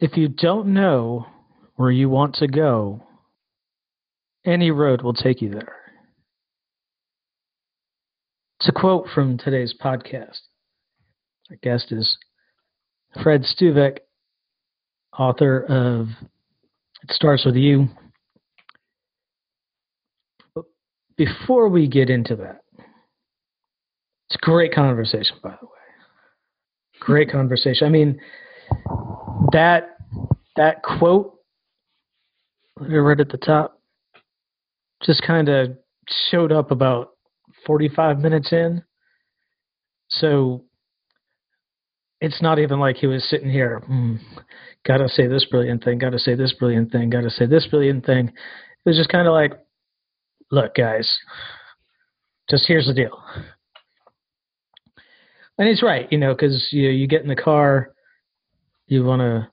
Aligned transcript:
If 0.00 0.16
you 0.16 0.28
don't 0.28 0.72
know 0.72 1.26
where 1.76 1.90
you 1.90 2.08
want 2.08 2.36
to 2.36 2.48
go, 2.48 3.02
any 4.44 4.70
road 4.70 5.02
will 5.02 5.12
take 5.12 5.42
you 5.42 5.50
there. 5.50 5.76
A 8.66 8.72
quote 8.72 9.08
from 9.12 9.36
today's 9.36 9.74
podcast. 9.82 10.38
Our 11.50 11.56
guest 11.60 11.90
is 11.90 12.16
Fred 13.20 13.42
Stuvek, 13.42 13.98
author 15.18 15.64
of 15.64 16.06
It 17.02 17.10
Starts 17.10 17.44
With 17.44 17.56
You. 17.56 17.88
But 20.54 20.66
before 21.16 21.68
we 21.68 21.88
get 21.88 22.10
into 22.10 22.36
that, 22.36 22.60
it's 24.28 24.36
a 24.36 24.38
great 24.38 24.72
conversation, 24.72 25.36
by 25.42 25.56
the 25.60 25.66
way. 25.66 25.72
Great 27.00 27.32
conversation. 27.32 27.88
I 27.88 27.90
mean, 27.90 28.20
that 29.52 29.96
that 30.56 30.82
quote 30.82 31.34
right 32.78 33.20
at 33.20 33.28
the 33.28 33.38
top 33.38 33.80
just 35.02 35.22
kind 35.22 35.48
of 35.48 35.76
showed 36.30 36.52
up 36.52 36.70
about 36.70 37.10
45 37.66 38.18
minutes 38.18 38.52
in. 38.52 38.82
So 40.08 40.64
it's 42.20 42.42
not 42.42 42.58
even 42.58 42.80
like 42.80 42.96
he 42.96 43.06
was 43.06 43.28
sitting 43.28 43.50
here, 43.50 43.82
mm, 43.88 44.18
gotta 44.86 45.08
say 45.08 45.26
this 45.26 45.46
brilliant 45.50 45.84
thing, 45.84 45.98
gotta 45.98 46.18
say 46.18 46.34
this 46.34 46.52
brilliant 46.58 46.92
thing, 46.92 47.10
gotta 47.10 47.30
say 47.30 47.46
this 47.46 47.66
brilliant 47.66 48.04
thing. 48.04 48.28
It 48.28 48.88
was 48.88 48.96
just 48.96 49.10
kind 49.10 49.26
of 49.26 49.32
like, 49.32 49.52
look, 50.50 50.74
guys, 50.74 51.10
just 52.50 52.66
here's 52.66 52.86
the 52.86 52.94
deal. 52.94 53.22
And 55.58 55.68
he's 55.68 55.82
right, 55.82 56.10
you 56.10 56.18
know, 56.18 56.34
because 56.34 56.68
you 56.72 56.88
you 56.88 57.06
get 57.06 57.22
in 57.22 57.28
the 57.28 57.36
car, 57.36 57.92
you 58.90 59.04
want 59.04 59.20
to 59.20 59.48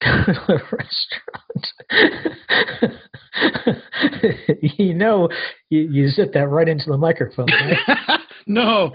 go 0.04 0.32
to 0.32 0.52
a 0.52 0.60
restaurant. 0.76 1.66
you 4.78 4.94
know, 4.94 5.28
you, 5.70 5.80
you 5.80 6.08
zip 6.08 6.32
that 6.34 6.48
right 6.48 6.68
into 6.68 6.90
the 6.90 6.98
microphone. 6.98 7.46
Right? 7.46 8.20
no, 8.46 8.92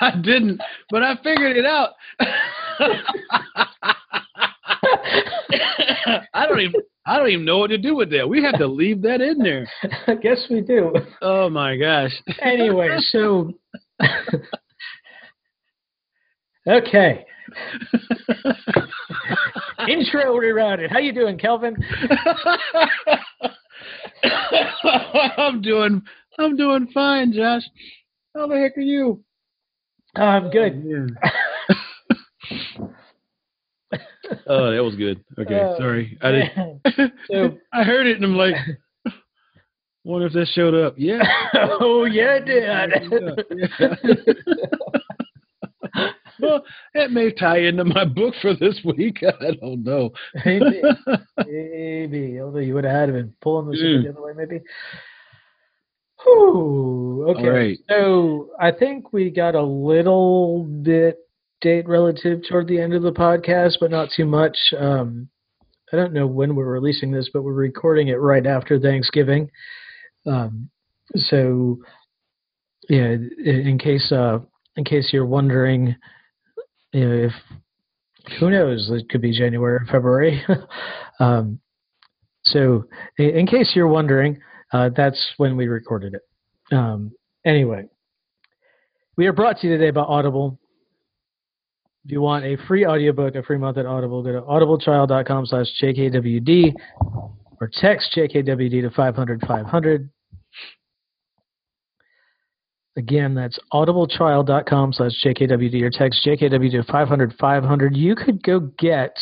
I 0.00 0.12
didn't, 0.22 0.60
but 0.90 1.02
I 1.02 1.16
figured 1.22 1.58
it 1.58 1.66
out. 1.66 1.90
I 6.32 6.46
don't 6.46 6.60
even 6.60 6.80
I 7.06 7.18
don't 7.18 7.28
even 7.28 7.44
know 7.44 7.58
what 7.58 7.68
to 7.68 7.78
do 7.78 7.94
with 7.94 8.10
that. 8.12 8.26
We 8.28 8.42
have 8.42 8.58
to 8.58 8.66
leave 8.66 9.02
that 9.02 9.20
in 9.20 9.38
there. 9.38 9.68
I 10.06 10.14
guess 10.14 10.46
we 10.50 10.62
do. 10.62 10.94
Oh 11.20 11.50
my 11.50 11.76
gosh. 11.76 12.12
Anyway, 12.40 12.96
so 13.10 13.52
okay. 16.66 17.24
Intro 19.88 20.36
rerouted. 20.38 20.90
How 20.90 20.98
you 20.98 21.12
doing, 21.12 21.38
Kelvin? 21.38 21.76
I'm 25.38 25.60
doing 25.62 26.02
I'm 26.38 26.56
doing 26.56 26.88
fine, 26.92 27.32
Josh. 27.32 27.62
How 28.34 28.46
the 28.46 28.56
heck 28.56 28.76
are 28.76 28.80
you? 28.80 29.22
I'm 30.16 30.50
good. 30.50 31.16
Oh, 34.48 34.72
that 34.72 34.82
was 34.82 34.96
good. 34.96 35.22
Okay, 35.38 35.60
Uh, 35.60 35.76
sorry. 35.76 36.18
I 36.20 36.30
did. 36.32 36.50
So- 37.30 37.56
I 37.72 37.84
heard 37.84 38.08
it 38.08 38.16
and 38.16 38.24
I'm 38.24 38.34
like, 38.36 38.56
wonder 40.02 40.26
if 40.26 40.32
that 40.32 40.48
showed 40.48 40.74
up. 40.74 40.94
Yeah. 40.98 41.22
oh 41.80 42.06
yeah, 42.06 42.40
it 42.42 42.44
did. 42.44 42.64
Well, 46.40 46.64
that 46.94 47.10
may 47.10 47.30
tie 47.32 47.58
into 47.60 47.84
my 47.84 48.04
book 48.04 48.34
for 48.42 48.54
this 48.54 48.80
week. 48.84 49.18
I 49.40 49.52
don't 49.60 49.82
know. 49.84 50.10
maybe, 50.44 50.82
maybe. 51.46 52.40
Although 52.40 52.58
you 52.60 52.74
would 52.74 52.84
have 52.84 53.08
had 53.08 53.12
been 53.12 53.32
pulling 53.42 53.68
the 53.70 53.76
shit 53.76 53.84
Mm. 53.86 54.02
the 54.04 54.10
other 54.10 54.22
way, 54.22 54.32
maybe. 54.36 54.60
Whew. 56.24 57.26
Okay. 57.36 57.48
Right. 57.48 57.78
So 57.88 58.50
I 58.60 58.72
think 58.72 59.12
we 59.12 59.30
got 59.30 59.54
a 59.54 59.62
little 59.62 60.64
bit 60.64 61.18
date 61.60 61.86
relative 61.88 62.40
toward 62.48 62.68
the 62.68 62.80
end 62.80 62.94
of 62.94 63.02
the 63.02 63.12
podcast, 63.12 63.74
but 63.80 63.90
not 63.90 64.08
too 64.14 64.24
much. 64.26 64.56
Um, 64.78 65.28
I 65.92 65.96
don't 65.96 66.12
know 66.12 66.26
when 66.26 66.54
we're 66.54 66.70
releasing 66.70 67.12
this, 67.12 67.30
but 67.32 67.42
we're 67.42 67.52
recording 67.52 68.08
it 68.08 68.14
right 68.20 68.46
after 68.46 68.78
Thanksgiving. 68.78 69.50
Um, 70.26 70.68
so, 71.14 71.78
yeah, 72.88 73.14
in 73.44 73.78
case 73.78 74.10
uh, 74.10 74.38
in 74.76 74.84
case 74.84 75.10
you're 75.12 75.26
wondering, 75.26 75.94
you 76.96 77.06
know, 77.06 77.14
if 77.26 77.32
who 78.40 78.50
knows, 78.50 78.90
it 78.90 79.08
could 79.10 79.20
be 79.20 79.36
January 79.36 79.74
or 79.74 79.86
February. 79.90 80.42
um, 81.20 81.60
so, 82.44 82.84
in, 83.18 83.40
in 83.40 83.46
case 83.46 83.72
you're 83.74 83.86
wondering, 83.86 84.40
uh, 84.72 84.90
that's 84.96 85.34
when 85.36 85.56
we 85.56 85.66
recorded 85.66 86.14
it. 86.14 86.74
Um, 86.74 87.12
anyway, 87.44 87.84
we 89.16 89.26
are 89.26 89.32
brought 89.32 89.58
to 89.58 89.66
you 89.66 89.76
today 89.76 89.90
by 89.90 90.00
Audible. 90.00 90.58
If 92.04 92.12
you 92.12 92.22
want 92.22 92.44
a 92.44 92.56
free 92.66 92.86
audiobook, 92.86 93.34
a 93.34 93.42
free 93.42 93.58
month 93.58 93.78
at 93.78 93.84
Audible, 93.84 94.22
go 94.22 94.32
to 94.32 94.40
audibletrial.com 94.40 95.46
slash 95.46 95.66
JKWD 95.82 96.72
or 97.60 97.70
text 97.80 98.16
JKWD 98.16 98.82
to 98.82 98.90
500 98.90 99.44
500. 99.46 100.10
Again, 102.96 103.34
that's 103.34 103.58
audibletrial.com 103.72 104.94
slash 104.94 105.12
JKWD 105.22 105.82
or 105.82 105.90
text 105.90 106.26
JKWD 106.26 106.70
to 106.72 106.92
500 106.92 107.34
500. 107.38 107.96
You 107.96 108.16
could 108.16 108.42
go 108.42 108.60
get 108.78 109.14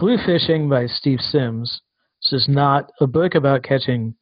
Blue 0.00 0.16
Fishing 0.26 0.68
by 0.68 0.86
Steve 0.86 1.20
Sims. 1.20 1.82
This 2.22 2.42
is 2.42 2.48
not 2.48 2.90
a 3.00 3.06
book 3.06 3.34
about 3.34 3.62
catching 3.62 4.14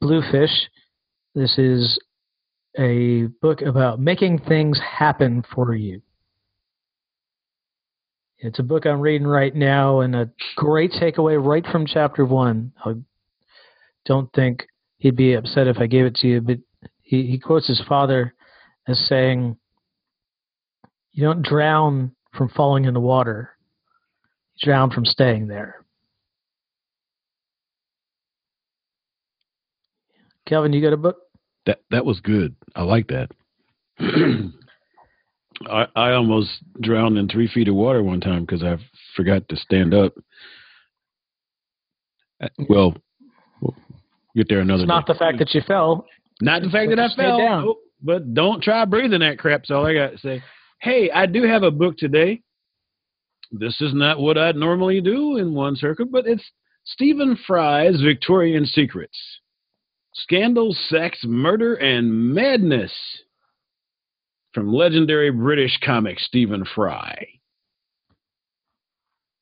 bluefish. 0.00 0.68
This 1.34 1.58
is 1.58 1.98
a 2.78 3.26
book 3.42 3.60
about 3.60 4.00
making 4.00 4.38
things 4.40 4.80
happen 4.80 5.44
for 5.54 5.74
you. 5.74 6.00
It's 8.38 8.58
a 8.58 8.62
book 8.62 8.86
I'm 8.86 9.00
reading 9.00 9.26
right 9.26 9.54
now, 9.54 10.00
and 10.00 10.16
a 10.16 10.30
great 10.56 10.92
takeaway 10.92 11.42
right 11.42 11.66
from 11.70 11.86
chapter 11.86 12.24
one. 12.24 12.72
I 12.84 12.94
don't 14.06 14.32
think 14.32 14.66
he'd 14.96 15.16
be 15.16 15.34
upset 15.34 15.66
if 15.66 15.76
I 15.78 15.86
gave 15.86 16.06
it 16.06 16.14
to 16.16 16.26
you, 16.26 16.40
but 16.40 16.56
he, 17.10 17.26
he 17.26 17.38
quotes 17.40 17.66
his 17.66 17.82
father 17.88 18.32
as 18.86 18.96
saying, 19.08 19.56
You 21.10 21.24
don't 21.24 21.42
drown 21.42 22.12
from 22.36 22.48
falling 22.50 22.84
in 22.84 22.94
the 22.94 23.00
water, 23.00 23.50
you 24.54 24.66
drown 24.66 24.90
from 24.92 25.04
staying 25.04 25.48
there. 25.48 25.84
Kelvin, 30.46 30.72
you 30.72 30.80
got 30.80 30.92
a 30.92 30.96
book? 30.96 31.16
That 31.66 31.80
that 31.90 32.04
was 32.04 32.20
good. 32.20 32.54
I 32.76 32.82
like 32.84 33.08
that. 33.08 33.30
I 35.68 35.86
I 35.96 36.12
almost 36.12 36.50
drowned 36.80 37.18
in 37.18 37.28
three 37.28 37.48
feet 37.48 37.66
of 37.66 37.74
water 37.74 38.04
one 38.04 38.20
time 38.20 38.42
because 38.44 38.62
I 38.62 38.76
forgot 39.16 39.48
to 39.48 39.56
stand 39.56 39.94
up. 39.94 40.14
Uh, 42.40 42.48
Well, 42.68 42.94
we'll 43.60 43.74
get 44.36 44.48
there 44.48 44.60
another 44.60 44.84
It's 44.84 44.88
not 44.88 45.06
day. 45.08 45.12
the 45.12 45.18
fact 45.18 45.38
that 45.40 45.52
you 45.54 45.60
fell. 45.66 46.06
Not 46.40 46.62
the 46.62 46.70
fact 46.70 46.90
that 46.90 46.98
I 46.98 47.08
fell. 47.14 47.38
down. 47.38 47.74
But 48.02 48.32
don't 48.32 48.62
try 48.62 48.84
breathing 48.86 49.20
that 49.20 49.38
crap. 49.38 49.60
That's 49.60 49.70
all 49.70 49.86
I 49.86 49.94
got 49.94 50.12
to 50.12 50.18
say. 50.18 50.42
Hey, 50.80 51.10
I 51.10 51.26
do 51.26 51.42
have 51.42 51.62
a 51.62 51.70
book 51.70 51.96
today. 51.98 52.42
This 53.52 53.80
is 53.80 53.92
not 53.92 54.20
what 54.20 54.38
I'd 54.38 54.56
normally 54.56 55.00
do 55.00 55.36
in 55.36 55.54
one 55.54 55.76
circuit, 55.76 56.10
but 56.10 56.26
it's 56.26 56.50
Stephen 56.84 57.36
Fry's 57.46 58.00
Victorian 58.00 58.64
Secrets 58.64 59.18
Scandal, 60.14 60.74
Sex, 60.88 61.20
Murder, 61.24 61.74
and 61.74 62.34
Madness 62.34 62.92
from 64.52 64.72
legendary 64.72 65.30
British 65.30 65.78
comic 65.84 66.18
Stephen 66.18 66.64
Fry. 66.74 67.26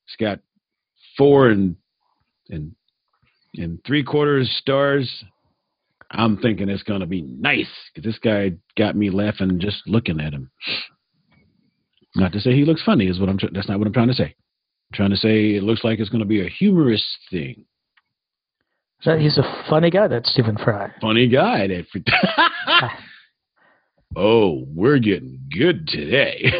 It's 0.06 0.16
got 0.18 0.40
four 1.16 1.48
and 1.48 1.76
and 2.48 2.74
and 3.54 3.78
three 3.86 4.02
quarters 4.02 4.50
stars 4.60 5.24
I'm 6.10 6.38
thinking 6.38 6.68
it's 6.68 6.82
going 6.82 7.00
to 7.00 7.06
be 7.06 7.22
nice 7.22 7.68
because 7.92 8.08
this 8.08 8.18
guy 8.18 8.52
got 8.76 8.96
me 8.96 9.10
laughing 9.10 9.60
just 9.60 9.86
looking 9.86 10.20
at 10.20 10.32
him. 10.32 10.50
Not 12.16 12.32
to 12.32 12.40
say 12.40 12.54
he 12.54 12.64
looks 12.64 12.82
funny 12.82 13.06
is 13.06 13.20
what 13.20 13.28
I'm. 13.28 13.38
Tr- 13.38 13.46
that's 13.52 13.68
not 13.68 13.78
what 13.78 13.86
I'm 13.86 13.92
trying 13.92 14.08
to 14.08 14.14
say. 14.14 14.24
I'm 14.24 14.94
trying 14.94 15.10
to 15.10 15.16
say 15.16 15.54
it 15.54 15.62
looks 15.62 15.84
like 15.84 15.98
it's 15.98 16.08
going 16.08 16.20
to 16.20 16.26
be 16.26 16.44
a 16.44 16.48
humorous 16.48 17.04
thing. 17.30 17.64
So 19.02 19.16
he's 19.16 19.38
a 19.38 19.64
funny 19.68 19.90
guy, 19.90 20.08
that 20.08 20.26
Stephen 20.26 20.56
Fry. 20.56 20.92
Funny 21.00 21.28
guy. 21.28 21.68
That. 21.68 21.84
oh, 24.16 24.64
we're 24.74 24.98
getting 24.98 25.38
good 25.56 25.86
today. 25.86 26.50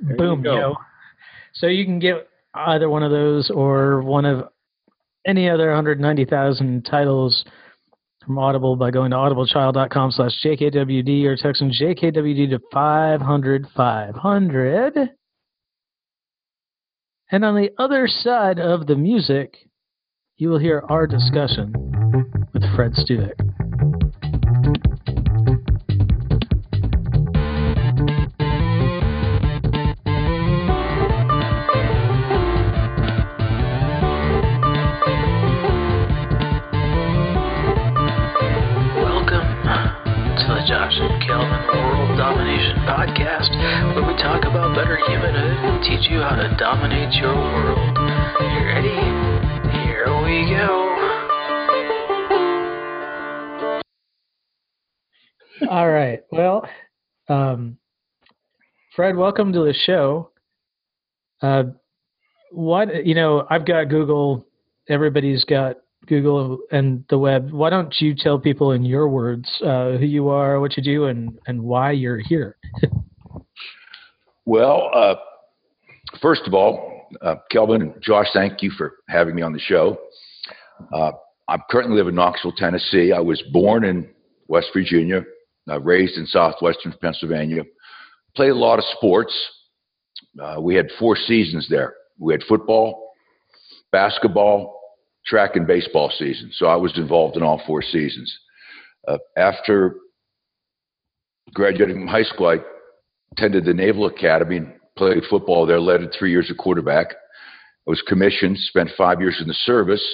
Boom, 0.16 0.44
yo. 0.44 0.76
So 1.54 1.66
you 1.66 1.84
can 1.84 1.98
get 1.98 2.28
either 2.54 2.88
one 2.88 3.02
of 3.02 3.10
those 3.10 3.50
or 3.50 4.02
one 4.02 4.24
of 4.24 4.48
any 5.26 5.48
other 5.48 5.68
190,000 5.68 6.84
titles 6.84 7.44
from 8.24 8.38
Audible 8.38 8.76
by 8.76 8.90
going 8.90 9.10
to 9.10 9.16
audibletrial.com 9.16 10.10
slash 10.12 10.32
jkwd 10.44 11.24
or 11.24 11.36
texting 11.36 11.72
JKWD 11.80 12.50
to 12.50 12.60
500 12.72 13.66
500. 13.76 15.10
And 17.30 17.44
on 17.44 17.56
the 17.56 17.70
other 17.78 18.06
side 18.06 18.58
of 18.58 18.86
the 18.86 18.96
music, 18.96 19.68
you 20.36 20.48
will 20.48 20.58
hear 20.58 20.84
our 20.88 21.06
discussion 21.06 21.72
with 22.52 22.62
Fred 22.74 22.92
Stuvek. 22.92 23.43
Podcast, 42.72 43.50
where 43.94 44.06
we 44.06 44.16
talk 44.22 44.44
about 44.44 44.74
better 44.74 44.96
humanhood 44.96 45.58
and 45.64 45.84
teach 45.84 46.10
you 46.10 46.20
how 46.20 46.34
to 46.36 46.56
dominate 46.58 47.12
your 47.14 47.34
world. 47.34 47.78
You 48.40 48.64
ready? 48.64 48.88
Here 49.84 50.08
we 50.24 50.48
go. 50.50 50.84
All 55.70 55.90
right. 55.90 56.22
Well, 56.30 56.66
um, 57.28 57.76
Fred, 58.96 59.16
welcome 59.16 59.52
to 59.52 59.60
the 59.60 59.74
show. 59.84 60.30
Uh, 61.42 61.64
what 62.50 63.04
you 63.04 63.14
know, 63.14 63.46
I've 63.50 63.66
got 63.66 63.90
Google. 63.90 64.46
Everybody's 64.88 65.44
got 65.44 65.76
Google 66.06 66.58
and 66.70 67.04
the 67.10 67.18
web. 67.18 67.50
Why 67.50 67.70
don't 67.70 67.94
you 68.00 68.14
tell 68.14 68.38
people 68.38 68.72
in 68.72 68.84
your 68.84 69.08
words 69.08 69.48
uh, 69.62 69.92
who 69.92 70.06
you 70.06 70.28
are, 70.28 70.60
what 70.60 70.76
you 70.76 70.82
do, 70.82 71.06
and 71.06 71.38
and 71.46 71.62
why 71.62 71.92
you're 71.92 72.18
here? 72.18 72.56
Well, 74.46 74.90
uh, 74.94 75.14
first 76.20 76.42
of 76.46 76.52
all, 76.52 77.08
uh, 77.22 77.36
Kelvin 77.50 77.80
and 77.80 78.02
Josh, 78.02 78.26
thank 78.34 78.62
you 78.62 78.70
for 78.76 78.96
having 79.08 79.34
me 79.34 79.42
on 79.42 79.54
the 79.54 79.58
show. 79.58 79.98
Uh, 80.92 81.12
I 81.48 81.56
currently 81.70 81.96
live 81.96 82.08
in 82.08 82.14
Knoxville, 82.14 82.52
Tennessee. 82.52 83.12
I 83.12 83.20
was 83.20 83.42
born 83.52 83.84
in 83.84 84.08
West 84.48 84.68
Virginia, 84.74 85.22
uh, 85.68 85.80
raised 85.80 86.18
in 86.18 86.26
southwestern 86.26 86.94
Pennsylvania. 87.00 87.62
Played 88.36 88.50
a 88.50 88.54
lot 88.54 88.78
of 88.78 88.84
sports. 88.96 89.34
Uh, 90.40 90.56
we 90.60 90.74
had 90.74 90.88
four 90.98 91.16
seasons 91.16 91.66
there. 91.70 91.94
We 92.18 92.34
had 92.34 92.42
football, 92.48 93.12
basketball, 93.92 94.78
track, 95.26 95.56
and 95.56 95.66
baseball 95.66 96.12
season. 96.16 96.50
So 96.54 96.66
I 96.66 96.76
was 96.76 96.96
involved 96.98 97.36
in 97.36 97.42
all 97.42 97.62
four 97.66 97.82
seasons. 97.82 98.36
Uh, 99.06 99.18
after 99.36 99.96
graduating 101.52 101.96
from 101.96 102.06
high 102.06 102.22
school, 102.22 102.48
I 102.48 102.58
attended 103.32 103.64
the 103.64 103.74
Naval 103.74 104.06
Academy 104.06 104.58
and 104.58 104.74
played 104.96 105.22
football 105.28 105.66
there, 105.66 105.80
led 105.80 106.02
it 106.02 106.14
three 106.18 106.30
years 106.30 106.50
at 106.50 106.56
quarterback. 106.56 107.08
I 107.10 107.90
was 107.90 108.02
commissioned, 108.06 108.58
spent 108.58 108.90
five 108.96 109.20
years 109.20 109.38
in 109.40 109.48
the 109.48 109.54
service, 109.54 110.04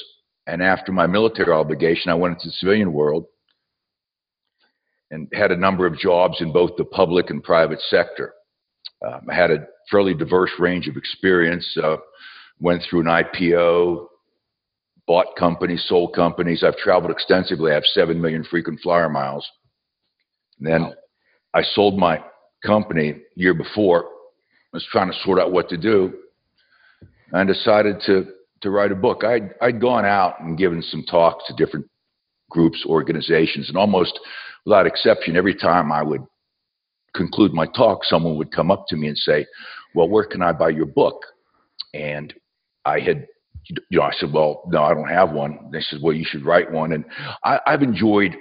and 0.46 0.62
after 0.62 0.92
my 0.92 1.06
military 1.06 1.52
obligation, 1.52 2.10
I 2.10 2.14
went 2.14 2.34
into 2.34 2.48
the 2.48 2.52
civilian 2.52 2.92
world 2.92 3.26
and 5.10 5.28
had 5.32 5.52
a 5.52 5.56
number 5.56 5.86
of 5.86 5.98
jobs 5.98 6.40
in 6.40 6.52
both 6.52 6.72
the 6.76 6.84
public 6.84 7.30
and 7.30 7.42
private 7.42 7.80
sector. 7.88 8.32
Um, 9.06 9.26
I 9.30 9.34
had 9.34 9.50
a 9.50 9.66
fairly 9.90 10.14
diverse 10.14 10.50
range 10.58 10.88
of 10.88 10.96
experience. 10.96 11.66
Uh, 11.82 11.96
went 12.60 12.82
through 12.82 13.00
an 13.00 13.06
IPO, 13.06 14.06
bought 15.10 15.34
companies, 15.36 15.84
sold 15.88 16.14
companies. 16.14 16.62
I've 16.62 16.76
traveled 16.76 17.10
extensively. 17.10 17.72
I 17.72 17.74
have 17.74 17.84
seven 17.84 18.20
million 18.20 18.44
frequent 18.44 18.78
flyer 18.80 19.08
miles. 19.08 19.44
And 20.56 20.68
then 20.68 20.82
Wow. 20.82 20.94
I 21.52 21.62
sold 21.62 21.98
my 21.98 22.22
company 22.64 23.20
year 23.34 23.52
before. 23.52 24.04
I 24.04 24.76
was 24.76 24.86
trying 24.92 25.10
to 25.10 25.18
sort 25.24 25.40
out 25.40 25.50
what 25.50 25.68
to 25.70 25.76
do, 25.76 26.16
and 27.32 27.48
decided 27.48 28.00
to 28.06 28.14
to 28.62 28.70
write 28.70 28.92
a 28.92 28.94
book. 28.94 29.24
I'd 29.24 29.52
I'd 29.60 29.80
gone 29.80 30.04
out 30.04 30.40
and 30.40 30.56
given 30.56 30.80
some 30.80 31.02
talks 31.10 31.44
to 31.48 31.54
different 31.54 31.86
groups, 32.48 32.84
organizations, 32.86 33.68
and 33.68 33.76
almost 33.76 34.16
without 34.64 34.86
exception, 34.86 35.36
every 35.36 35.56
time 35.56 35.90
I 35.90 36.04
would 36.04 36.24
conclude 37.16 37.52
my 37.52 37.66
talk, 37.66 38.04
someone 38.04 38.36
would 38.36 38.52
come 38.52 38.70
up 38.70 38.84
to 38.90 38.96
me 38.96 39.08
and 39.08 39.18
say, 39.18 39.44
"Well, 39.92 40.08
where 40.08 40.24
can 40.32 40.40
I 40.40 40.52
buy 40.52 40.68
your 40.68 40.86
book?" 40.86 41.18
And 41.94 42.32
I 42.84 43.00
had, 43.00 43.26
you 43.88 43.98
know, 43.98 44.02
I 44.02 44.12
said, 44.18 44.32
"Well, 44.32 44.62
no, 44.68 44.82
I 44.82 44.94
don't 44.94 45.08
have 45.08 45.32
one." 45.32 45.70
They 45.72 45.80
said, 45.80 46.00
"Well, 46.02 46.14
you 46.14 46.24
should 46.24 46.44
write 46.44 46.70
one." 46.70 46.92
And 46.92 47.04
I, 47.44 47.60
I've 47.66 47.82
enjoyed 47.82 48.36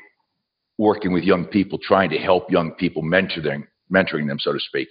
working 0.78 1.12
with 1.14 1.24
young 1.24 1.46
people, 1.46 1.78
trying 1.82 2.10
to 2.10 2.18
help 2.18 2.50
young 2.52 2.72
people, 2.72 3.02
mentor 3.02 3.42
them, 3.42 3.68
mentoring 3.94 4.28
them, 4.28 4.40
so 4.40 4.54
to 4.54 4.60
speak. 4.60 4.88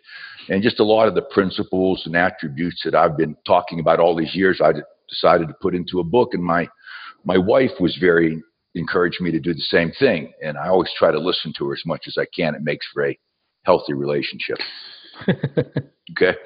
And 0.48 0.62
just 0.62 0.80
a 0.80 0.84
lot 0.84 1.08
of 1.08 1.14
the 1.14 1.22
principles 1.22 2.02
and 2.04 2.14
attributes 2.16 2.82
that 2.84 2.94
I've 2.94 3.16
been 3.16 3.36
talking 3.46 3.80
about 3.80 4.00
all 4.00 4.14
these 4.14 4.34
years, 4.34 4.60
I 4.62 4.72
decided 5.08 5.48
to 5.48 5.54
put 5.60 5.74
into 5.74 6.00
a 6.00 6.04
book. 6.04 6.34
And 6.34 6.42
my 6.44 6.68
my 7.24 7.38
wife 7.38 7.72
was 7.80 7.96
very 8.00 8.42
encouraged 8.74 9.20
me 9.20 9.32
to 9.32 9.40
do 9.40 9.54
the 9.54 9.60
same 9.60 9.92
thing. 9.98 10.32
And 10.42 10.56
I 10.56 10.68
always 10.68 10.90
try 10.96 11.10
to 11.10 11.18
listen 11.18 11.52
to 11.58 11.66
her 11.68 11.74
as 11.74 11.82
much 11.84 12.04
as 12.06 12.16
I 12.18 12.26
can. 12.34 12.54
It 12.54 12.62
makes 12.62 12.86
for 12.92 13.06
a 13.06 13.18
healthy 13.64 13.94
relationship. 13.94 14.58
Okay. 16.12 16.38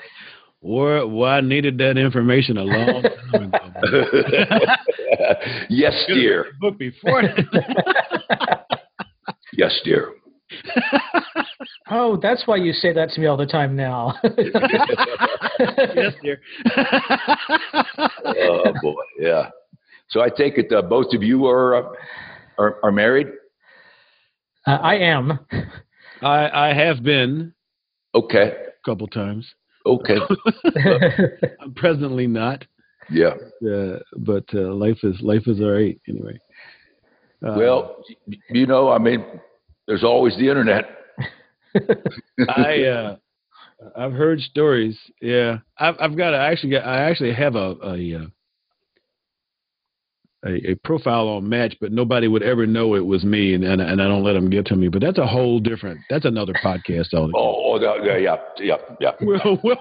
Or 0.62 1.06
well, 1.08 1.28
I 1.28 1.40
needed 1.40 1.76
that 1.78 1.98
information 1.98 2.56
a 2.56 2.62
long 2.62 3.02
time 3.02 3.52
ago. 3.52 3.72
yes, 5.68 5.92
dear. 6.06 6.46
Book 6.60 6.78
before. 6.78 7.22
Yes, 9.54 9.78
dear. 9.84 10.12
oh, 11.90 12.16
that's 12.22 12.42
why 12.46 12.56
you 12.56 12.72
say 12.72 12.92
that 12.92 13.10
to 13.10 13.20
me 13.20 13.26
all 13.26 13.36
the 13.36 13.46
time 13.46 13.74
now. 13.74 14.14
yes, 15.94 16.12
dear. 16.22 16.40
oh 18.24 18.72
boy, 18.82 19.02
yeah. 19.18 19.48
So 20.10 20.20
I 20.20 20.28
take 20.28 20.58
it 20.58 20.72
uh, 20.72 20.82
both 20.82 21.12
of 21.12 21.22
you 21.22 21.46
are 21.46 21.74
uh, 21.76 21.92
are, 22.58 22.78
are 22.84 22.92
married. 22.92 23.28
uh, 24.66 24.78
I 24.82 24.94
am. 24.96 25.40
I 26.22 26.68
I 26.70 26.72
have 26.74 27.02
been 27.02 27.52
Okay. 28.14 28.52
a 28.68 28.84
couple 28.88 29.06
times. 29.08 29.54
Okay. 29.86 30.16
I'm 31.60 31.74
presently 31.74 32.26
not. 32.26 32.64
Yeah. 33.10 33.34
Uh, 33.66 33.98
but 34.16 34.44
uh, 34.54 34.72
life 34.74 34.98
is 35.02 35.20
life 35.20 35.42
is 35.46 35.60
all 35.60 35.70
right 35.70 36.00
anyway. 36.08 36.38
Uh, 37.44 37.54
Well, 37.56 38.04
you 38.50 38.66
know, 38.66 38.90
I 38.90 38.98
mean, 38.98 39.24
there's 39.86 40.04
always 40.04 40.36
the 40.36 40.48
internet. 40.48 40.84
I 42.48 42.84
uh, 42.84 43.16
I've 43.96 44.12
heard 44.12 44.40
stories. 44.40 44.98
Yeah, 45.20 45.58
I've 45.78 45.96
I've 45.98 46.16
got 46.16 46.34
I 46.34 46.50
actually 46.52 46.70
got 46.70 46.84
I 46.84 47.10
actually 47.10 47.34
have 47.34 47.56
a 47.56 47.74
a, 47.82 48.14
uh, 48.14 48.26
a 50.44 50.70
a 50.72 50.74
profile 50.84 51.28
on 51.28 51.48
Match, 51.48 51.74
but 51.80 51.92
nobody 51.92 52.28
would 52.28 52.42
ever 52.42 52.66
know 52.66 52.94
it 52.94 53.04
was 53.06 53.24
me, 53.24 53.54
and 53.54 53.64
and, 53.64 53.80
and 53.80 54.00
I 54.02 54.08
don't 54.08 54.24
let 54.24 54.32
them 54.34 54.50
get 54.50 54.66
to 54.66 54.76
me. 54.76 54.88
But 54.88 55.00
that's 55.02 55.18
a 55.18 55.26
whole 55.26 55.60
different. 55.60 56.00
That's 56.10 56.24
another 56.24 56.52
podcast. 56.64 57.14
All 57.14 57.30
Oh, 57.34 57.74
oh 57.74 58.04
yeah, 58.04 58.16
yeah, 58.16 58.36
yeah, 58.58 58.76
yeah. 59.00 59.10
well, 59.22 59.58
well, 59.62 59.76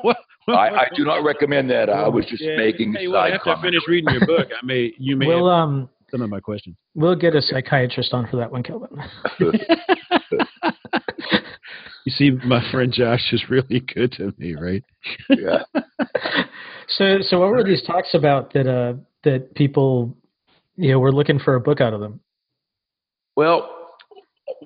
well, 0.47 0.57
I, 0.57 0.69
I 0.69 0.87
do 0.95 1.03
not 1.03 1.23
recommend 1.23 1.69
that. 1.69 1.89
I 1.89 2.07
was 2.07 2.25
just 2.25 2.41
Yeah, 2.43 2.57
making 2.57 2.93
Hey, 2.93 3.05
a 3.05 3.09
well, 3.09 3.21
side 3.23 3.33
after 3.33 3.49
I 3.51 3.61
finish 3.61 3.81
reading 3.87 4.13
your 4.13 4.25
book, 4.25 4.47
I 4.51 4.65
may 4.65 4.93
you 4.97 5.15
may 5.15 5.27
we'll 5.27 5.47
um 5.49 5.89
some 6.09 6.21
of 6.21 6.29
my 6.29 6.39
questions. 6.39 6.75
we'll 6.95 7.15
get 7.15 7.35
a 7.35 7.41
psychiatrist 7.41 8.13
on 8.13 8.27
for 8.27 8.37
that 8.37 8.51
one, 8.51 8.63
Kelvin. 8.63 8.89
You 12.03 12.11
see, 12.11 12.31
my 12.45 12.63
friend 12.71 12.91
Josh 12.91 13.31
is 13.31 13.43
really 13.49 13.79
good 13.93 14.11
to 14.13 14.33
me, 14.39 14.55
right? 14.55 14.83
yeah. 15.29 15.61
so 16.87 17.19
so 17.21 17.39
what 17.39 17.51
were 17.51 17.63
these 17.63 17.83
talks 17.83 18.15
about 18.15 18.53
that 18.53 18.67
uh 18.67 18.93
that 19.23 19.53
people 19.53 20.17
you 20.75 20.91
know 20.91 20.99
were 20.99 21.11
looking 21.11 21.39
for 21.39 21.55
a 21.55 21.61
book 21.61 21.81
out 21.81 21.93
of 21.93 21.99
them? 21.99 22.19
Well, 23.35 23.69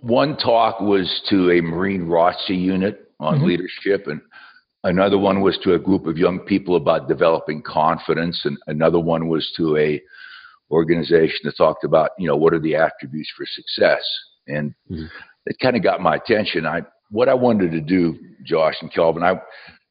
one 0.01 0.37
talk 0.37 0.81
was 0.81 1.21
to 1.29 1.51
a 1.51 1.61
Marine 1.61 2.07
ROTC 2.07 2.49
unit 2.49 3.11
on 3.19 3.39
Mhm. 3.39 3.45
leadership, 3.45 4.07
and 4.07 4.21
another 4.83 5.17
one 5.17 5.41
was 5.41 5.57
to 5.59 5.73
a 5.73 5.79
group 5.79 6.05
of 6.07 6.17
young 6.17 6.39
people 6.39 6.75
about 6.75 7.07
developing 7.07 7.61
confidence, 7.61 8.43
and 8.45 8.57
another 8.67 8.99
one 8.99 9.27
was 9.27 9.51
to 9.57 9.77
a 9.77 10.01
organization 10.71 11.41
that 11.43 11.55
talked 11.57 11.83
about, 11.83 12.11
you 12.17 12.27
know, 12.27 12.35
what 12.35 12.53
are 12.53 12.59
the 12.59 12.75
attributes 12.75 13.29
for 13.37 13.45
success, 13.45 14.03
and 14.47 14.73
Mhm. 14.89 15.09
it 15.45 15.57
kind 15.59 15.75
of 15.75 15.83
got 15.83 16.01
my 16.01 16.15
attention. 16.15 16.65
I 16.65 16.83
what 17.11 17.29
I 17.29 17.35
wanted 17.35 17.71
to 17.71 17.81
do, 17.81 18.17
Josh 18.43 18.81
and 18.81 18.91
Kelvin, 18.91 19.21
I, 19.21 19.39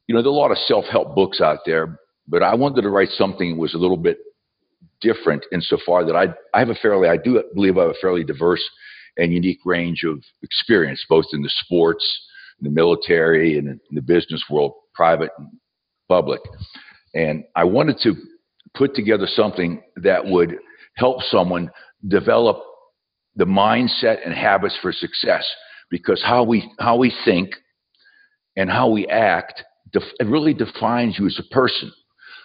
you 0.07 0.13
know, 0.13 0.21
there 0.21 0.29
are 0.29 0.35
a 0.35 0.37
lot 0.37 0.51
of 0.51 0.57
self-help 0.57 1.15
books 1.15 1.39
out 1.39 1.59
there, 1.65 1.97
but 2.27 2.43
I 2.43 2.53
wanted 2.53 2.81
to 2.81 2.89
write 2.89 3.09
something 3.11 3.51
that 3.51 3.59
was 3.59 3.73
a 3.73 3.77
little 3.77 3.97
bit 3.97 4.19
different 5.01 5.45
insofar 5.51 6.05
that 6.05 6.15
I, 6.15 6.27
I 6.53 6.59
have 6.59 6.69
a 6.69 6.75
fairly, 6.75 7.07
I 7.09 7.17
do 7.17 7.41
believe 7.53 7.77
I 7.77 7.83
have 7.83 7.91
a 7.91 8.01
fairly 8.01 8.23
diverse 8.23 8.63
and 9.17 9.31
unique 9.31 9.59
range 9.65 10.03
of 10.03 10.21
experience, 10.43 11.03
both 11.07 11.25
in 11.33 11.41
the 11.41 11.51
sports, 11.63 12.05
in 12.59 12.65
the 12.65 12.73
military, 12.73 13.57
and 13.57 13.67
in 13.67 13.79
the 13.91 14.01
business 14.01 14.43
world, 14.49 14.73
private 14.93 15.29
and 15.37 15.47
public. 16.09 16.41
And 17.13 17.43
I 17.55 17.63
wanted 17.63 17.97
to 18.03 18.15
put 18.75 18.93
together 18.93 19.25
something 19.27 19.81
that 19.97 20.25
would 20.25 20.57
help 20.95 21.21
someone 21.23 21.69
develop 22.07 22.61
the 23.35 23.45
mindset 23.45 24.17
and 24.25 24.33
habits 24.33 24.77
for 24.81 24.91
success 24.91 25.45
because 25.89 26.21
how 26.23 26.43
we 26.43 26.71
how 26.79 26.95
we 26.97 27.13
think 27.25 27.51
and 28.55 28.69
how 28.69 28.89
we 28.89 29.07
act 29.07 29.63
def- 29.91 30.03
it 30.19 30.27
really 30.27 30.53
defines 30.53 31.17
you 31.19 31.25
as 31.27 31.39
a 31.39 31.53
person. 31.53 31.91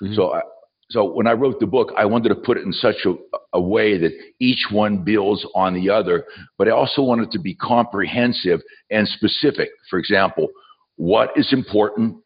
Mhm. 0.03 0.15
So 0.17 0.33
I, 0.35 0.43
so 0.91 1.05
when 1.05 1.29
I 1.29 1.33
wrote 1.33 1.61
the 1.61 1.67
book, 1.67 1.93
I 1.97 2.05
wanted 2.05 2.31
to 2.31 2.35
put 2.35 2.59
it 2.59 2.65
in 2.65 2.73
such 2.73 3.07
a, 3.07 3.15
a 3.53 3.61
way 3.61 3.97
that 3.99 4.13
each 4.41 4.67
one 4.73 5.05
builds 5.05 5.47
on 5.55 5.73
the 5.73 5.89
other, 5.89 6.25
but 6.59 6.67
I 6.67 6.73
also 6.73 7.03
wanted 7.03 7.31
to 7.31 7.39
be 7.39 7.55
comprehensive 7.55 8.61
and 8.91 9.07
specific. 9.07 9.71
For 9.89 10.01
example, 10.01 10.49
what 10.97 11.31
is 11.37 11.53
important? 11.53 12.17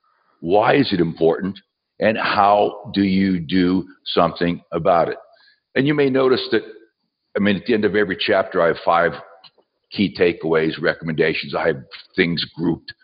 Why 0.40 0.76
is 0.76 0.92
it 0.92 1.00
important? 1.00 1.59
And 2.00 2.16
how 2.16 2.90
do 2.94 3.02
you 3.02 3.38
do 3.38 3.85
something 4.06 4.62
about 4.73 5.09
it? 5.11 5.18
And 5.75 5.87
you 5.87 5.92
may 5.92 6.09
notice 6.09 6.47
that, 6.50 6.62
I 7.37 7.40
mean, 7.40 7.56
at 7.56 7.66
the 7.66 7.75
end 7.75 7.85
of 7.85 7.94
every 7.94 8.16
chapter, 8.18 8.62
I 8.62 8.68
have 8.68 8.76
five 8.83 9.12
key 9.90 10.16
takeaways, 10.18 10.80
recommendations. 10.80 11.54
I 11.54 11.66
have 11.66 11.83
things 12.16 12.44
grouped. 12.56 12.94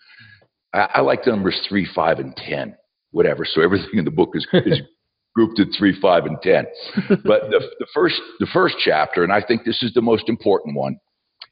I, 0.72 0.88
I 0.94 1.00
like 1.02 1.24
the 1.24 1.30
numbers 1.32 1.60
three, 1.68 1.86
five, 1.94 2.18
and 2.18 2.34
10, 2.34 2.74
whatever. 3.10 3.44
So 3.44 3.60
everything 3.60 3.98
in 3.98 4.04
the 4.06 4.10
book 4.10 4.30
is, 4.34 4.46
is 4.52 4.80
grouped 5.34 5.58
in 5.58 5.70
three, 5.72 5.98
five, 6.00 6.24
and 6.26 6.38
10. 6.42 6.66
But 7.24 7.50
the, 7.50 7.60
the, 7.78 7.86
first, 7.94 8.20
the 8.38 8.48
first 8.52 8.76
chapter, 8.84 9.22
and 9.22 9.32
I 9.32 9.42
think 9.46 9.64
this 9.64 9.82
is 9.82 9.92
the 9.94 10.02
most 10.02 10.28
important 10.28 10.76
one, 10.76 10.98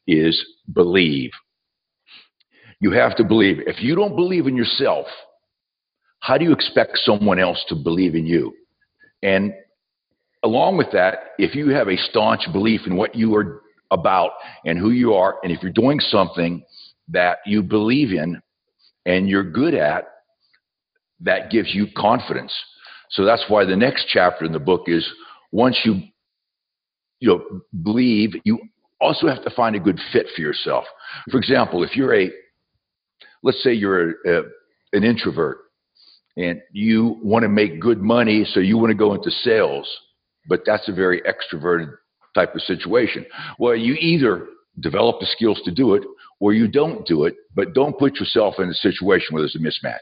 is 0.07 0.43
believe. 0.73 1.31
You 2.79 2.91
have 2.91 3.15
to 3.17 3.23
believe. 3.23 3.57
If 3.67 3.81
you 3.81 3.95
don't 3.95 4.15
believe 4.15 4.47
in 4.47 4.55
yourself, 4.55 5.05
how 6.19 6.37
do 6.37 6.45
you 6.45 6.51
expect 6.51 6.97
someone 6.97 7.39
else 7.39 7.63
to 7.69 7.75
believe 7.75 8.15
in 8.15 8.25
you? 8.25 8.53
And 9.21 9.53
along 10.43 10.77
with 10.77 10.91
that, 10.93 11.31
if 11.37 11.55
you 11.55 11.69
have 11.69 11.87
a 11.87 11.97
staunch 11.97 12.41
belief 12.51 12.81
in 12.85 12.95
what 12.95 13.15
you 13.15 13.35
are 13.35 13.61
about 13.91 14.31
and 14.65 14.77
who 14.77 14.91
you 14.91 15.13
are, 15.13 15.37
and 15.43 15.51
if 15.51 15.61
you're 15.61 15.71
doing 15.71 15.99
something 15.99 16.63
that 17.09 17.39
you 17.45 17.63
believe 17.63 18.11
in 18.11 18.41
and 19.05 19.27
you're 19.27 19.49
good 19.49 19.73
at, 19.73 20.07
that 21.21 21.51
gives 21.51 21.73
you 21.73 21.87
confidence. 21.97 22.53
So 23.09 23.25
that's 23.25 23.45
why 23.47 23.65
the 23.65 23.75
next 23.75 24.07
chapter 24.07 24.45
in 24.45 24.51
the 24.51 24.59
book 24.59 24.83
is 24.87 25.07
once 25.51 25.79
you 25.83 26.01
you 27.19 27.27
know 27.27 27.61
believe, 27.83 28.31
you 28.43 28.59
also 29.01 29.27
have 29.27 29.43
to 29.43 29.49
find 29.49 29.75
a 29.75 29.79
good 29.79 29.99
fit 30.13 30.27
for 30.35 30.41
yourself. 30.41 30.85
For 31.31 31.37
example, 31.37 31.83
if 31.83 31.95
you're 31.95 32.15
a 32.15 32.29
let's 33.43 33.63
say 33.63 33.73
you're 33.73 34.09
a, 34.09 34.13
a, 34.25 34.41
an 34.93 35.03
introvert 35.03 35.59
and 36.37 36.61
you 36.71 37.19
want 37.23 37.43
to 37.43 37.49
make 37.49 37.79
good 37.79 38.01
money, 38.01 38.45
so 38.45 38.59
you 38.59 38.77
want 38.77 38.91
to 38.91 38.97
go 38.97 39.13
into 39.13 39.31
sales, 39.31 39.89
but 40.47 40.61
that's 40.65 40.87
a 40.87 40.93
very 40.93 41.21
extroverted 41.21 41.91
type 42.35 42.53
of 42.55 42.61
situation. 42.61 43.25
Well, 43.57 43.75
you 43.75 43.95
either 43.95 44.47
develop 44.79 45.19
the 45.19 45.25
skills 45.25 45.59
to 45.65 45.71
do 45.71 45.95
it 45.95 46.03
or 46.39 46.53
you 46.53 46.67
don't 46.67 47.05
do 47.05 47.25
it, 47.25 47.35
but 47.55 47.73
don't 47.73 47.97
put 47.97 48.15
yourself 48.15 48.55
in 48.59 48.69
a 48.69 48.73
situation 48.73 49.27
where 49.31 49.41
there's 49.41 49.55
a 49.55 49.59
mismatch. 49.59 49.97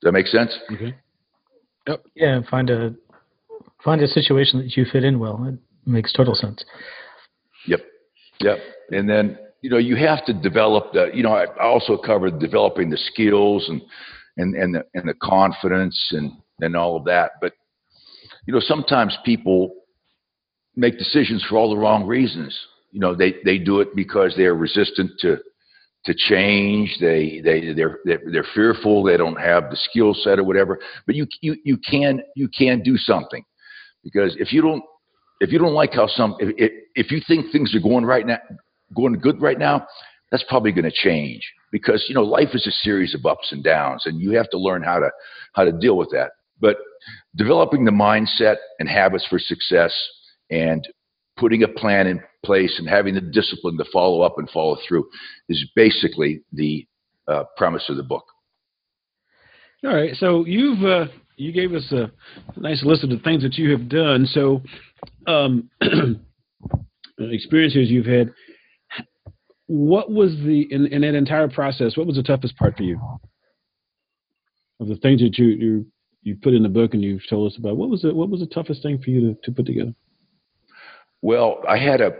Does 0.00 0.08
that 0.08 0.12
make 0.12 0.26
sense? 0.26 0.56
Okay. 0.72 0.94
Yep. 1.86 2.04
Yeah, 2.14 2.40
find 2.50 2.70
a 2.70 2.94
find 3.84 4.00
a 4.02 4.06
situation 4.06 4.60
that 4.60 4.76
you 4.76 4.84
fit 4.90 5.04
in 5.04 5.18
well. 5.18 5.44
It 5.46 5.58
makes 5.90 6.12
total 6.12 6.34
sense. 6.34 6.64
Yep. 7.66 7.80
Yep. 8.40 8.58
And 8.90 9.08
then, 9.08 9.38
you 9.62 9.70
know, 9.70 9.78
you 9.78 9.96
have 9.96 10.24
to 10.26 10.32
develop 10.32 10.92
the, 10.92 11.10
you 11.12 11.22
know, 11.22 11.32
I 11.32 11.46
also 11.62 11.96
covered 11.96 12.38
developing 12.38 12.90
the 12.90 12.96
skills 12.96 13.68
and, 13.68 13.82
and, 14.36 14.54
and 14.54 14.74
the, 14.74 14.84
and 14.94 15.08
the 15.08 15.14
confidence 15.14 15.98
and, 16.12 16.32
and 16.60 16.76
all 16.76 16.96
of 16.96 17.04
that. 17.04 17.32
But, 17.40 17.52
you 18.46 18.54
know, 18.54 18.60
sometimes 18.60 19.16
people 19.24 19.74
make 20.76 20.98
decisions 20.98 21.44
for 21.48 21.56
all 21.56 21.70
the 21.70 21.80
wrong 21.80 22.06
reasons. 22.06 22.58
You 22.90 23.00
know, 23.00 23.14
they, 23.14 23.36
they 23.44 23.58
do 23.58 23.80
it 23.80 23.94
because 23.94 24.34
they're 24.36 24.54
resistant 24.54 25.12
to, 25.20 25.38
to 26.04 26.14
change. 26.14 26.96
They, 27.00 27.40
they, 27.44 27.72
they're, 27.74 27.98
they're, 28.04 28.46
fearful. 28.54 29.02
They 29.02 29.16
don't 29.16 29.38
have 29.40 29.70
the 29.70 29.76
skill 29.76 30.14
set 30.14 30.38
or 30.38 30.44
whatever, 30.44 30.78
but 31.06 31.14
you, 31.14 31.26
you, 31.40 31.56
you 31.64 31.76
can, 31.78 32.22
you 32.34 32.48
can 32.48 32.82
do 32.82 32.96
something 32.96 33.44
because 34.02 34.36
if 34.38 34.52
you 34.52 34.62
don't, 34.62 34.82
if 35.40 35.50
you 35.50 35.58
don't 35.58 35.74
like 35.74 35.94
how 35.94 36.06
some, 36.06 36.36
if, 36.38 36.72
if 36.94 37.10
you 37.10 37.20
think 37.26 37.50
things 37.50 37.74
are 37.74 37.80
going 37.80 38.04
right 38.04 38.26
now, 38.26 38.38
going 38.94 39.14
good 39.14 39.40
right 39.40 39.58
now, 39.58 39.86
that's 40.30 40.44
probably 40.48 40.72
going 40.72 40.84
to 40.84 40.92
change 40.92 41.42
because 41.72 42.04
you 42.08 42.14
know 42.14 42.22
life 42.22 42.48
is 42.54 42.66
a 42.66 42.70
series 42.70 43.14
of 43.14 43.26
ups 43.26 43.52
and 43.52 43.64
downs, 43.64 44.02
and 44.06 44.20
you 44.20 44.32
have 44.32 44.48
to 44.50 44.58
learn 44.58 44.82
how 44.82 44.98
to 44.98 45.10
how 45.54 45.64
to 45.64 45.72
deal 45.72 45.96
with 45.96 46.10
that. 46.12 46.32
But 46.60 46.76
developing 47.36 47.84
the 47.84 47.90
mindset 47.90 48.56
and 48.78 48.88
habits 48.88 49.26
for 49.28 49.38
success, 49.38 49.94
and 50.50 50.86
putting 51.40 51.62
a 51.62 51.68
plan 51.68 52.06
in 52.06 52.20
place, 52.44 52.76
and 52.78 52.88
having 52.88 53.14
the 53.14 53.20
discipline 53.20 53.76
to 53.78 53.84
follow 53.92 54.20
up 54.20 54.34
and 54.38 54.48
follow 54.50 54.76
through, 54.86 55.08
is 55.48 55.68
basically 55.74 56.42
the 56.52 56.86
uh, 57.26 57.44
premise 57.56 57.86
of 57.88 57.96
the 57.96 58.02
book. 58.02 58.24
All 59.84 59.94
right. 59.94 60.14
So 60.16 60.44
you've 60.44 60.84
uh, 60.84 61.06
you 61.36 61.52
gave 61.52 61.72
us 61.72 61.90
a 61.90 62.10
nice 62.56 62.84
list 62.84 63.02
of 63.02 63.10
the 63.10 63.18
things 63.18 63.42
that 63.42 63.54
you 63.54 63.70
have 63.72 63.88
done. 63.88 64.26
So 64.26 64.62
um, 65.26 65.70
experiences 67.18 67.90
you've 67.90 68.06
had. 68.06 68.32
What 69.66 70.10
was 70.10 70.32
the 70.32 70.66
in, 70.70 70.86
in 70.86 71.02
that 71.02 71.14
entire 71.14 71.48
process? 71.48 71.96
What 71.96 72.06
was 72.06 72.16
the 72.16 72.22
toughest 72.22 72.56
part 72.56 72.76
for 72.76 72.82
you? 72.82 73.00
Of 74.80 74.88
the 74.88 74.96
things 74.96 75.20
that 75.20 75.38
you 75.38 75.46
you 75.46 75.86
you 76.22 76.36
put 76.42 76.54
in 76.54 76.62
the 76.62 76.68
book 76.68 76.92
and 76.92 77.02
you've 77.02 77.26
told 77.28 77.50
us 77.50 77.58
about, 77.58 77.76
what 77.76 77.88
was 77.88 78.02
the 78.02 78.14
what 78.14 78.28
was 78.28 78.40
the 78.40 78.46
toughest 78.46 78.82
thing 78.82 79.00
for 79.02 79.10
you 79.10 79.20
to, 79.20 79.38
to 79.44 79.52
put 79.52 79.66
together? 79.66 79.94
Well, 81.22 81.62
I 81.68 81.78
had 81.78 82.00
a 82.00 82.12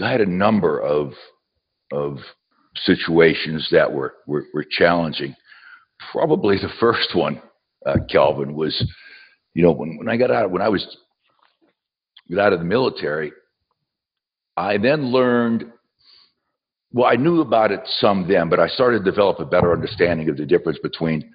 I 0.00 0.10
had 0.10 0.20
a 0.20 0.26
number 0.26 0.80
of 0.80 1.12
of 1.92 2.18
situations 2.74 3.68
that 3.72 3.92
were 3.92 4.14
were, 4.26 4.44
were 4.54 4.64
challenging. 4.68 5.34
Probably 6.12 6.56
the 6.56 6.72
first 6.78 7.14
one, 7.14 7.40
uh, 7.84 7.96
Kelvin, 8.10 8.54
was 8.54 8.84
you 9.54 9.62
know 9.62 9.72
when, 9.72 9.96
when 9.96 10.08
I 10.08 10.16
got 10.16 10.30
out 10.30 10.50
when 10.50 10.62
I 10.62 10.68
was 10.68 10.84
got 12.30 12.46
out 12.46 12.52
of 12.52 12.58
the 12.58 12.64
military, 12.64 13.32
I 14.56 14.78
then 14.78 15.06
learned. 15.06 15.72
Well, 16.92 17.06
I 17.06 17.16
knew 17.16 17.40
about 17.40 17.72
it 17.72 17.80
some 17.98 18.26
then, 18.28 18.48
but 18.48 18.60
I 18.60 18.68
started 18.68 19.04
to 19.04 19.10
develop 19.10 19.38
a 19.40 19.44
better 19.44 19.72
understanding 19.72 20.30
of 20.30 20.36
the 20.36 20.46
difference 20.46 20.78
between 20.82 21.30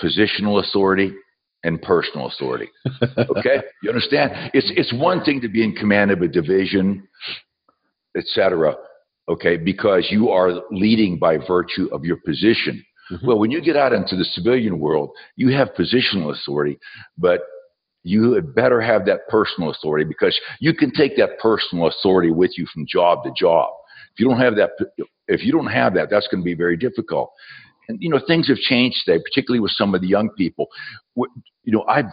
positional 0.00 0.64
authority 0.64 1.12
and 1.64 1.80
personal 1.82 2.26
authority. 2.28 2.68
Okay, 3.02 3.62
you 3.82 3.90
understand? 3.90 4.50
It's 4.54 4.70
it's 4.76 4.92
one 4.92 5.24
thing 5.24 5.40
to 5.40 5.48
be 5.48 5.62
in 5.64 5.72
command 5.74 6.10
of 6.10 6.22
a 6.22 6.28
division, 6.28 7.06
etc. 8.16 8.76
Okay, 9.28 9.56
because 9.56 10.08
you 10.10 10.30
are 10.30 10.62
leading 10.70 11.18
by 11.18 11.36
virtue 11.36 11.88
of 11.92 12.04
your 12.04 12.16
position. 12.24 12.82
Mhm. 13.10 13.24
Well, 13.26 13.38
when 13.38 13.50
you 13.50 13.60
get 13.60 13.76
out 13.76 13.92
into 13.92 14.16
the 14.16 14.24
civilian 14.24 14.78
world, 14.78 15.10
you 15.36 15.48
have 15.50 15.68
positional 15.74 16.32
authority, 16.34 16.78
but 17.16 17.40
you 18.04 18.32
had 18.32 18.54
better 18.54 18.80
have 18.80 19.04
that 19.06 19.20
personal 19.28 19.70
authority 19.70 20.04
because 20.04 20.38
you 20.60 20.72
can 20.72 20.90
take 20.92 21.16
that 21.16 21.38
personal 21.40 21.88
authority 21.88 22.30
with 22.30 22.56
you 22.56 22.66
from 22.72 22.86
job 22.86 23.24
to 23.24 23.30
job. 23.38 23.70
If 24.14 24.20
you 24.20 24.28
don't 24.28 24.40
have 24.40 24.56
that, 24.56 24.70
if 25.26 25.44
you 25.44 25.52
don't 25.52 25.66
have 25.66 25.94
that, 25.94 26.08
that's 26.10 26.28
going 26.28 26.40
to 26.42 26.44
be 26.44 26.54
very 26.54 26.76
difficult. 26.76 27.32
And 27.88 27.98
you 28.00 28.10
know, 28.10 28.20
things 28.26 28.48
have 28.48 28.58
changed 28.58 28.98
today, 29.04 29.22
particularly 29.22 29.60
with 29.60 29.72
some 29.72 29.94
of 29.94 30.00
the 30.00 30.08
young 30.08 30.30
people. 30.36 30.66
You 31.16 31.72
know, 31.72 31.84
I've 31.88 32.12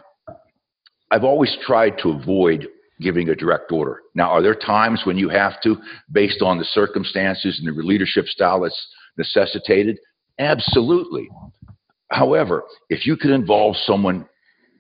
I've 1.12 1.24
always 1.24 1.56
tried 1.66 1.98
to 2.00 2.10
avoid 2.10 2.68
giving 3.02 3.30
a 3.30 3.36
direct 3.36 3.72
order. 3.72 4.02
Now, 4.16 4.30
are 4.32 4.42
there 4.42 4.56
times 4.56 5.02
when 5.06 5.18
you 5.18 5.30
have 5.30 5.62
to, 5.64 5.78
based 6.12 6.42
on 6.42 6.58
the 6.58 6.64
circumstances 6.64 7.60
and 7.60 7.68
the 7.68 7.84
leadership 7.84 8.26
style 8.26 8.62
that's 8.62 8.88
necessitated? 9.18 10.00
Absolutely. 10.40 11.30
However, 12.12 12.64
if 12.90 13.06
you 13.06 13.18
can 13.18 13.32
involve 13.32 13.76
someone 13.86 14.28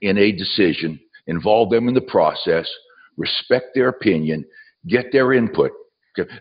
in 0.01 0.17
a 0.17 0.31
decision, 0.31 0.99
involve 1.27 1.69
them 1.69 1.87
in 1.87 1.93
the 1.93 2.01
process, 2.01 2.69
respect 3.17 3.67
their 3.73 3.89
opinion, 3.89 4.45
get 4.87 5.11
their 5.11 5.33
input. 5.33 5.71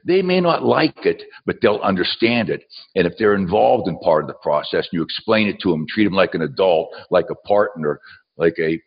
They 0.05 0.23
may 0.23 0.41
not 0.41 0.65
like 0.65 1.05
it, 1.05 1.23
but 1.47 1.57
they'll 1.61 1.81
understand 1.83 2.51
it. 2.51 2.65
And 2.95 3.07
if 3.07 3.15
they're 3.19 3.35
involved 3.35 3.89
in 3.89 3.99
part 3.99 4.25
of 4.25 4.29
the 4.29 4.35
process, 4.35 4.89
and 4.91 4.99
you 4.99 5.03
explain 5.03 5.49
it 5.49 5.61
to 5.61 5.71
them, 5.71 5.87
treat 5.89 6.05
them 6.05 6.15
like 6.15 6.35
an 6.35 6.43
adult, 6.43 6.91
like 7.11 7.27
a 7.31 7.47
partner, 7.47 8.01
like 8.37 8.55
a 8.59 8.81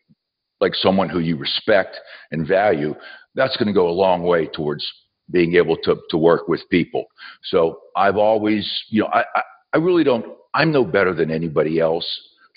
like 0.59 0.73
someone 0.73 1.07
who 1.07 1.19
you 1.19 1.37
respect 1.37 1.97
and 2.31 2.47
value, 2.47 2.95
that's 3.35 3.55
going 3.57 3.67
to 3.67 3.73
go 3.73 3.87
a 3.87 3.91
long 3.91 4.23
way 4.23 4.47
towards 4.47 4.85
being 5.31 5.55
able 5.55 5.77
to 5.83 5.97
to 6.09 6.17
work 6.17 6.47
with 6.47 6.61
people. 6.69 7.05
So 7.43 7.79
I've 7.95 8.17
always, 8.17 8.67
you 8.89 9.01
know, 9.01 9.09
I 9.13 9.21
I, 9.35 9.41
I 9.73 9.77
really 9.77 10.03
don't. 10.03 10.25
I'm 10.53 10.71
no 10.71 10.83
better 10.83 11.13
than 11.13 11.29
anybody 11.29 11.79
else. 11.79 12.07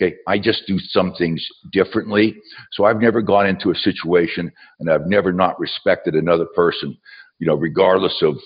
Okay, 0.00 0.14
I 0.26 0.38
just 0.38 0.62
do 0.66 0.78
some 0.78 1.12
things 1.14 1.46
differently. 1.72 2.36
So 2.72 2.84
I've 2.84 3.02
never 3.02 3.20
gone 3.20 3.46
into 3.46 3.70
a 3.70 3.74
situation 3.74 4.50
and 4.78 4.90
I've 4.90 5.06
never 5.06 5.30
not 5.30 5.60
respected 5.60 6.14
another 6.14 6.46
person, 6.56 6.96
you 7.40 7.46
know, 7.46 7.56
regardless 7.56 8.16
of 8.22 8.36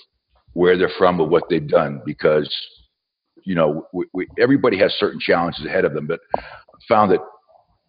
where 0.54 0.78
they're 0.78 0.90
from 0.96 1.20
or 1.20 1.28
what 1.28 1.42
they've 1.50 1.68
done, 1.68 2.00
because 2.06 2.50
you 3.42 3.54
know 3.54 3.86
we, 3.92 4.06
we, 4.14 4.26
everybody 4.38 4.78
has 4.78 4.94
certain 4.98 5.20
challenges 5.20 5.66
ahead 5.66 5.84
of 5.84 5.92
them. 5.92 6.06
But 6.06 6.20
I 6.36 6.40
found 6.88 7.10
that 7.10 7.20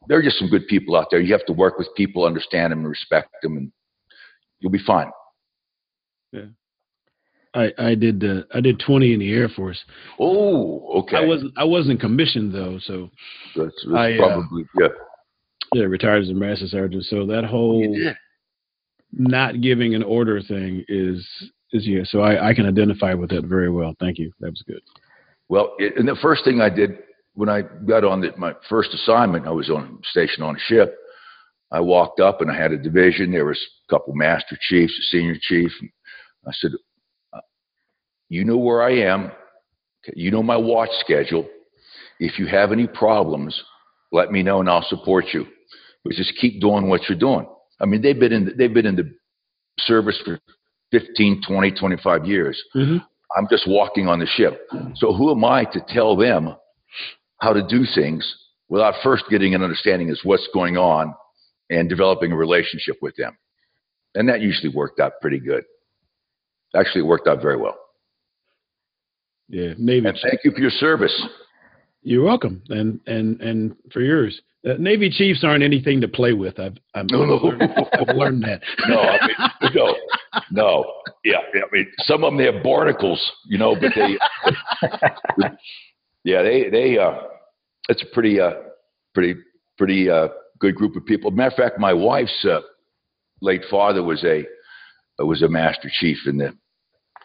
there 0.07 0.17
are 0.17 0.23
just 0.23 0.39
some 0.39 0.49
good 0.49 0.67
people 0.67 0.97
out 0.97 1.07
there. 1.09 1.21
You 1.21 1.31
have 1.31 1.45
to 1.45 1.53
work 1.53 1.77
with 1.77 1.87
people, 1.95 2.25
understand 2.25 2.71
them, 2.71 2.79
and 2.79 2.89
respect 2.89 3.29
them, 3.41 3.55
and 3.55 3.71
you'll 4.59 4.71
be 4.71 4.83
fine. 4.85 5.11
Yeah. 6.33 6.47
I, 7.53 7.71
I 7.77 7.95
did 7.95 8.21
uh, 8.23 8.41
I 8.53 8.59
did 8.59 8.81
twenty 8.85 9.13
in 9.13 9.19
the 9.19 9.31
Air 9.31 9.47
Force. 9.47 9.81
Oh, 10.19 10.99
okay. 10.99 11.17
I 11.17 11.25
wasn't 11.25 11.53
I 11.55 11.63
wasn't 11.63 12.01
commissioned 12.01 12.53
though, 12.53 12.79
so 12.83 13.09
That's, 13.55 13.71
that's 13.85 13.95
I, 13.95 14.13
uh, 14.13 14.17
probably 14.17 14.65
yeah. 14.77 14.87
yeah, 15.73 15.83
retired 15.83 16.23
as 16.23 16.29
a 16.29 16.33
master 16.33 16.67
sergeant. 16.67 17.05
So 17.05 17.25
that 17.27 17.45
whole. 17.45 17.95
Not 19.17 19.61
giving 19.61 19.95
an 19.95 20.03
order 20.03 20.41
thing 20.41 20.83
is 20.87 21.25
is 21.71 21.87
yeah. 21.87 22.03
So 22.05 22.21
I, 22.21 22.49
I 22.49 22.53
can 22.53 22.65
identify 22.65 23.13
with 23.13 23.29
that 23.31 23.45
very 23.45 23.69
well. 23.69 23.95
Thank 23.99 24.19
you. 24.19 24.31
That 24.39 24.51
was 24.51 24.63
good. 24.67 24.81
Well, 25.49 25.73
it, 25.77 25.97
and 25.97 26.07
the 26.07 26.17
first 26.21 26.43
thing 26.43 26.61
I 26.61 26.69
did 26.69 26.97
when 27.33 27.49
I 27.49 27.61
got 27.61 28.03
on 28.03 28.21
the, 28.21 28.31
my 28.37 28.53
first 28.69 28.93
assignment, 28.93 29.47
I 29.47 29.51
was 29.51 29.69
on 29.69 29.99
station 30.03 30.43
on 30.43 30.55
a 30.55 30.59
ship. 30.59 30.97
I 31.71 31.81
walked 31.81 32.19
up 32.19 32.41
and 32.41 32.49
I 32.49 32.55
had 32.55 32.71
a 32.71 32.77
division. 32.77 33.31
There 33.31 33.45
was 33.45 33.59
a 33.87 33.93
couple 33.93 34.13
master 34.15 34.57
chiefs, 34.61 34.93
a 34.97 35.03
senior 35.11 35.35
chief. 35.41 35.71
I 36.47 36.51
said, 36.53 36.71
uh, 37.33 37.41
"You 38.29 38.45
know 38.45 38.57
where 38.57 38.81
I 38.81 38.91
am. 38.99 39.31
You 40.13 40.31
know 40.31 40.43
my 40.43 40.57
watch 40.57 40.91
schedule. 40.99 41.47
If 42.19 42.39
you 42.39 42.47
have 42.47 42.71
any 42.71 42.87
problems, 42.87 43.61
let 44.11 44.31
me 44.31 44.43
know 44.43 44.59
and 44.59 44.69
I'll 44.69 44.85
support 44.87 45.25
you. 45.33 45.45
But 46.03 46.13
just 46.13 46.33
keep 46.39 46.61
doing 46.61 46.87
what 46.87 47.09
you're 47.09 47.17
doing. 47.17 47.47
I 47.81 47.85
mean, 47.85 48.01
they've 48.01 48.19
been 48.19 48.33
in 48.33 48.45
the, 48.45 48.51
they've 48.51 48.73
been 48.73 48.85
in 48.85 48.95
the 48.95 49.13
service 49.79 50.19
for 50.23 50.39
15, 50.91 51.41
20, 51.47 51.71
25 51.71 52.25
years. 52.25 52.61
Mm-hmm. 52.75 52.97
I'm 53.35 53.47
just 53.49 53.67
walking 53.67 54.07
on 54.07 54.19
the 54.19 54.27
ship. 54.27 54.67
So 54.95 55.13
who 55.13 55.31
am 55.31 55.43
I 55.43 55.65
to 55.65 55.81
tell 55.89 56.15
them 56.15 56.55
how 57.41 57.53
to 57.53 57.65
do 57.67 57.83
things 57.93 58.35
without 58.69 58.93
first 59.03 59.25
getting 59.29 59.53
an 59.55 59.61
understanding 59.61 60.09
as 60.09 60.21
what's 60.23 60.47
going 60.53 60.77
on 60.77 61.13
and 61.69 61.89
developing 61.89 62.31
a 62.31 62.35
relationship 62.35 62.95
with 63.01 63.15
them? 63.17 63.37
And 64.13 64.29
that 64.29 64.39
usually 64.39 64.73
worked 64.73 65.01
out 65.01 65.19
pretty 65.21 65.39
good. 65.39 65.65
Actually, 66.75 67.01
it 67.01 67.07
worked 67.07 67.27
out 67.27 67.41
very 67.41 67.57
well. 67.57 67.77
Yeah, 69.49 69.73
Navy. 69.77 70.07
And 70.07 70.17
thank 70.21 70.41
you 70.43 70.51
for 70.51 70.59
your 70.59 70.71
service. 70.71 71.13
You're 72.07 72.23
welcome, 72.23 72.61
and 72.69 72.99
and 73.07 73.41
and 73.41 73.75
for 73.91 74.01
yours. 74.01 74.39
Uh, 74.63 74.73
Navy 74.79 75.09
Chiefs 75.09 75.43
aren't 75.43 75.63
anything 75.63 75.99
to 76.01 76.07
play 76.07 76.33
with. 76.33 76.59
I've 76.59 76.77
I've, 76.93 77.09
No, 77.09 77.25
no. 77.25 77.35
learned, 77.35 77.63
I've 77.93 78.15
learned 78.15 78.43
that. 78.43 78.61
No, 78.87 78.99
I 78.99 79.27
mean, 79.27 79.71
no, 79.73 79.95
no. 80.51 80.93
Yeah, 81.23 81.37
yeah, 81.53 81.61
I 81.61 81.75
mean, 81.75 81.87
some 81.99 82.23
of 82.23 82.31
them 82.31 82.37
they 82.37 82.45
have 82.51 82.63
barnacles, 82.63 83.19
you 83.47 83.57
know, 83.57 83.75
but 83.75 83.91
they, 83.95 84.17
yeah, 86.23 86.43
they 86.43 86.69
they 86.69 86.97
uh, 86.99 87.13
it's 87.89 88.03
a 88.03 88.13
pretty 88.13 88.39
uh, 88.39 88.51
pretty 89.15 89.39
pretty 89.77 90.07
uh, 90.09 90.27
good 90.59 90.75
group 90.75 90.95
of 90.95 91.05
people. 91.07 91.31
Matter 91.31 91.49
of 91.49 91.57
fact, 91.57 91.79
my 91.79 91.93
wife's 91.93 92.45
uh, 92.45 92.61
late 93.41 93.63
father 93.69 94.03
was 94.03 94.23
a 94.23 94.45
was 95.23 95.41
a 95.41 95.47
master 95.49 95.89
chief 95.91 96.17
in 96.27 96.37
the 96.37 96.55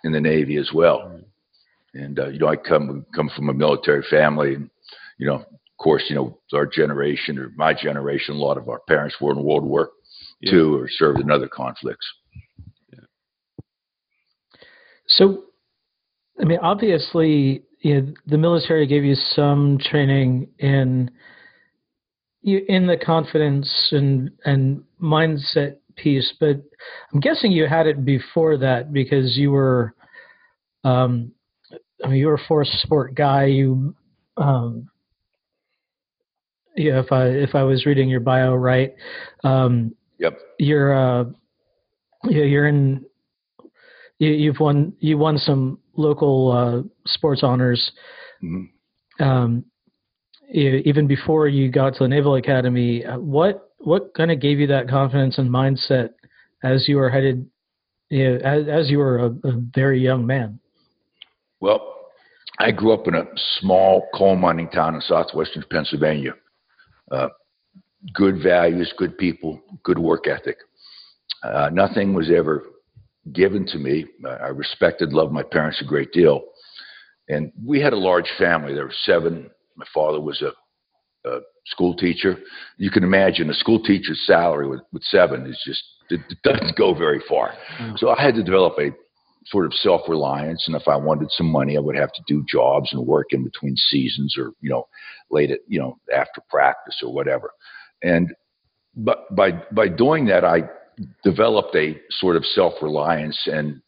in 0.04 0.12
the 0.12 0.20
Navy 0.20 0.56
as 0.56 0.70
well, 0.74 1.20
and 1.94 2.18
uh, 2.18 2.28
you 2.28 2.38
know, 2.38 2.48
I 2.48 2.56
come 2.56 3.04
come 3.14 3.30
from 3.34 3.48
a 3.48 3.54
military 3.54 4.04
family, 4.10 4.54
and 4.54 4.70
you 5.18 5.26
know, 5.26 5.36
of 5.36 5.46
course, 5.78 6.04
you 6.08 6.16
know, 6.16 6.38
our 6.52 6.66
generation 6.66 7.38
or 7.38 7.52
my 7.56 7.74
generation, 7.74 8.34
a 8.34 8.38
lot 8.38 8.58
of 8.58 8.68
our 8.68 8.80
parents 8.88 9.16
were 9.20 9.32
in 9.32 9.42
World 9.42 9.64
War 9.64 9.90
Yeah. 10.40 10.52
II 10.54 10.60
or 10.60 10.88
served 10.88 11.20
in 11.20 11.30
other 11.30 11.48
conflicts. 11.48 12.06
So, 15.06 15.44
I 16.40 16.44
mean, 16.44 16.60
obviously, 16.62 17.64
you 17.80 18.00
know, 18.00 18.14
the 18.26 18.38
military 18.38 18.86
gave 18.86 19.04
you 19.04 19.16
some 19.16 19.78
training 19.78 20.48
in 20.58 21.10
you 22.42 22.64
in 22.68 22.86
the 22.86 22.96
confidence 22.96 23.88
and 23.90 24.30
and 24.44 24.82
mindset 25.02 25.76
piece, 25.96 26.32
but 26.40 26.62
I'm 27.12 27.20
guessing 27.20 27.52
you 27.52 27.66
had 27.66 27.86
it 27.86 28.04
before 28.04 28.56
that 28.58 28.92
because 28.92 29.36
you 29.36 29.50
were, 29.50 29.94
um, 30.84 31.32
I 32.04 32.08
mean, 32.08 32.18
you're 32.18 32.34
a 32.34 32.46
force 32.48 32.70
sport 32.82 33.14
guy. 33.14 33.46
You, 33.46 33.94
um, 34.36 34.88
yeah, 36.76 37.00
if 37.00 37.12
I 37.12 37.26
if 37.26 37.54
I 37.54 37.62
was 37.62 37.84
reading 37.86 38.08
your 38.08 38.20
bio 38.20 38.54
right, 38.54 38.94
um, 39.44 39.94
Yep. 40.18 40.38
you're 40.58 40.94
uh, 40.94 41.24
yeah, 42.24 42.44
you're 42.44 42.66
in 42.68 43.04
you, 44.18 44.30
you've 44.30 44.60
won 44.60 44.92
you 45.00 45.18
won 45.18 45.36
some 45.38 45.78
local 45.96 46.52
uh, 46.52 46.82
sports 47.06 47.42
honors 47.42 47.90
Mhm. 48.42 48.68
um, 49.18 49.64
e- 50.54 50.82
even 50.84 51.06
before 51.06 51.48
you 51.48 51.70
got 51.70 51.94
to 51.94 52.04
the 52.04 52.08
Naval 52.08 52.36
Academy. 52.36 53.04
Uh, 53.04 53.18
What 53.18 53.68
what 53.78 54.14
kind 54.14 54.30
of 54.30 54.40
gave 54.40 54.60
you 54.60 54.66
that 54.68 54.88
confidence 54.88 55.38
and 55.38 55.50
mindset 55.50 56.10
as 56.62 56.86
you 56.88 56.96
were 56.98 57.10
headed, 57.10 57.46
you 58.10 58.24
know, 58.30 58.36
as, 58.44 58.68
as 58.68 58.90
you 58.90 58.98
were 58.98 59.18
a, 59.18 59.48
a 59.48 59.52
very 59.74 60.00
young 60.00 60.24
man? 60.26 60.59
Well, 61.60 61.96
I 62.58 62.70
grew 62.70 62.92
up 62.92 63.06
in 63.06 63.14
a 63.14 63.24
small 63.60 64.08
coal 64.14 64.36
mining 64.36 64.68
town 64.68 64.94
in 64.94 65.00
southwestern 65.00 65.64
Pennsylvania. 65.70 66.34
Uh, 67.10 67.28
good 68.14 68.42
values, 68.42 68.92
good 68.96 69.16
people, 69.18 69.60
good 69.82 69.98
work 69.98 70.26
ethic. 70.26 70.56
Uh, 71.42 71.70
nothing 71.72 72.14
was 72.14 72.30
ever 72.30 72.64
given 73.32 73.66
to 73.66 73.78
me. 73.78 74.06
I 74.26 74.48
respected, 74.48 75.12
loved 75.12 75.32
my 75.32 75.42
parents 75.42 75.80
a 75.82 75.84
great 75.84 76.12
deal. 76.12 76.42
And 77.28 77.52
we 77.64 77.80
had 77.80 77.92
a 77.92 77.98
large 77.98 78.30
family. 78.38 78.74
There 78.74 78.84
were 78.84 78.94
seven. 79.04 79.50
My 79.76 79.86
father 79.94 80.20
was 80.20 80.42
a, 80.42 81.28
a 81.28 81.40
school 81.66 81.94
teacher. 81.94 82.38
You 82.76 82.90
can 82.90 83.04
imagine 83.04 83.50
a 83.50 83.54
school 83.54 83.82
teacher's 83.82 84.22
salary 84.26 84.68
with, 84.68 84.80
with 84.92 85.02
seven 85.04 85.46
is 85.46 85.62
just, 85.64 85.82
it, 86.10 86.20
it 86.28 86.38
doesn't 86.42 86.76
go 86.76 86.94
very 86.94 87.20
far. 87.28 87.54
So 87.96 88.10
I 88.10 88.20
had 88.20 88.34
to 88.34 88.42
develop 88.42 88.74
a 88.78 88.90
sort 89.50 89.66
of 89.66 89.74
self-reliance 89.74 90.64
and 90.66 90.76
if 90.76 90.86
i 90.86 90.96
wanted 90.96 91.30
some 91.30 91.50
money 91.50 91.76
i 91.76 91.80
would 91.80 91.96
have 91.96 92.12
to 92.12 92.22
do 92.26 92.44
jobs 92.48 92.92
and 92.92 93.06
work 93.06 93.32
in 93.32 93.42
between 93.42 93.74
seasons 93.76 94.36
or 94.38 94.52
you 94.60 94.70
know 94.70 94.86
late 95.30 95.50
at 95.50 95.60
you 95.66 95.78
know 95.78 95.98
after 96.14 96.40
practice 96.48 97.00
or 97.02 97.12
whatever. 97.12 97.52
And 98.02 98.34
but 98.96 99.34
by 99.34 99.52
by 99.72 99.88
doing 99.88 100.26
that 100.26 100.44
i 100.44 100.62
developed 101.24 101.74
a 101.76 101.98
sort 102.10 102.36
of 102.36 102.44
self-reliance 102.44 103.38
and 103.46 103.80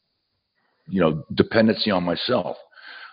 you 0.89 1.01
know 1.01 1.25
dependency 1.35 1.91
on 1.91 2.05
myself. 2.05 2.57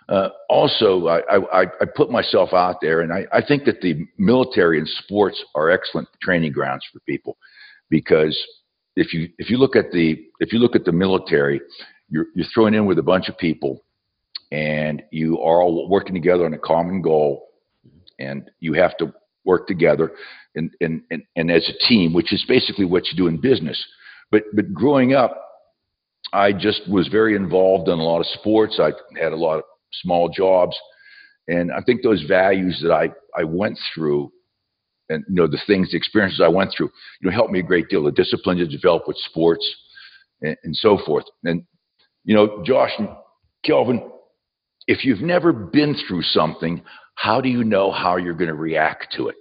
Uh, 0.08 0.30
also 0.50 1.08
I, 1.08 1.20
I 1.38 1.64
i 1.82 1.86
put 1.96 2.10
myself 2.10 2.52
out 2.54 2.78
there 2.82 3.02
and 3.02 3.14
I, 3.14 3.26
I 3.32 3.46
think 3.46 3.66
that 3.66 3.82
the 3.82 4.08
military 4.18 4.80
and 4.80 4.88
sports 4.88 5.44
are 5.54 5.70
excellent 5.70 6.08
training 6.22 6.52
grounds 6.52 6.84
for 6.92 7.00
people 7.02 7.38
because 7.92 8.36
if 8.96 9.14
you 9.14 9.30
if 9.38 9.52
you 9.52 9.58
look 9.58 9.76
at 9.76 9.92
the 9.92 10.18
if 10.40 10.52
you 10.52 10.58
look 10.58 10.76
at 10.76 10.84
the 10.84 10.92
military 10.92 11.62
you're, 12.10 12.28
you're 12.36 12.48
thrown 12.54 12.74
in 12.74 12.86
with 12.86 13.00
a 13.00 13.04
bunch 13.04 13.30
of 13.30 13.38
people 13.38 13.84
and 14.52 15.04
you 15.12 15.40
are 15.40 15.62
all 15.62 15.88
working 15.90 16.14
together 16.14 16.46
on 16.46 16.54
a 16.54 16.60
common 16.60 17.02
goal 17.02 17.48
and 18.20 18.50
you 18.60 18.74
have 18.74 18.98
to 18.98 19.14
work 19.46 19.68
together 19.68 20.12
and, 20.56 20.72
and, 20.82 21.02
and, 21.12 21.24
and 21.36 21.52
as 21.52 21.70
a 21.70 21.88
team, 21.88 22.14
which 22.14 22.34
is 22.34 22.44
basically 22.48 22.86
what 22.86 23.08
you 23.08 23.18
do 23.18 23.28
in 23.28 23.40
business. 23.40 23.84
But, 24.32 24.44
but 24.54 24.74
growing 24.74 25.14
up, 25.14 25.42
I 26.34 26.52
just 26.52 26.82
was 26.90 27.08
very 27.08 27.36
involved 27.36 27.88
in 27.88 27.98
a 27.98 28.04
lot 28.04 28.20
of 28.20 28.26
sports. 28.28 28.80
I 28.80 28.92
had 29.20 29.32
a 29.32 29.38
lot 29.38 29.60
of 29.60 29.64
small 29.94 30.30
jobs. 30.30 30.78
And 31.48 31.72
I 31.72 31.82
think 31.86 32.04
those 32.04 32.24
values 32.28 32.80
that 32.84 32.92
I, 32.92 33.10
I 33.40 33.44
went 33.44 33.80
through 33.94 34.32
and, 35.10 35.24
you 35.28 35.36
know, 35.36 35.48
the 35.48 35.60
things, 35.66 35.90
the 35.90 35.98
experiences 35.98 36.40
I 36.44 36.50
went 36.50 36.72
through, 36.76 36.92
you 37.20 37.30
know, 37.30 37.36
helped 37.36 37.52
me 37.52 37.60
a 37.60 37.64
great 37.64 37.90
deal. 37.90 38.04
The 38.04 38.12
discipline 38.12 38.58
to 38.58 38.68
develop 38.68 39.08
with 39.08 39.18
sports 39.18 39.68
and, 40.42 40.56
and 40.64 40.76
so 40.76 41.00
forth. 41.04 41.26
And 41.44 41.64
you 42.30 42.36
know, 42.36 42.62
Josh 42.64 42.92
and 43.00 43.10
Kelvin, 43.66 44.08
if 44.86 45.04
you've 45.04 45.22
never 45.22 45.52
been 45.52 45.96
through 46.08 46.22
something, 46.22 46.84
how 47.16 47.42
do 47.42 47.50
you 47.50 47.64
know 47.64 47.92
how 47.92 48.18
you're 48.18 48.36
going 48.36 48.50
to 48.50 48.54
react 48.54 49.16
to 49.18 49.30
it? 49.30 49.36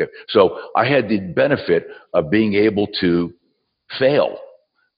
Okay. 0.00 0.08
So 0.28 0.56
I 0.76 0.86
had 0.86 1.08
the 1.08 1.18
benefit 1.18 1.88
of 2.14 2.30
being 2.30 2.54
able 2.54 2.86
to 3.00 3.32
fail. 3.98 4.38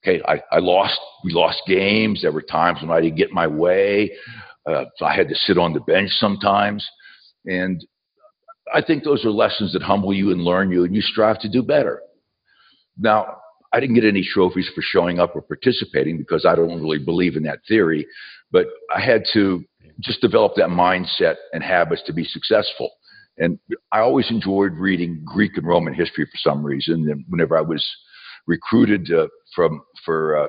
Okay, 0.07 0.23
I, 0.29 0.43
I 0.53 0.59
lost. 0.59 1.01
We 1.25 1.33
lost 1.33 1.63
games. 1.67 2.21
There 2.21 2.31
were 2.31 2.43
times 2.43 2.81
when 2.83 2.91
I 2.91 3.01
didn't 3.01 3.17
get 3.17 3.31
my 3.33 3.47
way. 3.47 4.13
Uh, 4.67 4.85
I 5.01 5.17
had 5.17 5.31
to 5.31 5.35
sit 5.35 5.57
on 5.57 5.73
the 5.73 5.81
bench 5.81 6.11
sometimes, 6.11 6.87
and 7.47 7.83
I 8.75 8.83
think 8.83 9.03
those 9.03 9.25
are 9.25 9.31
lessons 9.31 9.73
that 9.73 9.81
humble 9.81 10.13
you 10.13 10.31
and 10.31 10.43
learn 10.43 10.71
you, 10.71 10.85
and 10.85 10.95
you 10.95 11.01
strive 11.01 11.41
to 11.41 11.49
do 11.49 11.63
better. 11.63 12.03
Now, 12.99 13.39
I 13.75 13.81
didn't 13.81 13.97
get 13.97 14.05
any 14.05 14.25
trophies 14.25 14.71
for 14.73 14.83
showing 14.83 15.19
up 15.19 15.35
or 15.35 15.43
participating 15.43 16.17
because 16.17 16.47
I 16.47 16.55
don't 16.55 16.81
really 16.81 17.01
believe 17.01 17.35
in 17.37 17.43
that 17.43 17.59
theory, 17.67 18.07
but 18.53 18.67
I 18.95 19.01
had 19.01 19.25
to 19.33 19.65
just 20.01 20.21
develop 20.21 20.53
that 20.57 20.69
mindset 20.69 21.35
and 21.53 21.63
habits 21.63 22.03
to 22.07 22.13
be 22.13 22.23
successful. 22.25 22.91
And 23.37 23.59
I 23.91 23.99
always 23.99 24.31
enjoyed 24.31 24.75
reading 24.75 25.25
Greek 25.25 25.57
and 25.57 25.67
Roman 25.67 25.93
history 25.93 26.25
for 26.25 26.37
some 26.37 26.63
reason. 26.63 27.09
And 27.11 27.25
whenever 27.29 27.59
I 27.59 27.63
was 27.63 27.85
recruited 28.47 29.11
uh, 29.13 29.27
from 29.57 29.83
for 30.05 30.45
uh, 30.45 30.47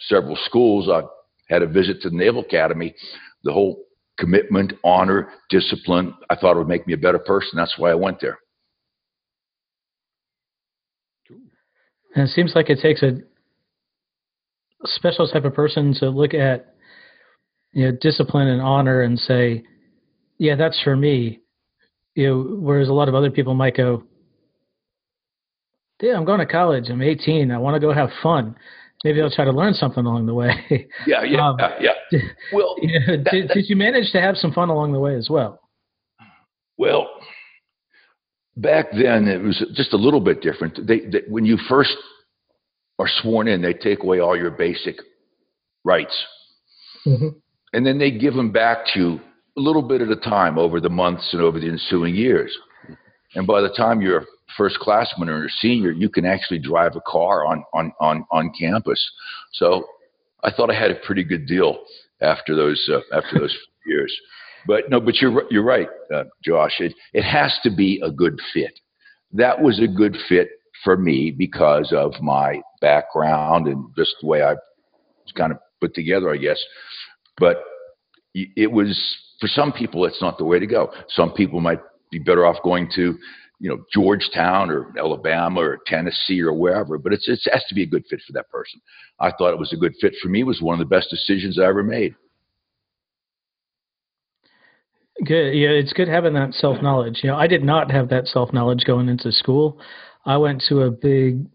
several 0.00 0.38
schools, 0.46 0.88
I 0.88 1.02
had 1.52 1.60
a 1.60 1.66
visit 1.66 2.00
to 2.02 2.10
the 2.10 2.16
Naval 2.16 2.40
Academy. 2.40 2.94
The 3.44 3.52
whole 3.52 3.84
commitment, 4.18 4.72
honor, 4.82 5.30
discipline, 5.50 6.14
I 6.30 6.36
thought 6.36 6.56
it 6.56 6.58
would 6.58 6.68
make 6.68 6.86
me 6.86 6.94
a 6.94 6.98
better 6.98 7.18
person. 7.18 7.50
That's 7.56 7.76
why 7.76 7.90
I 7.90 7.94
went 7.94 8.18
there. 8.18 8.38
And 12.16 12.26
it 12.26 12.32
seems 12.32 12.52
like 12.54 12.70
it 12.70 12.80
takes 12.80 13.02
a 13.02 13.18
special 14.84 15.28
type 15.28 15.44
of 15.44 15.54
person 15.54 15.94
to 16.00 16.08
look 16.08 16.32
at 16.32 16.74
you 17.72 17.84
know 17.84 17.98
discipline 18.00 18.48
and 18.48 18.62
honor 18.62 19.02
and 19.02 19.18
say, 19.18 19.62
yeah, 20.38 20.56
that's 20.56 20.80
for 20.82 20.96
me. 20.96 21.40
You 22.14 22.28
know, 22.28 22.42
whereas 22.58 22.88
a 22.88 22.94
lot 22.94 23.08
of 23.08 23.14
other 23.14 23.30
people 23.30 23.54
might 23.54 23.76
go, 23.76 24.04
yeah, 26.00 26.14
I'm 26.16 26.24
going 26.24 26.40
to 26.40 26.46
college. 26.46 26.88
I'm 26.88 27.02
18. 27.02 27.50
I 27.50 27.58
want 27.58 27.74
to 27.74 27.80
go 27.80 27.92
have 27.92 28.08
fun. 28.22 28.56
Maybe 29.04 29.20
I'll 29.20 29.30
try 29.30 29.44
to 29.44 29.52
learn 29.52 29.74
something 29.74 30.04
along 30.04 30.24
the 30.26 30.34
way. 30.34 30.50
Yeah, 31.06 31.22
yeah, 31.22 31.48
um, 31.48 31.58
yeah. 31.80 31.92
Well, 32.52 32.76
yeah, 32.82 32.98
that, 33.06 33.30
did, 33.30 33.48
that, 33.48 33.54
did 33.54 33.68
you 33.68 33.76
manage 33.76 34.10
to 34.12 34.20
have 34.22 34.36
some 34.36 34.52
fun 34.52 34.70
along 34.70 34.92
the 34.92 35.00
way 35.00 35.14
as 35.16 35.28
well? 35.30 35.60
Well, 36.78 37.08
back 38.56 38.86
then 38.92 39.28
it 39.28 39.42
was 39.42 39.64
just 39.74 39.92
a 39.92 39.96
little 39.96 40.20
bit 40.20 40.40
different. 40.40 40.86
They, 40.86 41.00
they, 41.00 41.22
when 41.28 41.44
you 41.44 41.58
first 41.68 41.96
are 42.98 43.08
sworn 43.08 43.48
in, 43.48 43.62
they 43.62 43.74
take 43.74 44.02
away 44.02 44.20
all 44.20 44.36
your 44.36 44.50
basic 44.50 44.96
rights, 45.84 46.24
mm-hmm. 47.06 47.28
and 47.72 47.86
then 47.86 47.98
they 47.98 48.10
give 48.10 48.34
them 48.34 48.52
back 48.52 48.86
to 48.94 49.00
you 49.00 49.20
a 49.58 49.60
little 49.60 49.82
bit 49.82 50.02
at 50.02 50.10
a 50.10 50.16
time 50.16 50.58
over 50.58 50.80
the 50.80 50.88
months 50.88 51.28
and 51.32 51.42
over 51.42 51.58
the 51.58 51.68
ensuing 51.68 52.14
years. 52.14 52.56
And 53.34 53.46
by 53.46 53.60
the 53.60 53.70
time 53.76 54.00
you're 54.00 54.24
first 54.56 54.78
classman 54.78 55.28
or 55.28 55.46
a 55.46 55.50
senior, 55.50 55.90
you 55.90 56.08
can 56.08 56.24
actually 56.24 56.58
drive 56.58 56.96
a 56.96 57.00
car 57.00 57.46
on 57.46 57.64
on 57.74 57.92
on 58.00 58.24
on 58.30 58.52
campus. 58.58 59.02
So 59.52 59.86
I 60.42 60.50
thought 60.50 60.70
I 60.70 60.78
had 60.78 60.90
a 60.90 61.00
pretty 61.06 61.24
good 61.24 61.46
deal 61.46 61.78
after 62.20 62.54
those 62.54 62.82
uh, 62.92 63.16
after 63.16 63.38
those 63.38 63.56
years. 63.86 64.14
But 64.66 64.90
no, 64.90 65.00
but 65.00 65.16
you're 65.16 65.42
you're 65.50 65.64
right, 65.64 65.88
uh, 66.14 66.24
Josh. 66.44 66.74
It 66.80 66.94
it 67.12 67.22
has 67.22 67.58
to 67.62 67.70
be 67.74 68.00
a 68.04 68.10
good 68.10 68.38
fit. 68.52 68.78
That 69.32 69.60
was 69.60 69.80
a 69.80 69.86
good 69.86 70.16
fit 70.28 70.48
for 70.84 70.96
me 70.96 71.30
because 71.36 71.92
of 71.96 72.12
my 72.20 72.60
background 72.80 73.66
and 73.66 73.86
just 73.96 74.14
the 74.20 74.26
way 74.26 74.42
I 74.42 74.52
was 74.52 75.32
kind 75.36 75.52
of 75.52 75.58
put 75.80 75.94
together, 75.94 76.30
I 76.32 76.36
guess. 76.36 76.62
But 77.38 77.62
it 78.34 78.70
was 78.70 78.98
for 79.40 79.48
some 79.48 79.72
people, 79.72 80.04
it's 80.04 80.22
not 80.22 80.38
the 80.38 80.44
way 80.44 80.58
to 80.58 80.66
go. 80.66 80.92
Some 81.08 81.32
people 81.32 81.60
might 81.60 81.80
be 82.10 82.18
better 82.18 82.46
off 82.46 82.56
going 82.62 82.90
to 82.94 83.16
you 83.58 83.70
know 83.70 83.78
Georgetown 83.92 84.70
or 84.70 84.92
Alabama 84.98 85.60
or 85.60 85.78
Tennessee 85.86 86.40
or 86.40 86.52
wherever, 86.52 86.98
but 86.98 87.12
it's, 87.12 87.28
it 87.28 87.40
has 87.52 87.64
to 87.68 87.74
be 87.74 87.82
a 87.82 87.86
good 87.86 88.04
fit 88.08 88.20
for 88.26 88.32
that 88.34 88.50
person. 88.50 88.80
I 89.20 89.32
thought 89.32 89.52
it 89.52 89.58
was 89.58 89.72
a 89.72 89.76
good 89.76 89.94
fit 90.00 90.14
for 90.22 90.28
me. 90.28 90.40
It 90.40 90.46
was 90.46 90.60
one 90.60 90.80
of 90.80 90.88
the 90.88 90.94
best 90.94 91.08
decisions 91.10 91.58
I 91.58 91.64
ever 91.64 91.82
made. 91.82 92.14
Good. 95.24 95.52
Yeah, 95.52 95.68
it's 95.70 95.92
good 95.92 96.08
having 96.08 96.34
that 96.34 96.52
self 96.54 96.82
knowledge. 96.82 97.20
You 97.22 97.30
know, 97.30 97.36
I 97.36 97.46
did 97.46 97.64
not 97.64 97.90
have 97.90 98.08
that 98.10 98.26
self 98.26 98.52
knowledge 98.52 98.84
going 98.84 99.08
into 99.08 99.32
school. 99.32 99.80
I 100.24 100.36
went 100.36 100.62
to 100.68 100.82
a 100.82 100.90
big, 100.90 101.46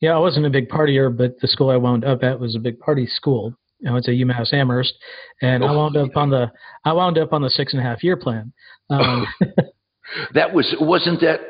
yeah, 0.00 0.14
I 0.14 0.18
wasn't 0.18 0.46
a 0.46 0.50
big 0.50 0.68
partier, 0.68 1.16
but 1.16 1.38
the 1.40 1.48
school 1.48 1.70
I 1.70 1.76
wound 1.76 2.04
up 2.04 2.22
at 2.22 2.38
was 2.38 2.54
a 2.54 2.60
big 2.60 2.78
party 2.78 3.06
school. 3.06 3.54
You 3.78 3.90
know, 3.90 3.96
it's 3.96 4.08
a 4.08 4.12
UMass 4.12 4.52
Amherst, 4.52 4.94
and 5.42 5.62
oh, 5.62 5.66
I 5.66 5.72
wound 5.72 5.96
up 5.96 6.16
on 6.16 6.30
the 6.30 6.50
I 6.84 6.92
wound 6.92 7.18
up 7.18 7.32
on 7.32 7.42
the 7.42 7.50
six 7.50 7.72
and 7.72 7.80
a 7.80 7.84
half 7.84 8.02
year 8.02 8.16
plan. 8.16 8.52
Um, 8.90 9.26
That 10.34 10.52
was 10.52 10.74
wasn't 10.80 11.20
that 11.20 11.40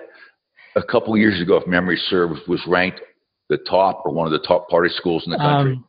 a 0.76 0.82
couple 0.82 1.14
of 1.14 1.20
years 1.20 1.40
ago, 1.40 1.56
if 1.56 1.66
memory 1.66 2.00
serves, 2.08 2.40
was 2.48 2.60
ranked 2.66 3.00
the 3.48 3.58
top 3.58 4.02
or 4.04 4.12
one 4.12 4.26
of 4.26 4.32
the 4.32 4.46
top 4.46 4.68
party 4.68 4.90
schools 4.94 5.22
in 5.24 5.32
the 5.32 5.38
country. 5.38 5.74
Um, 5.74 5.85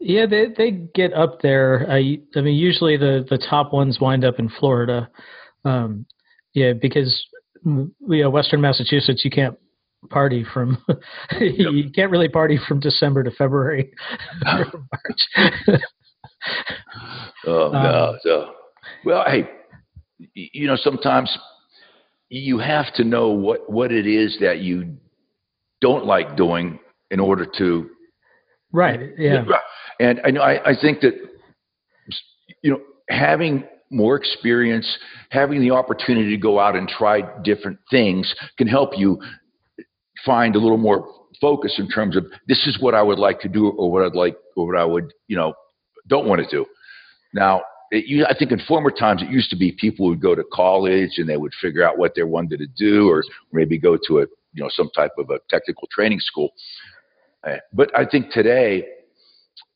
yeah, 0.00 0.26
they 0.26 0.46
they 0.56 0.70
get 0.70 1.12
up 1.12 1.42
there. 1.42 1.86
I 1.88 2.18
I 2.34 2.40
mean, 2.40 2.56
usually 2.56 2.96
the 2.96 3.24
the 3.28 3.38
top 3.38 3.72
ones 3.72 4.00
wind 4.00 4.24
up 4.24 4.38
in 4.38 4.48
Florida. 4.48 5.08
Um, 5.64 6.06
yeah, 6.54 6.72
because 6.72 7.24
we 7.64 8.22
know, 8.22 8.30
Western 8.30 8.60
Massachusetts, 8.60 9.24
you 9.24 9.30
can't 9.30 9.56
party 10.08 10.44
from 10.54 10.82
you 11.40 11.90
can't 11.94 12.10
really 12.10 12.28
party 12.28 12.58
from 12.66 12.80
December 12.80 13.22
to 13.22 13.30
February 13.30 13.92
March. 14.44 15.80
oh 17.46 17.70
no! 17.72 18.10
Um, 18.10 18.18
so, 18.22 18.54
well, 19.04 19.24
hey, 19.26 19.48
you 20.34 20.66
know, 20.66 20.76
sometimes 20.76 21.36
you 22.30 22.58
have 22.58 22.92
to 22.94 23.04
know 23.04 23.28
what, 23.28 23.68
what 23.68 23.92
it 23.92 24.06
is 24.06 24.38
that 24.40 24.60
you 24.60 24.96
don't 25.80 26.06
like 26.06 26.36
doing 26.36 26.78
in 27.10 27.20
order 27.20 27.44
to 27.58 27.90
right 28.72 29.00
yeah 29.18 29.42
and 30.00 30.20
i 30.24 30.30
know 30.30 30.40
I, 30.40 30.70
I 30.70 30.74
think 30.80 31.00
that 31.00 31.14
you 32.62 32.70
know 32.72 32.80
having 33.08 33.64
more 33.90 34.16
experience 34.16 34.98
having 35.30 35.60
the 35.60 35.70
opportunity 35.70 36.30
to 36.30 36.40
go 36.40 36.58
out 36.58 36.76
and 36.76 36.88
try 36.88 37.22
different 37.42 37.78
things 37.90 38.34
can 38.58 38.66
help 38.66 38.90
you 38.96 39.20
find 40.24 40.56
a 40.56 40.58
little 40.58 40.78
more 40.78 41.08
focus 41.40 41.76
in 41.78 41.88
terms 41.88 42.16
of 42.16 42.26
this 42.48 42.66
is 42.66 42.78
what 42.80 42.94
i 42.94 43.02
would 43.02 43.18
like 43.18 43.40
to 43.40 43.48
do 43.48 43.68
or 43.68 43.90
what 43.92 44.04
i'd 44.04 44.14
like 44.14 44.36
or 44.56 44.66
what 44.66 44.76
i 44.76 44.84
would 44.84 45.12
you 45.28 45.36
know 45.36 45.54
don't 46.08 46.26
want 46.26 46.40
to 46.42 46.48
do 46.50 46.66
now 47.32 47.62
it, 47.90 48.26
I 48.28 48.38
think 48.38 48.52
in 48.52 48.60
former 48.66 48.90
times 48.90 49.22
it 49.22 49.30
used 49.30 49.50
to 49.50 49.56
be 49.56 49.72
people 49.72 50.08
would 50.08 50.22
go 50.22 50.34
to 50.34 50.44
college 50.52 51.14
and 51.18 51.28
they 51.28 51.36
would 51.36 51.52
figure 51.60 51.86
out 51.86 51.98
what 51.98 52.14
they 52.14 52.22
wanted 52.22 52.58
to 52.58 52.66
do, 52.66 53.10
or 53.10 53.24
maybe 53.52 53.78
go 53.78 53.98
to 54.06 54.20
a 54.20 54.26
you 54.52 54.62
know 54.62 54.68
some 54.70 54.90
type 54.94 55.12
of 55.18 55.30
a 55.30 55.38
technical 55.48 55.88
training 55.90 56.20
school. 56.20 56.50
Uh, 57.46 57.56
but 57.72 57.96
I 57.96 58.04
think 58.04 58.30
today, 58.30 58.84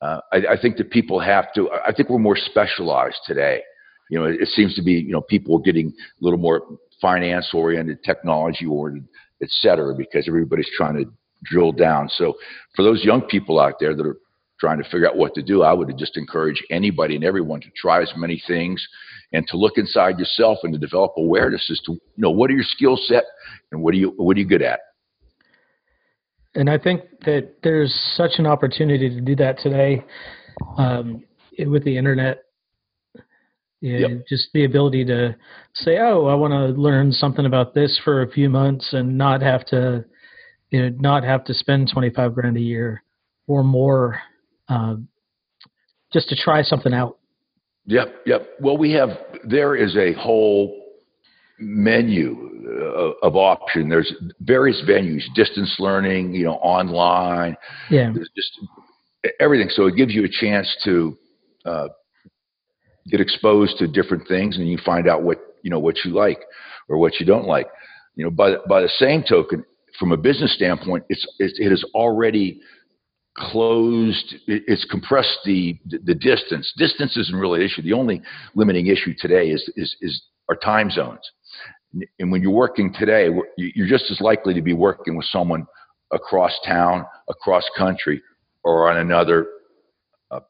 uh, 0.01 0.21
I, 0.33 0.37
I, 0.51 0.61
think 0.61 0.77
that 0.77 0.91
people 0.91 1.19
have 1.21 1.53
to. 1.55 1.71
I 1.87 1.93
think 1.93 2.09
we're 2.09 2.19
more 2.19 2.37
specialized 2.37 3.19
today. 3.27 3.63
You 4.11 4.19
know, 4.19 4.27
it, 4.27 4.41
it 4.43 4.49
seems 4.49 4.75
to 4.77 4.83
be 4.83 4.93
you 4.93 5.13
know 5.13 5.23
people 5.23 5.59
getting 5.59 5.89
a 5.89 6.25
little 6.25 6.39
more 6.39 6.63
finance 7.01 7.51
oriented, 7.55 8.03
technology 8.05 8.67
oriented, 8.67 9.09
et 9.43 9.49
cetera, 9.51 9.95
because 9.95 10.27
everybody's 10.29 10.71
trying 10.77 10.97
to 10.97 11.11
drill 11.45 11.73
down. 11.73 12.09
So 12.09 12.35
for 12.75 12.83
those 12.83 13.05
young 13.05 13.23
people 13.23 13.61
out 13.61 13.75
there 13.81 13.95
that 13.95 14.07
are 14.07 14.19
trying 14.59 14.79
to 14.79 14.85
figure 14.85 15.09
out 15.09 15.17
what 15.17 15.35
to 15.35 15.43
do, 15.43 15.63
I 15.63 15.73
would 15.73 15.93
just 15.99 16.17
encourage 16.17 16.63
anybody 16.71 17.17
and 17.17 17.25
everyone 17.25 17.61
to 17.61 17.69
try 17.77 18.03
as 18.03 18.13
many 18.17 18.43
things 18.47 18.87
and 19.33 19.47
to 19.49 19.57
look 19.57 19.75
inside 19.77 20.19
yourself 20.19 20.59
and 20.63 20.73
to 20.73 20.79
develop 20.79 21.13
awareness 21.17 21.69
as 21.71 21.81
to 21.87 21.93
you 21.93 22.01
know 22.17 22.31
what 22.31 22.51
are 22.51 22.55
your 22.55 22.65
skill 22.65 22.97
set 22.97 23.25
and 23.73 23.83
what 23.83 23.95
are 23.95 23.99
you 23.99 24.15
what 24.17 24.37
are 24.37 24.41
you 24.41 24.47
good 24.47 24.63
at. 24.63 24.81
And 26.55 26.71
I 26.71 26.79
think 26.79 27.03
that 27.25 27.55
there's 27.63 27.93
such 28.17 28.33
an 28.39 28.47
opportunity 28.47 29.09
to 29.09 29.21
do 29.21 29.35
that 29.37 29.59
today 29.59 30.05
um, 30.79 31.25
with 31.59 31.85
the 31.85 31.97
internet. 31.97 32.45
Yeah, 33.81 33.99
yep. 33.99 34.27
just 34.27 34.49
the 34.55 34.65
ability 34.65 35.05
to 35.07 35.37
say, 35.75 35.99
"Oh, 35.99 36.27
I 36.27 36.35
want 36.35 36.53
to 36.53 36.81
learn 36.81 37.13
something 37.13 37.45
about 37.45 37.75
this 37.75 38.01
for 38.03 38.23
a 38.23 38.31
few 38.31 38.49
months 38.49 38.95
and 38.95 39.19
not 39.19 39.43
have 39.43 39.67
to, 39.67 40.07
you 40.71 40.81
know, 40.81 40.97
not 41.01 41.23
have 41.23 41.45
to 41.45 41.55
spend 41.55 41.91
twenty 41.93 42.09
five 42.09 42.35
grand 42.35 42.57
a 42.57 42.61
year 42.61 43.03
or 43.47 43.63
more 43.63 44.19
um, 44.69 45.09
just 46.15 46.31
to 46.31 46.37
try 46.37 46.63
something 46.63 46.95
out. 46.95 47.19
Yep, 47.87 48.23
yep. 48.25 48.49
Well, 48.61 48.79
we 48.79 48.93
have 48.93 49.11
there 49.47 49.77
is 49.77 49.97
a 49.97 50.15
whole 50.15 50.84
menu 51.59 52.51
uh, 52.67 53.27
of 53.27 53.37
option. 53.37 53.89
There's 53.89 54.13
various 54.41 54.83
venues, 54.89 55.23
distance 55.35 55.75
learning, 55.79 56.35
you 56.35 56.45
know, 56.45 56.55
online. 56.55 57.57
Yeah. 57.91 58.13
There's 58.15 58.31
just 58.35 58.61
everything. 59.41 59.69
So 59.71 59.87
it 59.87 59.97
gives 59.97 60.15
you 60.15 60.25
a 60.25 60.29
chance 60.29 60.75
to 60.85 61.17
uh, 61.65 61.89
get 63.09 63.21
exposed 63.21 63.79
to 63.79 63.87
different 63.87 64.27
things, 64.29 64.57
and 64.57 64.69
you 64.69 64.79
find 64.85 65.09
out 65.09 65.23
what 65.23 65.39
you 65.63 65.71
know 65.71 65.79
what 65.79 65.97
you 66.05 66.13
like 66.13 66.41
or 66.89 66.99
what 66.99 67.21
you 67.21 67.27
don't 67.27 67.47
like. 67.47 67.67
You 68.17 68.25
know, 68.25 68.31
by 68.31 68.57
by 68.69 68.83
the 68.83 68.89
same 68.89 69.23
token, 69.29 69.65
from 69.99 70.13
a 70.13 70.17
business 70.17 70.55
standpoint, 70.55 71.05
it's 71.09 71.27
it, 71.39 71.53
it 71.59 71.73
is 71.73 71.85
already 71.95 72.61
closed 73.37 74.37
it's 74.47 74.85
compressed 74.89 75.39
the 75.45 75.77
the 76.05 76.15
distance 76.15 76.73
distance 76.79 77.17
isn't 77.17 77.35
really 77.35 77.59
an 77.59 77.67
issue 77.67 77.83
the 77.83 77.93
only 77.93 78.23
limiting 78.55 78.87
issue 78.87 79.13
today 79.19 79.49
is 79.49 79.69
is 79.75 79.97
is 80.01 80.23
our 80.49 80.55
time 80.55 80.89
zones 80.89 81.33
and 82.19 82.31
when 82.31 82.43
you're 82.43 82.51
working 82.51 82.93
today 82.99 83.29
you're 83.57 83.89
just 83.89 84.11
as 84.11 84.21
likely 84.21 84.55
to 84.55 84.63
be 84.63 84.73
working 84.73 85.17
with 85.17 85.27
someone 85.27 85.67
across 86.13 86.53
town 86.67 87.05
across 87.29 87.65
country 87.77 88.21
or 88.65 88.91
on 88.91 88.99
another 88.99 89.47
uh, 90.31 90.41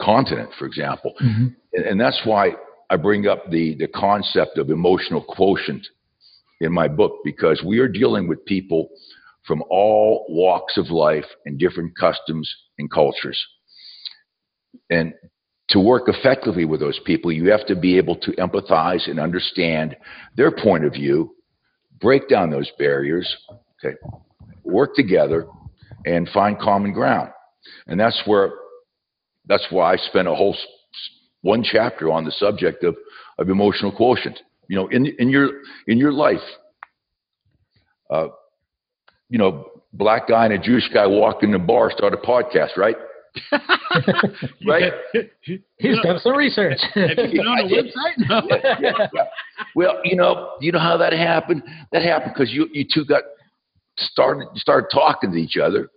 continent 0.00 0.50
for 0.58 0.66
example 0.66 1.12
mm-hmm. 1.22 1.48
and, 1.72 1.84
and 1.86 2.00
that's 2.00 2.20
why 2.24 2.52
i 2.90 2.96
bring 2.96 3.26
up 3.26 3.50
the 3.50 3.74
the 3.76 3.88
concept 3.88 4.58
of 4.58 4.70
emotional 4.70 5.22
quotient 5.22 5.86
in 6.60 6.72
my 6.72 6.88
book 6.88 7.18
because 7.24 7.62
we 7.66 7.78
are 7.78 7.88
dealing 7.88 8.28
with 8.28 8.44
people 8.44 8.90
from 9.46 9.62
all 9.70 10.26
walks 10.28 10.76
of 10.76 10.90
life 10.90 11.24
and 11.46 11.58
different 11.58 11.96
customs 11.98 12.48
and 12.78 12.90
cultures. 12.90 13.42
And 14.90 15.14
to 15.70 15.80
work 15.80 16.04
effectively 16.06 16.64
with 16.64 16.80
those 16.80 17.00
people, 17.04 17.32
you 17.32 17.50
have 17.50 17.66
to 17.66 17.76
be 17.76 17.96
able 17.96 18.16
to 18.16 18.32
empathize 18.32 19.08
and 19.08 19.18
understand 19.18 19.96
their 20.36 20.50
point 20.50 20.84
of 20.84 20.92
view, 20.92 21.34
break 22.00 22.28
down 22.28 22.50
those 22.50 22.70
barriers, 22.78 23.36
okay, 23.84 23.96
work 24.64 24.94
together, 24.94 25.46
and 26.04 26.28
find 26.30 26.58
common 26.58 26.92
ground. 26.92 27.30
And 27.86 27.98
that's 27.98 28.20
where 28.26 28.50
that's 29.46 29.66
why 29.70 29.92
I 29.92 29.96
spent 29.96 30.28
a 30.28 30.34
whole 30.34 30.56
one 31.42 31.62
chapter 31.62 32.10
on 32.10 32.24
the 32.24 32.32
subject 32.32 32.84
of, 32.84 32.96
of 33.38 33.48
emotional 33.48 33.92
quotient. 33.92 34.38
You 34.68 34.76
know, 34.76 34.88
in 34.88 35.06
in 35.18 35.28
your 35.28 35.48
in 35.86 35.98
your 35.98 36.12
life, 36.12 36.38
uh, 38.10 38.28
you 39.28 39.38
know, 39.38 39.66
black 39.92 40.28
guy 40.28 40.46
and 40.46 40.54
a 40.54 40.58
Jewish 40.58 40.88
guy 40.92 41.06
walk 41.06 41.42
in 41.42 41.52
the 41.52 41.58
bar, 41.58 41.90
start 41.90 42.12
a 42.12 42.16
podcast, 42.16 42.76
right? 42.76 42.96
right? 44.66 44.92
He's 45.42 46.00
done 46.02 46.18
some 46.20 46.36
research. 46.36 46.78
Have 46.94 47.10
you 47.10 47.16
been 47.16 47.46
on 47.46 47.68
the 47.68 47.76
website? 47.76 48.28
No. 48.28 48.42
yeah, 48.80 49.08
yeah. 49.14 49.24
Well, 49.74 50.00
you 50.04 50.16
know, 50.16 50.52
you 50.60 50.72
know 50.72 50.78
how 50.78 50.96
that 50.96 51.12
happened. 51.12 51.62
That 51.92 52.02
happened 52.02 52.32
because 52.34 52.52
you 52.52 52.68
you 52.72 52.84
two 52.92 53.04
got 53.04 53.22
started 53.98 54.48
you 54.54 54.60
started 54.60 54.88
talking 54.92 55.32
to 55.32 55.36
each 55.36 55.56
other, 55.56 55.90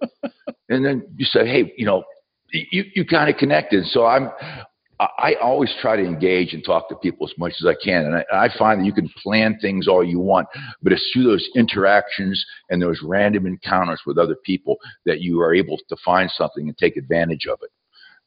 and 0.70 0.86
then 0.86 1.08
you 1.16 1.26
said, 1.26 1.48
"Hey, 1.48 1.74
you 1.78 1.86
know, 1.86 2.04
you 2.52 2.84
you 2.96 3.06
kind 3.06 3.30
of 3.30 3.38
connected." 3.38 3.86
So 3.88 4.06
I'm. 4.06 4.30
I 5.18 5.36
always 5.42 5.74
try 5.82 5.96
to 5.96 6.04
engage 6.04 6.54
and 6.54 6.64
talk 6.64 6.90
to 6.90 6.96
people 6.96 7.28
as 7.28 7.34
much 7.38 7.54
as 7.60 7.66
I 7.66 7.76
can, 7.84 8.06
and 8.06 8.16
I, 8.16 8.46
I 8.46 8.50
find 8.58 8.82
that 8.82 8.86
you 8.86 8.94
can 8.94 9.10
plan 9.22 9.58
things 9.60 9.88
all 9.88 10.04
you 10.04 10.20
want, 10.20 10.48
but 10.82 10.94
it's 10.94 11.10
through 11.14 11.24
those 11.24 11.48
interactions 11.56 12.44
and 12.70 12.82
those 12.82 13.00
random 13.04 13.46
encounters 13.46 14.02
with 14.06 14.18
other 14.18 14.36
people 14.46 14.78
that 15.06 15.22
you 15.22 15.42
are 15.42 15.54
able 15.54 15.78
to 15.90 15.96
find 16.04 16.30
something 16.32 16.68
and 16.68 16.78
take 16.78 16.98
advantage 16.98 17.46
of 17.48 17.60
it. 17.62 17.72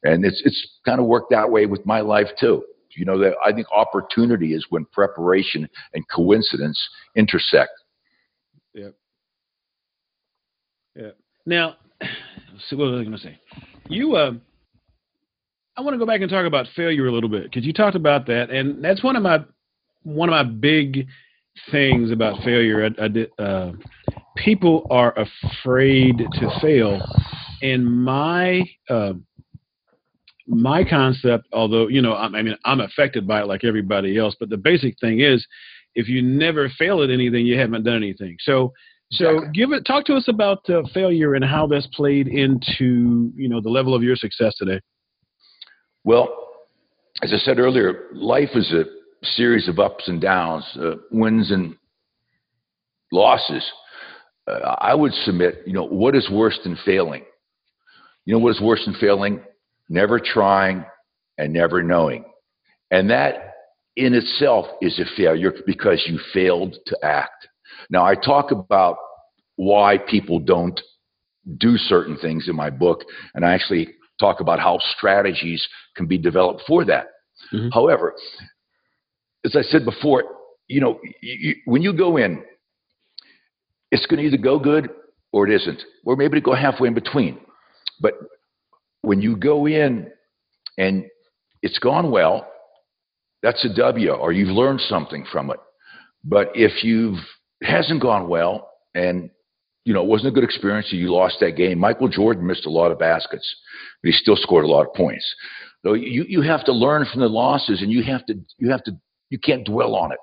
And 0.03 0.25
it's 0.25 0.41
it's 0.45 0.79
kind 0.85 0.99
of 0.99 1.07
worked 1.07 1.31
that 1.31 1.49
way 1.49 1.65
with 1.65 1.85
my 1.85 2.01
life 2.01 2.27
too. 2.39 2.63
You 2.95 3.05
know 3.05 3.19
that 3.19 3.35
I 3.45 3.51
think 3.53 3.67
opportunity 3.71 4.53
is 4.53 4.65
when 4.69 4.85
preparation 4.85 5.69
and 5.93 6.03
coincidence 6.09 6.81
intersect. 7.15 7.71
Yeah. 8.73 8.89
Yeah. 10.95 11.11
Now, 11.45 11.75
what 12.71 12.91
was 12.91 13.01
I 13.01 13.03
going 13.03 13.11
to 13.11 13.17
say? 13.17 13.39
You, 13.87 14.15
uh, 14.15 14.33
I 15.77 15.81
want 15.81 15.93
to 15.93 15.99
go 15.99 16.07
back 16.07 16.21
and 16.21 16.29
talk 16.29 16.47
about 16.47 16.65
failure 16.75 17.05
a 17.05 17.11
little 17.11 17.29
bit 17.29 17.43
because 17.43 17.63
you 17.63 17.71
talked 17.71 17.95
about 17.95 18.25
that, 18.27 18.49
and 18.49 18.83
that's 18.83 19.03
one 19.03 19.15
of 19.15 19.21
my 19.21 19.45
one 20.01 20.27
of 20.27 20.33
my 20.33 20.43
big 20.43 21.07
things 21.71 22.11
about 22.11 22.43
failure. 22.43 22.83
I, 22.83 23.05
I 23.05 23.07
did. 23.07 23.29
Uh, 23.37 23.73
people 24.35 24.87
are 24.89 25.13
afraid 25.15 26.17
to 26.17 26.59
fail, 26.61 26.99
and 27.61 27.85
my 27.85 28.63
uh, 28.89 29.13
my 30.47 30.83
concept, 30.83 31.47
although 31.53 31.87
you 31.87 32.01
know, 32.01 32.13
I, 32.13 32.25
I 32.25 32.41
mean, 32.41 32.57
I'm 32.65 32.79
affected 32.79 33.27
by 33.27 33.41
it 33.41 33.47
like 33.47 33.63
everybody 33.63 34.17
else, 34.17 34.35
but 34.39 34.49
the 34.49 34.57
basic 34.57 34.99
thing 34.99 35.19
is, 35.19 35.45
if 35.93 36.09
you 36.09 36.23
never 36.23 36.69
fail 36.69 37.03
at 37.03 37.11
anything, 37.11 37.45
you 37.45 37.59
haven't 37.59 37.83
done 37.83 37.97
anything. 37.97 38.35
So 38.39 38.73
so 39.11 39.29
Exactly. 39.29 39.51
give 39.53 39.71
it 39.73 39.85
talk 39.85 40.05
to 40.05 40.15
us 40.15 40.27
about 40.27 40.67
uh, 40.71 40.81
failure 40.91 41.35
and 41.35 41.45
how 41.45 41.67
that's 41.67 41.87
played 41.93 42.27
into 42.27 43.31
you 43.35 43.47
know 43.47 43.61
the 43.61 43.69
level 43.69 43.93
of 43.93 44.01
your 44.01 44.15
success 44.15 44.55
today. 44.57 44.81
Well, 46.07 46.33
as 47.21 47.33
I 47.33 47.37
said 47.39 47.59
earlier, 47.59 48.05
life 48.13 48.51
is 48.55 48.71
a 48.71 48.85
series 49.35 49.67
of 49.67 49.77
ups 49.77 50.07
and 50.07 50.21
downs, 50.21 50.63
uh, 50.79 50.91
wins 51.11 51.51
and 51.51 51.75
losses. 53.11 53.69
Uh, 54.49 54.75
I 54.79 54.95
would 54.95 55.11
submit, 55.25 55.63
you 55.65 55.73
know, 55.73 55.85
what 55.85 56.15
is 56.15 56.29
worse 56.31 56.57
than 56.63 56.77
failing? 56.85 57.25
You 58.23 58.35
know 58.35 58.39
what 58.39 58.55
is 58.55 58.61
worse 58.61 58.85
than 58.85 58.95
failing? 59.01 59.41
Never 59.89 60.17
trying 60.17 60.85
and 61.37 61.51
never 61.51 61.83
knowing. 61.83 62.23
And 62.89 63.09
that 63.09 63.55
in 63.97 64.13
itself 64.13 64.67
is 64.81 64.97
a 64.99 65.15
failure 65.17 65.51
because 65.65 66.01
you 66.07 66.21
failed 66.33 66.77
to 66.85 66.97
act. 67.03 67.49
Now, 67.89 68.05
I 68.05 68.15
talk 68.15 68.51
about 68.51 68.95
why 69.57 69.97
people 69.97 70.39
don't 70.39 70.79
do 71.57 71.75
certain 71.75 72.17
things 72.17 72.47
in 72.47 72.55
my 72.55 72.69
book, 72.69 73.01
and 73.35 73.43
I 73.43 73.53
actually 73.53 73.89
talk 74.19 74.39
about 74.39 74.59
how 74.59 74.79
strategies 74.97 75.67
can 75.95 76.05
be 76.05 76.17
developed 76.17 76.63
for 76.67 76.83
that. 76.85 77.07
Mhm. 77.53 77.71
However, 77.73 78.15
as 79.45 79.55
I 79.55 79.61
said 79.61 79.85
before, 79.85 80.23
you 80.67 80.81
know, 80.81 80.99
you, 81.21 81.35
you, 81.39 81.55
when 81.65 81.81
you 81.81 81.93
go 81.93 82.17
in, 82.17 82.43
it's 83.91 84.05
going 84.05 84.19
to 84.19 84.25
either 84.25 84.37
go 84.37 84.59
good 84.59 84.89
or 85.31 85.47
it 85.47 85.53
isn't, 85.53 85.81
or 86.05 86.15
maybe 86.15 86.37
to 86.37 86.41
go 86.41 86.53
halfway 86.53 86.87
in 86.87 86.93
between. 86.93 87.39
But 88.01 88.13
when 89.01 89.21
you 89.21 89.35
go 89.37 89.67
in 89.67 90.11
and 90.77 91.05
it's 91.61 91.79
gone 91.79 92.11
well, 92.11 92.47
that's 93.43 93.63
a 93.65 93.73
W, 93.75 94.11
or 94.11 94.31
you've 94.31 94.49
learned 94.49 94.81
something 94.81 95.25
from 95.31 95.51
it. 95.51 95.59
But 96.23 96.51
if 96.55 96.83
you've 96.83 97.19
hasn't 97.61 98.01
gone 98.01 98.27
well 98.27 98.69
and 98.93 99.29
you 99.87 99.93
know 99.93 100.01
it 100.01 100.07
wasn't 100.07 100.27
a 100.27 100.31
good 100.31 100.43
experience, 100.43 100.91
you 100.91 101.13
lost 101.13 101.37
that 101.39 101.55
game. 101.55 101.79
Michael 101.79 102.09
Jordan 102.09 102.45
missed 102.45 102.65
a 102.65 102.69
lot 102.69 102.91
of 102.91 102.99
baskets, 102.99 103.47
but 104.03 104.09
he 104.09 104.11
still 104.11 104.35
scored 104.35 104.65
a 104.65 104.67
lot 104.67 104.85
of 104.85 104.93
points. 104.93 105.25
So 105.85 105.93
you 105.93 106.25
you 106.27 106.41
have 106.41 106.65
to 106.65 106.73
learn 106.73 107.05
from 107.09 107.21
the 107.21 107.29
losses, 107.29 107.81
and 107.81 107.89
you 107.89 108.03
have 108.03 108.25
to 108.25 108.35
you 108.57 108.69
have 108.69 108.83
to 108.83 108.91
you 109.29 109.39
can't 109.39 109.65
dwell 109.65 109.95
on 109.95 110.11
it, 110.11 110.17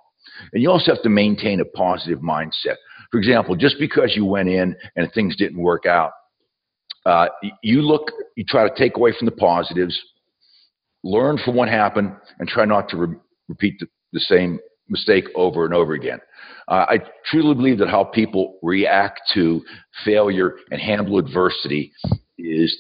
and 0.53 0.63
you 0.63 0.71
also 0.71 0.93
have 0.93 1.03
to 1.03 1.09
maintain 1.09 1.61
a 1.61 1.65
positive 1.65 2.19
mindset. 2.19 2.77
For 3.11 3.19
example, 3.19 3.57
just 3.57 3.77
because 3.79 4.13
you 4.15 4.27
went 4.27 4.51
in 4.51 4.77
and 4.97 5.11
things 5.15 5.35
didn't 5.35 5.59
work 5.59 5.87
out, 5.87 6.13
uh, 7.07 7.29
you 7.63 7.81
look, 7.81 8.11
you 8.37 8.45
try 8.47 8.69
to 8.69 8.75
take 8.77 8.99
away 8.99 9.15
from 9.19 9.25
the 9.25 9.33
positives, 9.33 9.99
learn 11.03 11.39
from 11.43 11.55
what 11.57 11.71
happened, 11.71 12.15
and 12.39 12.47
try 12.47 12.67
not 12.67 12.91
to 12.91 12.97
re- 12.99 13.17
repeat 13.49 13.81
the, 13.81 13.87
the 14.13 14.21
same 14.21 14.59
mistake 14.89 15.25
over 15.35 15.65
and 15.65 15.75
over 15.75 15.95
again. 15.95 16.21
Uh, 16.69 16.87
I 16.89 16.99
truly 17.27 17.55
believe 17.55 17.79
that 17.79 17.89
how 17.89 18.05
people 18.05 18.59
react 18.63 19.21
to 19.35 19.63
failure 20.05 20.57
and 20.71 20.81
handle 20.81 21.19
adversity 21.19 21.93
is 22.39 22.77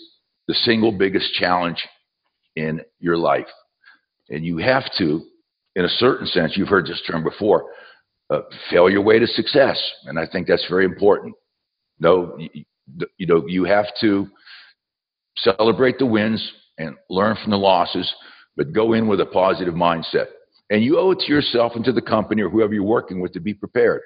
the 0.48 0.54
single 0.54 0.92
biggest 0.92 1.32
challenge 1.34 1.82
in 2.56 2.80
your 2.98 3.16
life. 3.16 3.46
And 4.30 4.44
you 4.44 4.58
have 4.58 4.84
to, 4.98 5.22
in 5.76 5.84
a 5.84 5.88
certain 5.88 6.26
sense, 6.26 6.56
you've 6.56 6.68
heard 6.68 6.86
this 6.86 7.02
term 7.06 7.22
before, 7.22 7.66
uh, 8.30 8.40
fail 8.70 8.88
your 8.88 9.02
way 9.02 9.18
to 9.18 9.26
success. 9.26 9.80
And 10.04 10.18
I 10.18 10.26
think 10.30 10.46
that's 10.46 10.66
very 10.68 10.84
important. 10.84 11.34
No, 11.98 12.36
you, 12.38 12.64
you 13.18 13.26
know, 13.26 13.44
you 13.46 13.64
have 13.64 13.86
to 14.00 14.28
celebrate 15.36 15.98
the 15.98 16.06
wins 16.06 16.52
and 16.78 16.96
learn 17.10 17.36
from 17.42 17.50
the 17.50 17.58
losses, 17.58 18.12
but 18.56 18.72
go 18.72 18.94
in 18.94 19.08
with 19.08 19.20
a 19.20 19.26
positive 19.26 19.74
mindset. 19.74 20.26
And 20.70 20.82
you 20.82 20.98
owe 20.98 21.10
it 21.10 21.20
to 21.20 21.32
yourself 21.32 21.72
and 21.74 21.84
to 21.84 21.92
the 21.92 22.02
company 22.02 22.42
or 22.42 22.48
whoever 22.48 22.72
you're 22.72 22.82
working 22.82 23.20
with 23.20 23.32
to 23.34 23.40
be 23.40 23.54
prepared. 23.54 24.00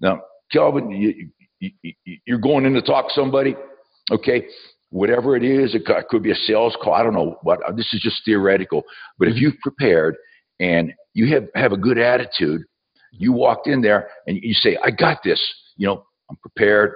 Now, 0.00 0.20
Kelvin, 0.52 0.90
you, 0.90 1.30
you, 1.60 1.70
you, 1.82 2.18
you're 2.26 2.38
going 2.38 2.66
in 2.66 2.74
to 2.74 2.82
talk 2.82 3.08
to 3.08 3.14
somebody, 3.14 3.56
okay? 4.10 4.46
Whatever 4.90 5.36
it 5.36 5.44
is, 5.44 5.74
it 5.74 5.86
could- 5.86 6.06
could 6.08 6.22
be 6.22 6.30
a 6.32 6.34
sales 6.34 6.76
call. 6.82 6.92
I 6.92 7.02
don't 7.02 7.14
know 7.14 7.38
what. 7.42 7.60
This 7.76 7.92
is 7.94 8.00
just 8.02 8.22
theoretical. 8.24 8.82
But 9.18 9.28
if 9.28 9.36
you've 9.36 9.58
prepared 9.62 10.16
and 10.60 10.92
you 11.14 11.32
have, 11.34 11.44
have 11.54 11.72
a 11.72 11.76
good 11.78 11.98
attitude, 11.98 12.62
you 13.10 13.32
walked 13.32 13.66
in 13.66 13.80
there 13.80 14.08
and 14.26 14.38
you 14.42 14.54
say, 14.54 14.76
"I 14.82 14.90
got 14.90 15.22
this." 15.22 15.40
You 15.76 15.86
know, 15.86 16.04
I'm 16.28 16.36
prepared. 16.36 16.92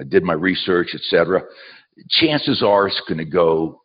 I 0.00 0.04
did 0.04 0.22
my 0.22 0.32
research, 0.34 0.94
etc. 0.94 1.42
Chances 2.08 2.62
are 2.62 2.86
it's 2.86 3.00
going 3.06 3.18
to 3.18 3.24
go 3.24 3.82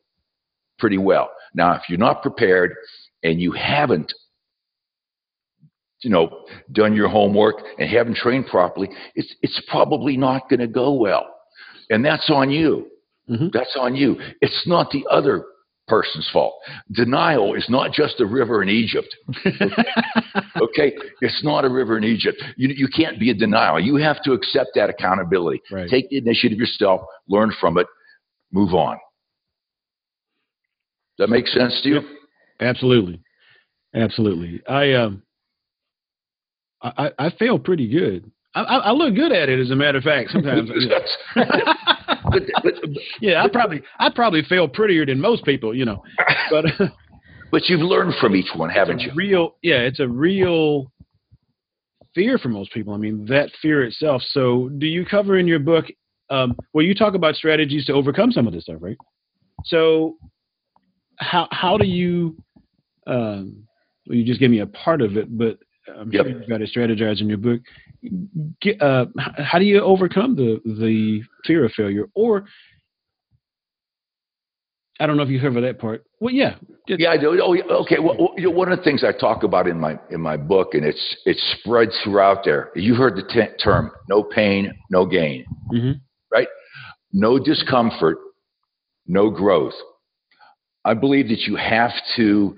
pretty 0.80 0.98
well. 0.98 1.32
Now, 1.54 1.74
if 1.76 1.84
you're 1.90 2.00
not 2.00 2.22
prepared 2.22 2.76
and 3.24 3.40
you 3.42 3.52
haven't, 3.54 4.12
you 6.04 6.10
know, 6.10 6.46
done 6.72 6.96
your 6.96 7.08
homework 7.08 7.56
and 7.80 7.90
haven't 7.90 8.16
trained 8.18 8.48
properly, 8.48 8.90
it's 9.16 9.34
it's 9.42 9.62
probably 9.70 10.18
not 10.18 10.50
going 10.50 10.60
to 10.60 10.68
go 10.68 10.94
well, 10.94 11.28
and 11.90 12.04
that's 12.06 12.30
on 12.30 12.50
you. 12.50 12.88
Mhm. 13.30 13.52
That's 13.54 13.76
on 13.80 13.96
you. 13.96 14.18
It's 14.42 14.64
not 14.68 14.92
the 14.92 15.06
other 15.10 15.46
person's 15.88 16.30
fault. 16.32 16.56
Denial 16.92 17.54
is 17.56 17.66
not 17.70 17.94
just 17.94 18.20
a 18.20 18.26
river 18.26 18.62
in 18.62 18.70
Egypt. 18.70 19.16
Okay, 20.62 20.94
it's 21.22 21.44
not 21.44 21.66
a 21.66 21.70
river 21.70 21.98
in 21.98 22.04
Egypt. 22.04 22.42
You 22.58 22.70
you 22.76 22.88
can't 22.88 23.20
be 23.20 23.30
a 23.32 23.34
denial. 23.34 23.80
You 23.80 23.96
have 23.98 24.22
to 24.24 24.34
accept 24.34 24.72
that 24.76 24.90
accountability. 24.90 25.62
Right. 25.72 25.90
Take 25.90 26.10
the 26.10 26.18
initiative 26.18 26.58
yourself. 26.58 27.02
Learn 27.28 27.52
from 27.60 27.78
it. 27.78 27.88
Move 28.52 28.74
on. 28.74 28.98
Does 31.18 31.28
that 31.28 31.30
make 31.30 31.48
sense 31.48 31.80
to 31.84 31.90
you? 31.90 31.96
Yep. 31.96 32.04
Absolutely, 32.60 33.22
absolutely. 33.94 34.62
I 34.68 34.94
um, 34.94 35.24
I, 36.82 37.12
I 37.18 37.30
fail 37.40 37.58
pretty 37.58 37.88
good. 37.88 38.30
I, 38.56 38.62
I 38.62 38.92
look 38.92 39.16
good 39.16 39.32
at 39.32 39.50
it, 39.50 39.60
as 39.60 39.72
a 39.72 39.76
matter 39.76 39.98
of 39.98 40.04
fact. 40.04 40.30
Sometimes, 40.32 40.70
but, 41.36 42.44
but, 42.62 42.74
yeah, 43.20 43.44
I 43.44 43.48
probably 43.48 43.82
I 44.00 44.10
probably 44.14 44.44
fail 44.44 44.68
prettier 44.68 45.06
than 45.06 45.20
most 45.20 45.44
people, 45.44 45.74
you 45.74 45.86
know. 45.86 46.04
But 46.52 46.66
but 47.52 47.68
you've 47.68 47.82
learned 47.82 48.14
from 48.22 48.36
each 48.36 48.50
one, 48.56 48.70
haven't 48.70 49.00
you? 49.00 49.12
real, 49.16 49.56
yeah, 49.64 49.80
it's 49.80 50.00
a 50.00 50.08
real 50.08 50.92
fear 52.14 52.38
for 52.38 52.50
most 52.50 52.72
people. 52.74 52.94
I 52.94 52.98
mean, 52.98 53.26
that 53.26 53.50
fear 53.62 53.84
itself. 53.84 54.22
So, 54.32 54.70
do 54.78 54.86
you 54.86 55.04
cover 55.04 55.38
in 55.40 55.48
your 55.48 55.60
book? 55.60 55.86
Um, 56.30 56.56
well, 56.74 56.86
you 56.86 56.94
talk 56.94 57.16
about 57.16 57.36
strategies 57.36 57.86
to 57.86 57.94
overcome 57.94 58.32
some 58.32 58.46
of 58.46 58.54
this 58.54 58.64
stuff, 58.64 58.78
right? 58.82 58.98
So, 59.66 60.18
how 61.18 61.48
how 61.52 61.78
do 61.78 61.86
you? 61.86 62.36
Um, 63.08 63.68
well, 64.08 64.18
you 64.18 64.26
just 64.26 64.40
gave 64.40 64.50
me 64.50 64.60
a 64.60 64.68
part 64.68 65.02
of 65.02 65.18
it, 65.18 65.36
but 65.38 65.58
I'm 65.98 66.12
Yep. 66.12 66.26
sure 66.26 66.40
you've 66.40 66.50
got 66.50 66.58
to 66.60 66.66
strategize 66.66 67.22
in 67.22 67.28
your 67.30 67.38
book. 67.38 67.62
Get, 68.62 68.82
uh, 68.82 69.06
how 69.18 69.60
do 69.60 69.66
you 69.66 69.80
overcome 69.82 70.36
the 70.36 70.60
the 70.66 71.22
fear 71.46 71.66
of 71.66 71.72
failure? 71.74 72.08
Or 72.16 72.46
I 75.00 75.08
don't 75.08 75.18
know 75.18 75.24
if 75.24 75.30
you 75.30 75.42
cover 75.42 75.60
that 75.62 75.80
part. 75.80 76.04
Well, 76.20 76.34
yeah, 76.34 76.56
It- 76.88 77.00
Yeah, 77.00 77.12
I 77.12 77.18
do. 77.18 77.40
Oh, 77.42 77.54
yeah, 77.54 77.64
okay. 77.64 78.00
Well, 78.00 78.16
well, 78.18 78.34
you 78.38 78.44
know, 78.44 78.50
one 78.52 78.72
of 78.72 78.78
the 78.78 78.84
things 78.84 79.04
I 79.04 79.12
talk 79.12 79.44
about 79.44 79.68
in 79.68 79.80
my 79.80 79.98
in 80.12 80.22
my 80.22 80.38
book, 80.38 80.74
and 80.76 80.86
it's 80.86 81.18
it's 81.26 81.42
spread 81.60 81.90
throughout 82.04 82.44
there. 82.44 82.72
You 82.76 82.94
heard 82.96 83.16
the 83.16 83.24
te- 83.24 83.56
term 83.64 83.92
"no 84.10 84.22
pain, 84.24 84.72
no 84.90 85.06
gain." 85.06 85.46
Mhm. 85.74 86.00
right? 86.32 86.48
No 87.14 87.38
discomfort, 87.40 88.18
no 89.08 89.30
growth. 89.30 89.76
I 90.86 90.94
believe 90.94 91.30
that 91.30 91.42
you 91.42 91.56
have 91.56 91.92
to 92.18 92.56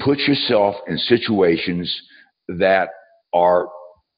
put 0.00 0.18
yourself 0.18 0.76
in 0.88 0.98
situations 0.98 1.94
that 2.48 2.88
are 3.32 3.68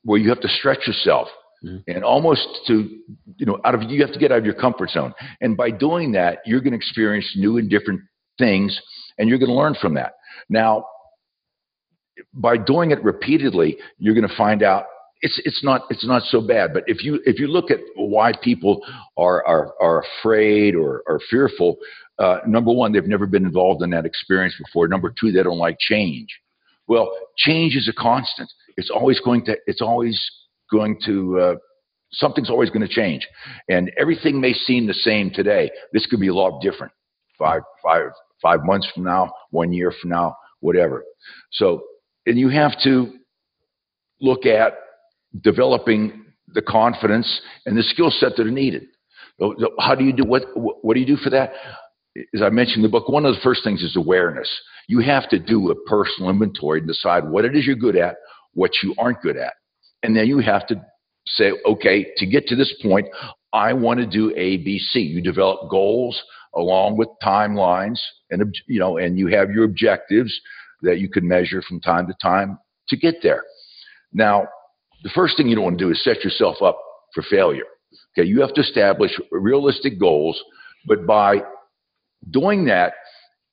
where 0.04 0.18
you 0.18 0.28
have 0.28 0.40
to 0.40 0.48
stretch 0.48 0.86
yourself 0.86 1.28
mm-hmm. 1.64 1.78
and 1.88 2.04
almost 2.04 2.46
to 2.66 2.88
you 3.36 3.46
know 3.46 3.58
out 3.64 3.74
of 3.74 3.82
you 3.82 4.00
have 4.02 4.12
to 4.12 4.18
get 4.18 4.32
out 4.32 4.38
of 4.38 4.44
your 4.44 4.54
comfort 4.54 4.90
zone. 4.90 5.14
And 5.40 5.56
by 5.56 5.70
doing 5.70 6.12
that 6.12 6.38
you're 6.46 6.60
going 6.60 6.72
to 6.72 6.76
experience 6.76 7.30
new 7.36 7.58
and 7.58 7.68
different 7.68 8.00
things 8.38 8.78
and 9.18 9.28
you're 9.28 9.38
going 9.38 9.50
to 9.50 9.56
learn 9.56 9.76
from 9.80 9.94
that. 9.94 10.14
Now 10.48 10.86
by 12.32 12.56
doing 12.56 12.90
it 12.90 13.02
repeatedly 13.02 13.78
you're 13.98 14.14
going 14.14 14.28
to 14.28 14.36
find 14.36 14.62
out 14.62 14.84
it's 15.22 15.40
it's 15.44 15.64
not 15.64 15.82
it's 15.90 16.06
not 16.06 16.22
so 16.24 16.40
bad. 16.40 16.72
But 16.74 16.84
if 16.86 17.02
you 17.02 17.20
if 17.24 17.38
you 17.38 17.48
look 17.48 17.70
at 17.70 17.80
why 17.96 18.32
people 18.42 18.80
are 19.16 19.44
are, 19.46 19.74
are 19.80 20.04
afraid 20.20 20.74
or 20.74 21.02
are 21.08 21.20
fearful 21.30 21.76
uh, 22.18 22.38
number 22.46 22.72
one 22.72 22.92
they've 22.92 23.06
never 23.06 23.26
been 23.26 23.44
involved 23.44 23.82
in 23.82 23.90
that 23.90 24.06
experience 24.06 24.54
before 24.64 24.88
number 24.88 25.12
two 25.20 25.32
they 25.32 25.42
don't 25.42 25.58
like 25.58 25.76
change 25.78 26.28
well 26.86 27.10
change 27.36 27.74
is 27.74 27.88
a 27.88 27.92
constant 27.92 28.50
it's 28.76 28.90
always 28.90 29.20
going 29.20 29.44
to 29.44 29.56
it's 29.66 29.80
always 29.82 30.18
going 30.70 30.98
to 31.04 31.38
uh, 31.38 31.54
something's 32.12 32.50
always 32.50 32.70
going 32.70 32.86
to 32.86 32.92
change, 32.92 33.26
and 33.68 33.92
everything 33.98 34.40
may 34.40 34.52
seem 34.52 34.86
the 34.86 34.94
same 34.94 35.30
today. 35.30 35.70
This 35.92 36.06
could 36.06 36.20
be 36.20 36.28
a 36.28 36.34
lot 36.34 36.60
different 36.60 36.92
five 37.38 37.62
five 37.82 38.10
five 38.42 38.60
months 38.64 38.88
from 38.94 39.04
now, 39.04 39.32
one 39.50 39.72
year 39.72 39.92
from 40.00 40.10
now, 40.10 40.36
whatever. 40.60 41.04
So, 41.52 41.82
and 42.26 42.38
you 42.38 42.48
have 42.48 42.72
to 42.84 43.12
look 44.20 44.46
at 44.46 44.74
developing 45.40 46.24
the 46.48 46.62
confidence 46.62 47.40
and 47.66 47.76
the 47.76 47.82
skill 47.82 48.10
set 48.10 48.36
that 48.36 48.46
are 48.46 48.50
needed. 48.50 48.86
How 49.78 49.94
do 49.94 50.04
you 50.04 50.12
do 50.12 50.24
what? 50.24 50.44
What 50.54 50.94
do 50.94 51.00
you 51.00 51.06
do 51.06 51.16
for 51.16 51.30
that? 51.30 51.52
As 52.34 52.42
I 52.42 52.50
mentioned 52.50 52.78
in 52.78 52.82
the 52.82 52.88
book, 52.88 53.08
one 53.08 53.26
of 53.26 53.34
the 53.34 53.40
first 53.42 53.64
things 53.64 53.82
is 53.82 53.96
awareness. 53.96 54.48
You 54.88 55.00
have 55.00 55.28
to 55.30 55.38
do 55.38 55.70
a 55.70 55.74
personal 55.88 56.30
inventory 56.30 56.78
and 56.78 56.88
decide 56.88 57.28
what 57.28 57.44
it 57.44 57.56
is 57.56 57.66
you're 57.66 57.76
good 57.76 57.96
at, 57.96 58.16
what 58.54 58.70
you 58.82 58.94
aren't 58.98 59.20
good 59.20 59.36
at. 59.36 59.54
And 60.02 60.16
then 60.16 60.26
you 60.26 60.38
have 60.38 60.66
to 60.68 60.80
say, 61.26 61.52
okay, 61.66 62.06
to 62.16 62.26
get 62.26 62.46
to 62.46 62.56
this 62.56 62.72
point, 62.82 63.06
I 63.52 63.72
want 63.72 64.00
to 64.00 64.06
do 64.06 64.32
A, 64.36 64.58
B, 64.58 64.78
C. 64.78 65.00
You 65.00 65.20
develop 65.20 65.70
goals 65.70 66.22
along 66.54 66.96
with 66.96 67.08
timelines 67.22 67.98
and, 68.30 68.54
you 68.66 68.78
know, 68.78 68.98
and 68.98 69.18
you 69.18 69.26
have 69.28 69.50
your 69.50 69.64
objectives 69.64 70.38
that 70.82 70.98
you 70.98 71.08
can 71.08 71.26
measure 71.26 71.62
from 71.62 71.80
time 71.80 72.06
to 72.06 72.14
time 72.22 72.58
to 72.88 72.96
get 72.96 73.16
there. 73.22 73.42
Now, 74.12 74.46
the 75.02 75.10
first 75.14 75.36
thing 75.36 75.48
you 75.48 75.56
don't 75.56 75.64
want 75.64 75.78
to 75.78 75.84
do 75.84 75.90
is 75.90 76.02
set 76.02 76.22
yourself 76.24 76.62
up 76.62 76.78
for 77.12 77.22
failure. 77.22 77.64
Okay, 78.16 78.26
you 78.26 78.40
have 78.40 78.54
to 78.54 78.60
establish 78.60 79.12
realistic 79.30 79.98
goals, 79.98 80.40
but 80.86 81.06
by 81.06 81.42
doing 82.30 82.66
that 82.66 82.94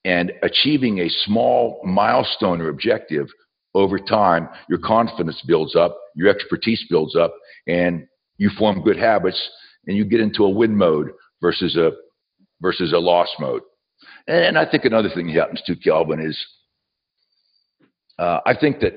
and 0.06 0.32
achieving 0.42 1.00
a 1.00 1.10
small 1.10 1.82
milestone 1.86 2.62
or 2.62 2.70
objective, 2.70 3.28
over 3.76 3.98
time, 3.98 4.50
your 4.70 4.80
confidence 4.80 5.42
builds 5.48 5.76
up, 5.76 5.98
your 6.16 6.30
expertise 6.30 6.86
builds 6.90 7.16
up, 7.16 7.34
and 7.68 8.06
you 8.38 8.50
form 8.58 8.84
good 8.84 8.98
habits, 8.98 9.42
and 9.88 9.98
you 9.98 10.06
get 10.06 10.20
into 10.20 10.44
a 10.44 10.50
win 10.50 10.76
mode 10.76 11.10
versus 11.42 11.76
a 11.76 11.92
versus 12.62 12.94
a 12.94 12.98
loss 12.98 13.30
mode. 13.40 13.62
And 14.28 14.58
I 14.58 14.70
think 14.70 14.86
another 14.86 15.10
thing 15.14 15.28
that 15.28 15.36
happens 15.36 15.62
to 15.66 15.76
Kelvin, 15.76 16.20
is 16.20 16.46
uh, 18.20 18.40
I 18.46 18.56
think 18.56 18.80
that 18.82 18.94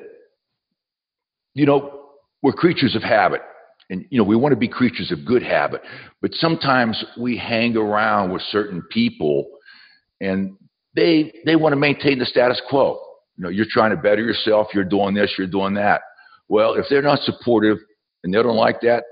you 1.54 1.66
know 1.66 2.10
we're 2.42 2.52
creatures 2.52 2.94
of 2.94 3.02
habit, 3.02 3.40
and 3.88 4.04
you 4.10 4.18
know 4.18 4.24
we 4.24 4.36
want 4.36 4.52
to 4.52 4.58
be 4.58 4.68
creatures 4.68 5.10
of 5.10 5.24
good 5.24 5.42
habit, 5.42 5.80
but 6.20 6.32
sometimes 6.34 7.02
we 7.18 7.36
hang 7.36 7.76
around 7.76 8.30
with 8.30 8.42
certain 8.50 8.82
people, 8.90 9.48
and 10.20 10.56
they 10.94 11.32
they 11.44 11.56
want 11.56 11.72
to 11.72 11.76
maintain 11.76 12.18
the 12.18 12.26
status 12.26 12.60
quo 12.68 13.00
you 13.36 13.44
know, 13.44 13.50
you're 13.50 13.66
trying 13.68 13.90
to 13.90 13.96
better 13.96 14.22
yourself, 14.22 14.68
you're 14.72 14.84
doing 14.84 15.14
this, 15.14 15.34
you're 15.36 15.46
doing 15.46 15.74
that. 15.74 16.02
Well, 16.48 16.74
if 16.74 16.86
they're 16.88 17.02
not 17.02 17.20
supportive 17.20 17.78
and 18.24 18.32
they 18.32 18.42
don't 18.42 18.56
like 18.56 18.80
that 18.80 19.04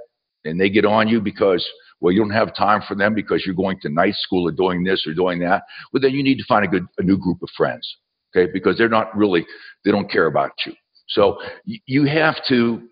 and 0.45 0.59
they 0.59 0.71
get 0.71 0.85
on 0.85 1.09
you 1.09 1.21
because, 1.21 1.67
well, 2.01 2.13
you 2.13 2.21
don't 2.21 2.31
have 2.31 2.57
time 2.57 2.83
for 2.87 2.95
them 2.95 3.15
because 3.15 3.43
you're 3.45 3.55
going 3.55 3.79
to 3.81 3.89
night 3.89 4.15
school 4.15 4.49
or 4.49 4.53
doing 4.53 4.83
this 4.83 5.05
or 5.07 5.15
doing 5.15 5.41
that, 5.41 5.63
well, 5.93 6.01
then 6.01 6.13
you 6.13 6.23
need 6.23 6.39
to 6.39 6.45
find 6.49 6.65
a 6.65 6.69
good, 6.69 6.87
a 6.99 7.03
new 7.03 7.19
group 7.19 7.43
of 7.43 7.49
friends, 7.57 7.87
okay? 8.35 8.51
Because 8.51 8.79
they're 8.79 8.89
not 8.89 9.15
really, 9.17 9.47
they 9.85 9.91
don't 9.91 10.11
care 10.11 10.27
about 10.27 10.53
you. 10.65 10.73
So 11.09 11.39
you 11.65 12.07
have 12.07 12.37
to 12.49 12.89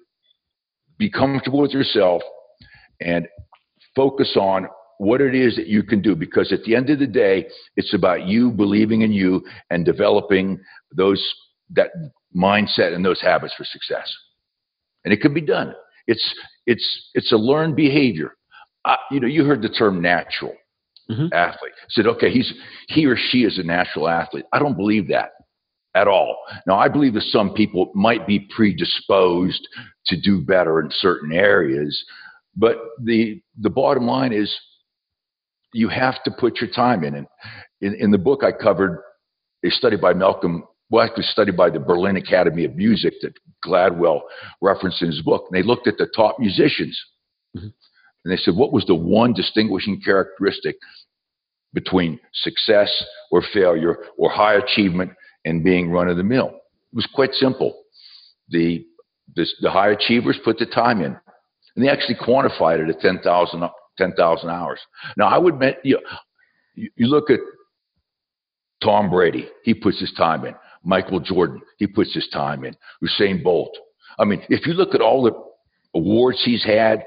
be 0.98 1.10
comfortable 1.10 1.62
with 1.62 1.70
yourself 1.70 2.22
and 3.00 3.26
focus 3.96 4.36
on 4.38 4.68
what 5.02 5.20
it 5.20 5.34
is 5.34 5.56
that 5.56 5.66
you 5.66 5.82
can 5.82 6.00
do. 6.00 6.14
Because 6.14 6.52
at 6.52 6.62
the 6.62 6.76
end 6.76 6.88
of 6.88 7.00
the 7.00 7.06
day 7.06 7.46
it's 7.76 7.92
about 7.92 8.26
you 8.26 8.52
believing 8.52 9.02
in 9.02 9.12
you 9.12 9.42
and 9.70 9.84
developing 9.84 10.60
those 10.96 11.22
that 11.70 11.88
mindset 12.34 12.94
and 12.94 13.04
those 13.04 13.20
habits 13.20 13.52
for 13.56 13.64
success. 13.64 14.14
And 15.04 15.12
it 15.12 15.20
can 15.20 15.34
be 15.34 15.40
done. 15.40 15.74
It's 16.06 16.24
it's 16.66 17.10
it's 17.14 17.32
a 17.32 17.36
learned 17.36 17.74
behavior. 17.74 18.32
Uh, 18.84 18.96
you 19.10 19.18
know 19.18 19.26
you 19.26 19.44
heard 19.44 19.62
the 19.62 19.68
term 19.68 20.00
natural 20.00 20.54
mm-hmm. 21.10 21.32
athlete. 21.32 21.72
Said 21.88 22.06
okay 22.06 22.30
he's 22.30 22.52
he 22.86 23.04
or 23.06 23.16
she 23.16 23.38
is 23.38 23.58
a 23.58 23.64
natural 23.64 24.08
athlete. 24.08 24.44
I 24.52 24.60
don't 24.60 24.76
believe 24.76 25.08
that 25.08 25.30
at 25.96 26.06
all. 26.06 26.36
Now 26.66 26.78
i 26.78 26.88
believe 26.88 27.14
that 27.14 27.24
some 27.24 27.54
people 27.54 27.90
might 27.94 28.24
be 28.26 28.48
predisposed 28.54 29.66
to 30.06 30.20
do 30.20 30.40
better 30.40 30.80
in 30.80 30.88
certain 30.90 31.32
areas 31.32 32.04
but 32.56 32.76
the 33.02 33.40
the 33.60 33.70
bottom 33.70 34.06
line 34.06 34.32
is 34.32 34.54
you 35.72 35.88
have 35.88 36.22
to 36.24 36.30
put 36.30 36.60
your 36.60 36.70
time 36.70 37.04
in. 37.04 37.14
And 37.14 37.26
in, 37.80 37.94
in 37.94 38.10
the 38.10 38.18
book, 38.18 38.42
I 38.44 38.52
covered 38.52 39.02
a 39.64 39.70
study 39.70 39.96
by 39.96 40.12
Malcolm, 40.12 40.64
well, 40.90 41.04
actually, 41.04 41.24
study 41.24 41.52
by 41.52 41.70
the 41.70 41.80
Berlin 41.80 42.16
Academy 42.16 42.64
of 42.64 42.76
Music 42.76 43.14
that 43.22 43.34
Gladwell 43.64 44.22
referenced 44.60 45.02
in 45.02 45.08
his 45.08 45.22
book. 45.22 45.44
And 45.50 45.58
they 45.58 45.66
looked 45.66 45.86
at 45.86 45.96
the 45.96 46.08
top 46.14 46.38
musicians. 46.38 47.00
Mm-hmm. 47.56 47.68
And 48.24 48.32
they 48.32 48.36
said, 48.36 48.54
what 48.54 48.72
was 48.72 48.84
the 48.86 48.94
one 48.94 49.32
distinguishing 49.32 50.00
characteristic 50.04 50.76
between 51.72 52.20
success 52.34 53.04
or 53.30 53.42
failure 53.52 53.96
or 54.16 54.30
high 54.30 54.54
achievement 54.54 55.12
and 55.44 55.64
being 55.64 55.90
run 55.90 56.08
of 56.08 56.16
the 56.16 56.22
mill? 56.22 56.48
It 56.92 56.96
was 56.96 57.08
quite 57.12 57.32
simple. 57.32 57.82
The, 58.50 58.84
the, 59.34 59.46
the 59.60 59.70
high 59.70 59.90
achievers 59.90 60.38
put 60.44 60.58
the 60.58 60.66
time 60.66 61.00
in. 61.00 61.16
And 61.74 61.84
they 61.84 61.88
actually 61.88 62.16
quantified 62.16 62.86
it 62.86 62.94
at 62.94 63.00
10,000 63.00 63.62
10,000 63.98 64.48
hours. 64.48 64.80
Now, 65.16 65.28
I 65.28 65.38
would 65.38 65.58
bet 65.58 65.78
you, 65.84 65.98
you 66.74 67.06
look 67.06 67.30
at 67.30 67.40
Tom 68.82 69.10
Brady, 69.10 69.48
he 69.62 69.74
puts 69.74 70.00
his 70.00 70.12
time 70.16 70.44
in. 70.44 70.54
Michael 70.84 71.20
Jordan, 71.20 71.60
he 71.78 71.86
puts 71.86 72.12
his 72.14 72.28
time 72.32 72.64
in. 72.64 72.74
Usain 73.02 73.42
Bolt. 73.42 73.76
I 74.18 74.24
mean, 74.24 74.42
if 74.48 74.66
you 74.66 74.72
look 74.72 74.94
at 74.94 75.00
all 75.00 75.22
the 75.22 75.32
awards 75.94 76.42
he's 76.44 76.64
had 76.64 77.04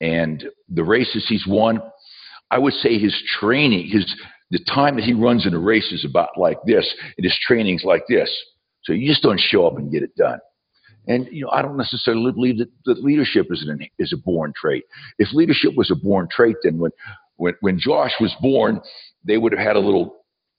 and 0.00 0.44
the 0.68 0.84
races 0.84 1.26
he's 1.28 1.46
won, 1.46 1.80
I 2.50 2.58
would 2.58 2.74
say 2.74 2.98
his 2.98 3.16
training, 3.40 3.88
his 3.88 4.04
the 4.50 4.60
time 4.72 4.96
that 4.96 5.04
he 5.04 5.12
runs 5.12 5.46
in 5.46 5.52
a 5.52 5.58
race 5.58 5.92
is 5.92 6.06
about 6.08 6.30
like 6.38 6.58
this, 6.64 6.88
and 7.16 7.24
his 7.24 7.38
training's 7.46 7.84
like 7.84 8.04
this. 8.08 8.30
So 8.84 8.92
you 8.92 9.06
just 9.08 9.22
don't 9.22 9.40
show 9.40 9.66
up 9.66 9.76
and 9.76 9.92
get 9.92 10.02
it 10.02 10.16
done. 10.16 10.38
And 11.08 11.26
you 11.32 11.44
know, 11.44 11.50
I 11.50 11.62
don't 11.62 11.76
necessarily 11.76 12.30
believe 12.32 12.58
that, 12.58 12.68
that 12.84 13.02
leadership 13.02 13.46
is 13.50 13.66
an 13.66 13.80
is 13.98 14.12
a 14.12 14.16
born 14.18 14.52
trait. 14.54 14.84
If 15.18 15.32
leadership 15.32 15.72
was 15.74 15.90
a 15.90 15.96
born 15.96 16.28
trait, 16.30 16.56
then 16.62 16.78
when 16.78 16.90
when 17.36 17.54
when 17.60 17.78
Josh 17.78 18.12
was 18.20 18.34
born, 18.40 18.80
they 19.24 19.38
would 19.38 19.52
have 19.52 19.66
had 19.66 19.76
a 19.76 19.80
little 19.80 20.16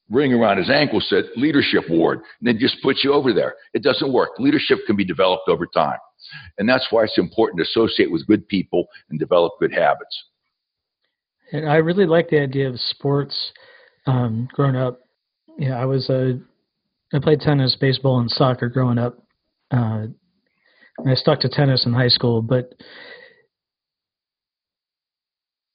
ring 0.09 0.33
around 0.33 0.57
his 0.57 0.71
ankle 0.71 0.99
said 1.01 1.25
leadership 1.35 1.83
ward, 1.87 2.19
and 2.39 2.47
then 2.47 2.57
just 2.57 2.81
put 2.81 2.97
you 3.03 3.13
over 3.13 3.31
there. 3.31 3.53
It 3.75 3.83
doesn't 3.83 4.11
work. 4.11 4.31
Leadership 4.39 4.79
can 4.87 4.95
be 4.95 5.05
developed 5.05 5.47
over 5.47 5.67
time, 5.67 5.99
and 6.57 6.67
that's 6.67 6.87
why 6.89 7.03
it's 7.03 7.19
important 7.19 7.59
to 7.59 7.63
associate 7.63 8.11
with 8.11 8.25
good 8.25 8.47
people 8.47 8.87
and 9.11 9.19
develop 9.19 9.53
good 9.59 9.71
habits. 9.71 10.23
And 11.51 11.69
I 11.69 11.75
really 11.75 12.07
like 12.07 12.29
the 12.29 12.41
idea 12.41 12.67
of 12.67 12.79
sports. 12.79 13.53
Um, 14.07 14.47
growing 14.53 14.75
up, 14.75 14.99
yeah, 15.59 15.77
I 15.77 15.85
was 15.85 16.09
a 16.09 16.39
I 17.13 17.19
played 17.19 17.41
tennis, 17.41 17.75
baseball, 17.79 18.19
and 18.19 18.31
soccer 18.31 18.69
growing 18.69 18.97
up. 18.97 19.17
Uh, 19.71 20.07
I 21.07 21.13
stuck 21.15 21.39
to 21.41 21.49
tennis 21.49 21.85
in 21.85 21.93
high 21.93 22.07
school, 22.07 22.41
but 22.41 22.73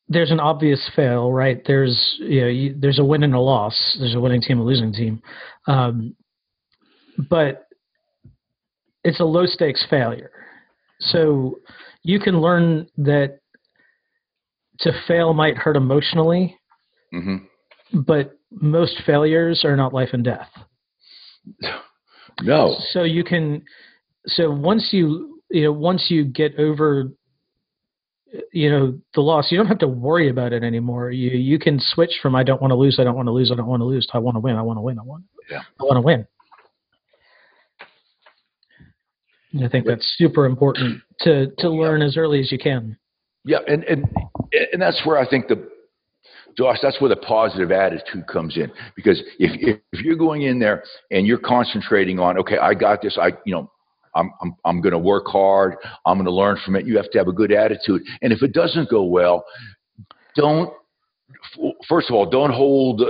there's 0.08 0.30
an 0.30 0.40
obvious 0.40 0.90
fail, 0.94 1.32
right? 1.32 1.62
There's 1.66 2.16
you 2.18 2.40
know 2.42 2.48
you, 2.48 2.74
there's 2.78 2.98
a 2.98 3.04
win 3.04 3.22
and 3.22 3.34
a 3.34 3.40
loss. 3.40 3.96
There's 3.98 4.14
a 4.14 4.20
winning 4.20 4.42
team, 4.42 4.60
a 4.60 4.64
losing 4.64 4.92
team, 4.92 5.22
um, 5.66 6.14
but 7.30 7.66
it's 9.02 9.20
a 9.20 9.24
low 9.24 9.46
stakes 9.46 9.84
failure. 9.88 10.30
So 11.00 11.60
you 12.02 12.20
can 12.20 12.40
learn 12.40 12.86
that 12.98 13.38
to 14.80 14.92
fail 15.06 15.32
might 15.34 15.56
hurt 15.56 15.76
emotionally, 15.76 16.56
mm-hmm. 17.12 18.00
but 18.00 18.38
most 18.50 19.02
failures 19.06 19.64
are 19.64 19.76
not 19.76 19.94
life 19.94 20.10
and 20.12 20.24
death. 20.24 20.48
No. 22.42 22.76
So 22.90 23.04
you 23.04 23.24
can 23.24 23.62
so 24.26 24.50
once 24.50 24.88
you 24.92 25.40
you 25.50 25.62
know 25.64 25.72
once 25.72 26.06
you 26.10 26.24
get 26.24 26.58
over 26.58 27.10
you 28.52 28.70
know 28.70 28.98
the 29.14 29.20
loss 29.20 29.50
you 29.52 29.58
don't 29.58 29.66
have 29.66 29.78
to 29.78 29.88
worry 29.88 30.28
about 30.28 30.52
it 30.52 30.62
anymore. 30.64 31.10
You 31.10 31.30
you 31.30 31.58
can 31.58 31.78
switch 31.80 32.18
from 32.22 32.34
i 32.34 32.42
don't 32.42 32.60
want 32.60 32.72
to 32.72 32.76
lose 32.76 32.98
i 32.98 33.04
don't 33.04 33.14
want 33.16 33.26
to 33.28 33.32
lose 33.32 33.50
i 33.52 33.54
don't 33.54 33.66
want 33.66 33.80
to 33.80 33.86
lose 33.86 34.06
to 34.06 34.14
i 34.14 34.18
want 34.18 34.34
to 34.36 34.40
win 34.40 34.56
i 34.56 34.62
want 34.62 34.76
to 34.78 34.80
win 34.82 34.98
i 34.98 35.02
want 35.02 35.24
Yeah. 35.50 35.60
i 35.80 35.84
want 35.84 35.96
to 35.96 36.00
win. 36.00 36.26
And 39.52 39.64
i 39.64 39.68
think 39.68 39.86
that's 39.86 40.14
super 40.16 40.46
important 40.46 41.00
to 41.20 41.48
to 41.58 41.70
learn 41.70 42.02
as 42.02 42.16
early 42.16 42.40
as 42.40 42.50
you 42.50 42.58
can. 42.58 42.96
Yeah, 43.44 43.58
and 43.68 43.84
and 43.84 44.06
and 44.72 44.80
that's 44.80 45.00
where 45.04 45.18
I 45.18 45.28
think 45.28 45.48
the 45.48 45.68
Josh, 46.56 46.78
that's 46.80 47.00
where 47.00 47.08
the 47.08 47.16
positive 47.16 47.72
attitude 47.72 48.26
comes 48.26 48.56
in. 48.56 48.70
Because 48.96 49.20
if, 49.38 49.50
if 49.60 49.80
if 49.92 50.04
you're 50.04 50.16
going 50.16 50.42
in 50.42 50.58
there 50.58 50.84
and 51.10 51.26
you're 51.26 51.38
concentrating 51.38 52.18
on, 52.18 52.38
okay, 52.38 52.58
I 52.58 52.74
got 52.74 53.02
this, 53.02 53.18
I 53.20 53.32
you 53.44 53.54
know, 53.54 53.70
I'm 54.14 54.32
I'm 54.40 54.54
I'm 54.64 54.80
going 54.80 54.92
to 54.92 54.98
work 54.98 55.26
hard, 55.26 55.76
I'm 56.06 56.16
going 56.16 56.26
to 56.26 56.32
learn 56.32 56.58
from 56.64 56.76
it. 56.76 56.86
You 56.86 56.96
have 56.96 57.10
to 57.10 57.18
have 57.18 57.28
a 57.28 57.32
good 57.32 57.52
attitude. 57.52 58.02
And 58.22 58.32
if 58.32 58.42
it 58.42 58.52
doesn't 58.52 58.90
go 58.90 59.04
well, 59.04 59.44
don't 60.36 60.72
first 61.88 62.08
of 62.10 62.14
all, 62.14 62.28
don't 62.28 62.52
hold 62.52 63.02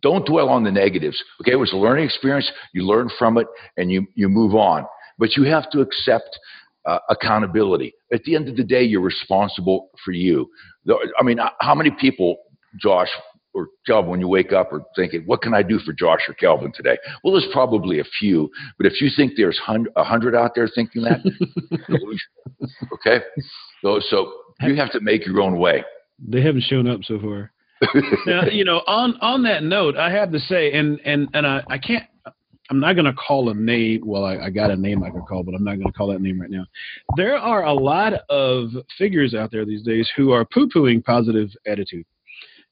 don't 0.00 0.26
dwell 0.26 0.48
on 0.48 0.64
the 0.64 0.70
negatives. 0.70 1.22
Okay, 1.40 1.52
it 1.52 1.56
was 1.56 1.72
a 1.72 1.76
learning 1.76 2.04
experience. 2.04 2.50
You 2.72 2.84
learn 2.86 3.10
from 3.18 3.38
it 3.38 3.46
and 3.76 3.90
you 3.90 4.06
you 4.14 4.28
move 4.28 4.54
on. 4.54 4.86
But 5.18 5.36
you 5.36 5.44
have 5.44 5.70
to 5.70 5.80
accept 5.80 6.38
uh, 6.86 6.98
accountability. 7.10 7.94
At 8.12 8.22
the 8.24 8.34
end 8.34 8.48
of 8.48 8.56
the 8.56 8.64
day, 8.64 8.82
you're 8.82 9.02
responsible 9.02 9.90
for 10.04 10.12
you. 10.12 10.48
I 10.88 11.22
mean, 11.22 11.38
how 11.60 11.74
many 11.74 11.90
people, 11.90 12.38
Josh 12.80 13.08
or 13.54 13.68
Kelvin, 13.86 14.10
when 14.10 14.20
you 14.20 14.28
wake 14.28 14.52
up, 14.52 14.72
or 14.72 14.84
thinking, 14.96 15.22
"What 15.26 15.42
can 15.42 15.54
I 15.54 15.62
do 15.62 15.78
for 15.78 15.92
Josh 15.92 16.20
or 16.28 16.34
Kelvin 16.34 16.72
today?" 16.72 16.98
Well, 17.22 17.32
there's 17.34 17.50
probably 17.52 18.00
a 18.00 18.04
few, 18.18 18.50
but 18.78 18.86
if 18.86 19.00
you 19.00 19.10
think 19.14 19.32
there's 19.36 19.60
a 19.96 20.04
hundred 20.04 20.34
out 20.34 20.52
there 20.54 20.68
thinking 20.68 21.02
that, 21.02 21.20
okay, 22.94 23.24
so 23.82 24.00
so 24.00 24.32
you 24.62 24.76
have 24.76 24.92
to 24.92 25.00
make 25.00 25.26
your 25.26 25.40
own 25.40 25.58
way. 25.58 25.84
They 26.26 26.42
haven't 26.42 26.62
shown 26.62 26.86
up 26.86 27.00
so 27.04 27.18
far. 27.18 27.52
now, 28.26 28.44
you 28.50 28.64
know, 28.64 28.82
on 28.86 29.16
on 29.20 29.42
that 29.44 29.62
note, 29.62 29.96
I 29.96 30.10
have 30.10 30.32
to 30.32 30.38
say, 30.38 30.72
and 30.72 31.00
and 31.04 31.28
and 31.34 31.46
I, 31.46 31.62
I 31.68 31.78
can't. 31.78 32.04
I'm 32.70 32.80
not 32.80 32.94
going 32.94 33.04
to 33.04 33.12
call 33.12 33.50
a 33.50 33.54
name. 33.54 34.00
Well, 34.06 34.24
I, 34.24 34.38
I 34.38 34.50
got 34.50 34.70
a 34.70 34.76
name 34.76 35.02
I 35.02 35.10
could 35.10 35.26
call, 35.28 35.42
but 35.42 35.54
I'm 35.54 35.64
not 35.64 35.74
going 35.74 35.88
to 35.88 35.92
call 35.92 36.06
that 36.08 36.22
name 36.22 36.40
right 36.40 36.48
now. 36.48 36.64
There 37.16 37.36
are 37.36 37.64
a 37.64 37.74
lot 37.74 38.14
of 38.30 38.70
figures 38.96 39.34
out 39.34 39.50
there 39.50 39.66
these 39.66 39.82
days 39.82 40.10
who 40.16 40.30
are 40.30 40.46
poo-pooing 40.46 41.04
positive 41.04 41.50
attitude. 41.66 42.06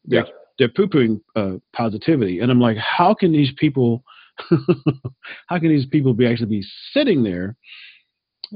They're, 0.06 0.24
Yeah. 0.24 0.32
They're 0.60 0.68
poo-pooing 0.68 1.20
uh, 1.34 1.54
positivity, 1.72 2.38
and 2.38 2.52
I'm 2.52 2.60
like, 2.60 2.76
how 2.76 3.14
can 3.14 3.32
these 3.32 3.50
people? 3.56 4.04
how 5.48 5.58
can 5.58 5.68
these 5.70 5.86
people 5.86 6.14
be 6.14 6.26
actually 6.26 6.46
be 6.60 6.64
sitting 6.92 7.22
there, 7.24 7.56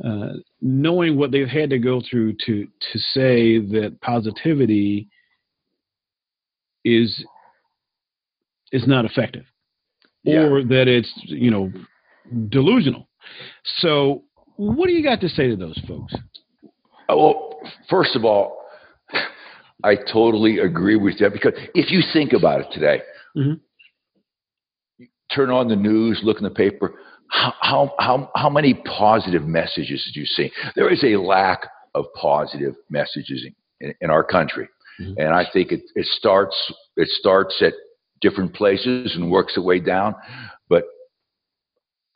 uh, 0.04 0.34
knowing 0.62 1.16
what 1.16 1.32
they've 1.32 1.48
had 1.48 1.70
to 1.70 1.78
go 1.78 2.00
through 2.08 2.34
to 2.46 2.66
to 2.92 2.98
say 2.98 3.58
that 3.58 3.96
positivity 4.00 5.08
is 6.84 7.24
is 8.72 8.86
not 8.86 9.04
effective 9.04 9.44
Yeah. 10.22 10.40
or 10.46 10.62
that 10.64 10.88
it's 10.88 11.12
you 11.24 11.50
know 11.50 11.72
delusional 12.48 13.08
so 13.78 14.24
what 14.56 14.86
do 14.86 14.92
you 14.92 15.02
got 15.02 15.20
to 15.20 15.28
say 15.28 15.48
to 15.48 15.56
those 15.56 15.78
folks 15.88 16.14
Oh, 17.08 17.16
Well, 17.18 17.60
first 17.90 18.16
of 18.16 18.24
all, 18.24 18.63
I 19.84 19.96
totally 19.96 20.58
agree 20.58 20.96
with 20.96 21.18
that 21.18 21.32
because 21.34 21.52
if 21.74 21.90
you 21.90 22.00
think 22.12 22.32
about 22.32 22.62
it 22.62 22.68
today, 22.72 23.02
Mhm. 23.36 23.60
you 24.98 25.08
turn 25.30 25.50
on 25.50 25.68
the 25.68 25.76
news, 25.76 26.22
look 26.22 26.38
in 26.38 26.44
the 26.44 26.50
paper, 26.50 26.94
how, 27.28 27.54
how, 27.60 27.94
how, 27.98 28.30
how 28.34 28.48
many 28.50 28.74
positive 28.74 29.44
messages 29.46 30.02
did 30.06 30.16
you 30.16 30.24
see? 30.24 30.50
There 30.74 30.88
is 30.90 31.04
a 31.04 31.16
lack 31.16 31.68
of 31.94 32.06
positive 32.14 32.74
messages 32.88 33.46
in, 33.80 33.94
in, 34.00 34.10
our 34.10 34.24
country. 34.24 34.68
Mhm. 35.00 35.14
And 35.18 35.28
I 35.34 35.44
think 35.52 35.70
it, 35.70 35.82
it 35.94 36.06
starts 36.06 36.56
it 36.96 37.08
starts 37.08 37.60
at 37.60 37.74
different 38.20 38.54
places 38.54 39.14
and 39.14 39.30
works 39.30 39.56
its 39.56 39.64
way 39.64 39.80
down. 39.80 40.14
But 40.68 40.84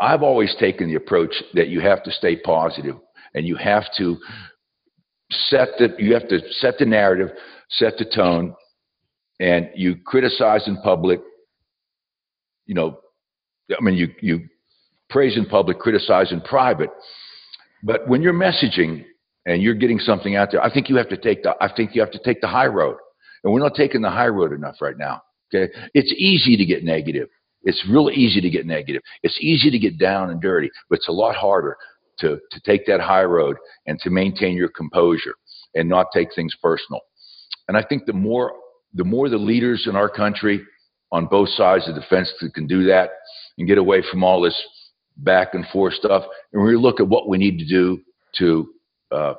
I've 0.01 0.23
always 0.23 0.55
taken 0.57 0.89
the 0.89 0.95
approach 0.95 1.35
that 1.55 1.69
you 1.69 1.81
have 1.81 2.03
to 2.05 2.13
stay 2.13 2.37
positive 2.37 2.97
and 3.35 3.47
you 3.47 3.57
have 3.57 3.85
to 3.99 4.19
set 5.31 5.69
the 5.79 5.95
you 5.99 6.15
have 6.15 6.29
to 6.29 6.41
set 6.53 6.79
the 6.79 6.87
narrative, 6.87 7.31
set 7.71 7.95
the 7.99 8.05
tone, 8.05 8.55
and 9.41 9.69
you 9.75 9.97
criticize 9.97 10.67
in 10.67 10.77
public. 10.83 11.21
You 12.67 12.75
know, 12.75 12.99
I 13.71 13.83
mean, 13.83 13.95
you 13.95 14.09
you 14.21 14.49
praise 15.11 15.37
in 15.37 15.47
public, 15.47 15.79
criticize 15.79 16.33
in 16.33 16.41
private. 16.41 16.91
But 17.83 18.09
when 18.09 18.23
you're 18.23 18.35
messaging 18.35 19.05
and 19.47 19.63
you're 19.63 19.75
getting 19.75 19.99
something 19.99 20.37
out 20.37 20.51
there, 20.51 20.63
I 20.63 20.73
think 20.73 20.89
you 20.89 20.97
have 20.97 21.09
to 21.11 21.17
take 21.17 21.43
the 21.43 21.55
I 21.61 21.71
think 21.75 21.95
you 21.95 22.01
have 22.01 22.13
to 22.13 22.21
take 22.25 22.41
the 22.41 22.49
high 22.49 22.67
road, 22.67 22.97
and 23.45 23.53
we're 23.53 23.61
not 23.61 23.75
taking 23.75 24.03
the 24.03 24.11
high 24.11 24.29
road 24.29 24.53
enough 24.53 24.77
right 24.81 24.97
now. 24.97 25.23
Okay, 25.55 25.73
it's 25.95 26.13
easy 26.13 26.57
to 26.57 26.65
get 26.65 26.85
negative. 26.85 27.29
It's 27.63 27.85
real 27.91 28.11
easy 28.11 28.41
to 28.41 28.51
get 28.51 28.67
negative. 28.67 29.03
It's 29.23 29.37
easy 29.41 29.71
to 29.71 29.79
get 29.79 29.99
down 29.99 30.31
and 30.31 30.41
dirty, 30.41 30.71
but 30.89 30.99
it's 30.99 31.09
a 31.09 31.13
lot 31.13 31.35
harder 31.35 31.77
to, 32.21 32.39
to 32.51 32.61
take 32.61 32.87
that 32.87 33.01
high 33.01 33.25
road 33.25 33.57
and 33.87 33.99
to 34.01 34.11
maintain 34.11 34.57
your 34.57 34.69
composure 34.69 35.35
and 35.75 35.89
not 35.89 36.07
take 36.13 36.29
things 36.35 36.55
personal. 36.63 37.01
And 37.69 37.77
I 37.77 37.83
think 37.83 38.07
the 38.07 38.13
more 38.13 38.53
the 38.95 39.05
more 39.05 39.29
the 39.29 39.37
leaders 39.37 39.87
in 39.87 39.97
our 39.97 40.09
country 40.09 40.63
on 41.13 41.27
both 41.27 41.51
sides 41.51 41.89
of 41.89 41.95
the 41.95 42.05
fence 42.09 42.33
that 42.41 42.55
can 42.55 42.67
do 42.67 42.85
that 42.85 43.11
and 43.59 43.69
get 43.69 43.79
away 43.79 44.03
from 44.11 44.25
all 44.25 44.41
this 44.41 44.57
back 45.19 45.55
and 45.55 45.67
forth 45.67 45.95
stuff, 45.95 46.25
and 46.53 46.65
we 46.65 46.77
look 46.77 47.01
at 47.01 47.09
what 47.09 47.29
we 47.29 47.39
need 47.39 47.59
to 47.59 47.67
do 47.67 48.01
to 48.39 48.69
uh, 49.11 49.35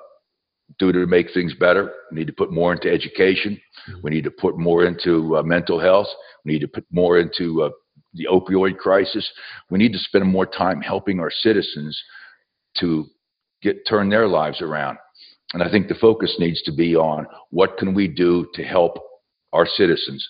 do 0.78 0.92
to 0.92 1.06
make 1.08 1.28
things 1.34 1.54
better. 1.56 1.92
We 2.12 2.20
need 2.20 2.28
to 2.28 2.34
put 2.34 2.52
more 2.52 2.74
into 2.74 2.92
education. 2.92 3.60
We 4.04 4.12
need 4.12 4.24
to 4.26 4.32
put 4.32 4.58
more 4.58 4.86
into 4.86 5.38
uh, 5.38 5.44
mental 5.44 5.80
health. 5.80 6.08
We 6.46 6.54
need 6.54 6.62
to 6.62 6.68
put 6.68 6.86
more 6.92 7.20
into 7.20 7.64
uh, 7.64 7.70
the 8.14 8.28
opioid 8.32 8.78
crisis. 8.78 9.28
We 9.70 9.78
need 9.78 9.94
to 9.94 10.00
spend 10.00 10.26
more 10.28 10.46
time 10.46 10.82
helping 10.82 11.20
our 11.20 11.32
citizens 11.32 12.00
to 12.80 13.06
get 13.62 13.88
turn 13.88 14.10
their 14.10 14.28
lives 14.28 14.62
around. 14.62 14.98
And 15.54 15.64
I 15.64 15.70
think 15.70 15.88
the 15.88 15.96
focus 15.96 16.36
needs 16.40 16.62
to 16.64 16.72
be 16.72 16.96
on 16.96 17.26
what 17.50 17.78
can 17.78 17.94
we 17.94 18.08
do 18.08 18.48
to 18.54 18.64
help 18.64 18.98
our 19.52 19.66
citizens. 19.66 20.28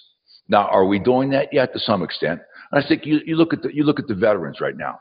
Now, 0.48 0.68
are 0.68 0.86
we 0.86 0.98
doing 0.98 1.30
that 1.32 1.50
yet? 1.52 1.74
To 1.74 1.80
some 1.80 2.04
extent. 2.04 2.40
And 2.72 2.84
I 2.84 2.88
think 2.88 3.06
you, 3.06 3.20
you 3.26 3.36
look 3.36 3.54
at 3.54 3.62
the 3.62 3.74
you 3.74 3.84
look 3.84 4.00
at 4.00 4.08
the 4.08 4.16
veterans 4.16 4.62
right 4.62 4.78
now. 4.78 5.00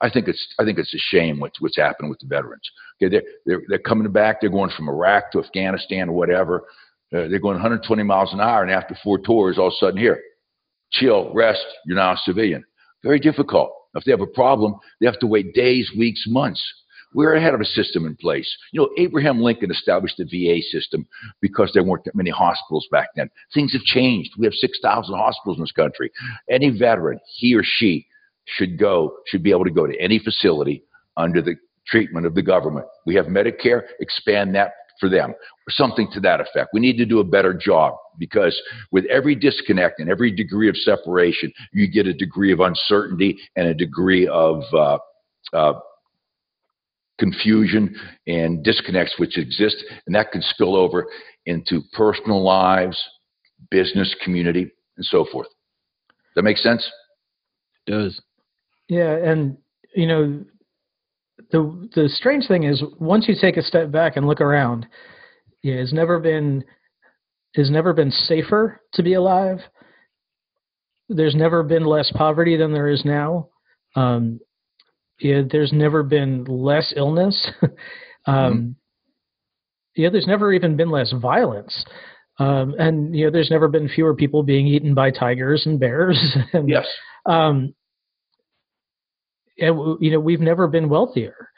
I 0.00 0.08
think 0.08 0.26
it's 0.26 0.54
I 0.58 0.64
think 0.64 0.78
it's 0.78 0.94
a 0.94 0.98
shame 0.98 1.38
what's 1.38 1.60
what's 1.60 1.76
happened 1.76 2.08
with 2.08 2.18
the 2.20 2.26
veterans. 2.26 2.68
Okay, 2.96 3.10
they're 3.10 3.22
they're, 3.44 3.62
they're 3.68 3.78
coming 3.78 4.10
back. 4.10 4.40
They're 4.40 4.50
going 4.50 4.70
from 4.76 4.88
Iraq 4.88 5.32
to 5.32 5.40
Afghanistan 5.40 6.08
or 6.08 6.12
whatever. 6.12 6.64
Uh, 7.14 7.28
they're 7.28 7.38
going 7.38 7.54
120 7.54 8.02
miles 8.02 8.32
an 8.32 8.40
hour, 8.40 8.62
and 8.62 8.72
after 8.72 8.96
four 9.04 9.18
tours, 9.18 9.58
all 9.58 9.68
of 9.68 9.74
a 9.74 9.76
sudden 9.76 9.98
here, 9.98 10.20
chill, 10.90 11.32
rest. 11.34 11.64
You're 11.84 11.96
now 11.96 12.12
a 12.12 12.16
civilian. 12.24 12.64
Very 13.04 13.20
difficult. 13.20 13.70
If 13.96 14.04
they 14.04 14.12
have 14.12 14.20
a 14.20 14.26
problem, 14.26 14.74
they 15.00 15.06
have 15.06 15.18
to 15.20 15.26
wait 15.26 15.54
days, 15.54 15.90
weeks, 15.96 16.24
months. 16.26 16.62
We're 17.14 17.34
ahead 17.34 17.54
of 17.54 17.60
a 17.60 17.64
system 17.64 18.04
in 18.04 18.14
place. 18.16 18.54
You 18.72 18.80
know, 18.80 18.90
Abraham 18.98 19.40
Lincoln 19.40 19.70
established 19.70 20.16
the 20.18 20.24
VA 20.24 20.60
system 20.62 21.06
because 21.40 21.70
there 21.72 21.84
weren't 21.84 22.04
that 22.04 22.14
many 22.14 22.30
hospitals 22.30 22.86
back 22.90 23.08
then. 23.16 23.30
Things 23.54 23.72
have 23.72 23.82
changed. 23.82 24.32
We 24.36 24.44
have 24.44 24.52
6,000 24.54 25.14
hospitals 25.16 25.56
in 25.56 25.62
this 25.62 25.72
country. 25.72 26.10
Any 26.50 26.70
veteran, 26.70 27.18
he 27.36 27.54
or 27.54 27.62
she, 27.64 28.06
should 28.46 28.78
go, 28.78 29.16
should 29.26 29.42
be 29.42 29.50
able 29.50 29.64
to 29.64 29.70
go 29.70 29.86
to 29.86 30.00
any 30.00 30.18
facility 30.18 30.84
under 31.16 31.42
the 31.42 31.56
treatment 31.86 32.26
of 32.26 32.34
the 32.34 32.42
government. 32.42 32.86
We 33.04 33.14
have 33.16 33.26
Medicare, 33.26 33.82
expand 34.00 34.54
that 34.54 34.72
for 34.98 35.08
them, 35.08 35.30
or 35.30 35.70
something 35.70 36.08
to 36.12 36.20
that 36.20 36.40
effect. 36.40 36.70
We 36.72 36.80
need 36.80 36.96
to 36.98 37.06
do 37.06 37.20
a 37.20 37.24
better 37.24 37.54
job 37.54 37.94
because 38.18 38.60
with 38.90 39.04
every 39.06 39.34
disconnect 39.34 40.00
and 40.00 40.08
every 40.08 40.30
degree 40.30 40.68
of 40.68 40.76
separation, 40.76 41.52
you 41.72 41.90
get 41.90 42.06
a 42.06 42.14
degree 42.14 42.52
of 42.52 42.60
uncertainty 42.60 43.38
and 43.56 43.68
a 43.68 43.74
degree 43.74 44.26
of 44.26 44.62
uh, 44.72 44.98
uh, 45.52 45.80
confusion 47.18 47.94
and 48.26 48.62
disconnects 48.62 49.14
which 49.18 49.38
exist, 49.38 49.76
and 50.06 50.14
that 50.14 50.32
can 50.32 50.42
spill 50.42 50.76
over 50.76 51.06
into 51.46 51.80
personal 51.92 52.42
lives, 52.42 53.02
business, 53.70 54.14
community, 54.22 54.70
and 54.96 55.04
so 55.06 55.26
forth. 55.30 55.48
That 56.34 56.42
make 56.42 56.58
sense? 56.58 56.88
It 57.86 57.90
does 57.90 58.20
Yeah, 58.88 59.16
and 59.16 59.56
you 59.94 60.06
know, 60.06 60.44
the 61.50 61.88
the 61.94 62.08
strange 62.08 62.46
thing 62.48 62.64
is 62.64 62.82
once 62.98 63.26
you 63.28 63.34
take 63.40 63.56
a 63.56 63.62
step 63.62 63.90
back 63.90 64.16
and 64.16 64.26
look 64.26 64.40
around, 64.40 64.86
yeah, 65.62 65.74
it's 65.74 65.92
never 65.92 66.18
been 66.18 66.64
it's 67.54 67.70
never 67.70 67.92
been 67.92 68.10
safer 68.10 68.80
to 68.94 69.02
be 69.02 69.14
alive. 69.14 69.58
There's 71.08 71.34
never 71.34 71.62
been 71.62 71.84
less 71.84 72.10
poverty 72.14 72.56
than 72.56 72.72
there 72.72 72.88
is 72.88 73.04
now. 73.04 73.48
Um, 73.94 74.40
yeah, 75.20 75.42
there's 75.50 75.72
never 75.72 76.02
been 76.02 76.44
less 76.44 76.92
illness. 76.96 77.48
um, 78.26 78.76
Yeah, 79.94 80.10
there's 80.10 80.26
never 80.26 80.52
even 80.52 80.76
been 80.76 80.90
less 80.90 81.12
violence. 81.12 81.84
Um, 82.38 82.74
and 82.78 83.16
you 83.16 83.24
know, 83.24 83.30
there's 83.30 83.50
never 83.50 83.68
been 83.68 83.88
fewer 83.88 84.14
people 84.14 84.42
being 84.42 84.66
eaten 84.66 84.94
by 84.94 85.10
tigers 85.10 85.64
and 85.64 85.80
bears. 85.80 86.36
and, 86.52 86.68
Yes. 86.68 86.86
um, 87.24 87.74
and 89.58 89.96
you 90.00 90.10
know 90.10 90.20
we've 90.20 90.40
never 90.40 90.66
been 90.68 90.88
wealthier 90.88 91.50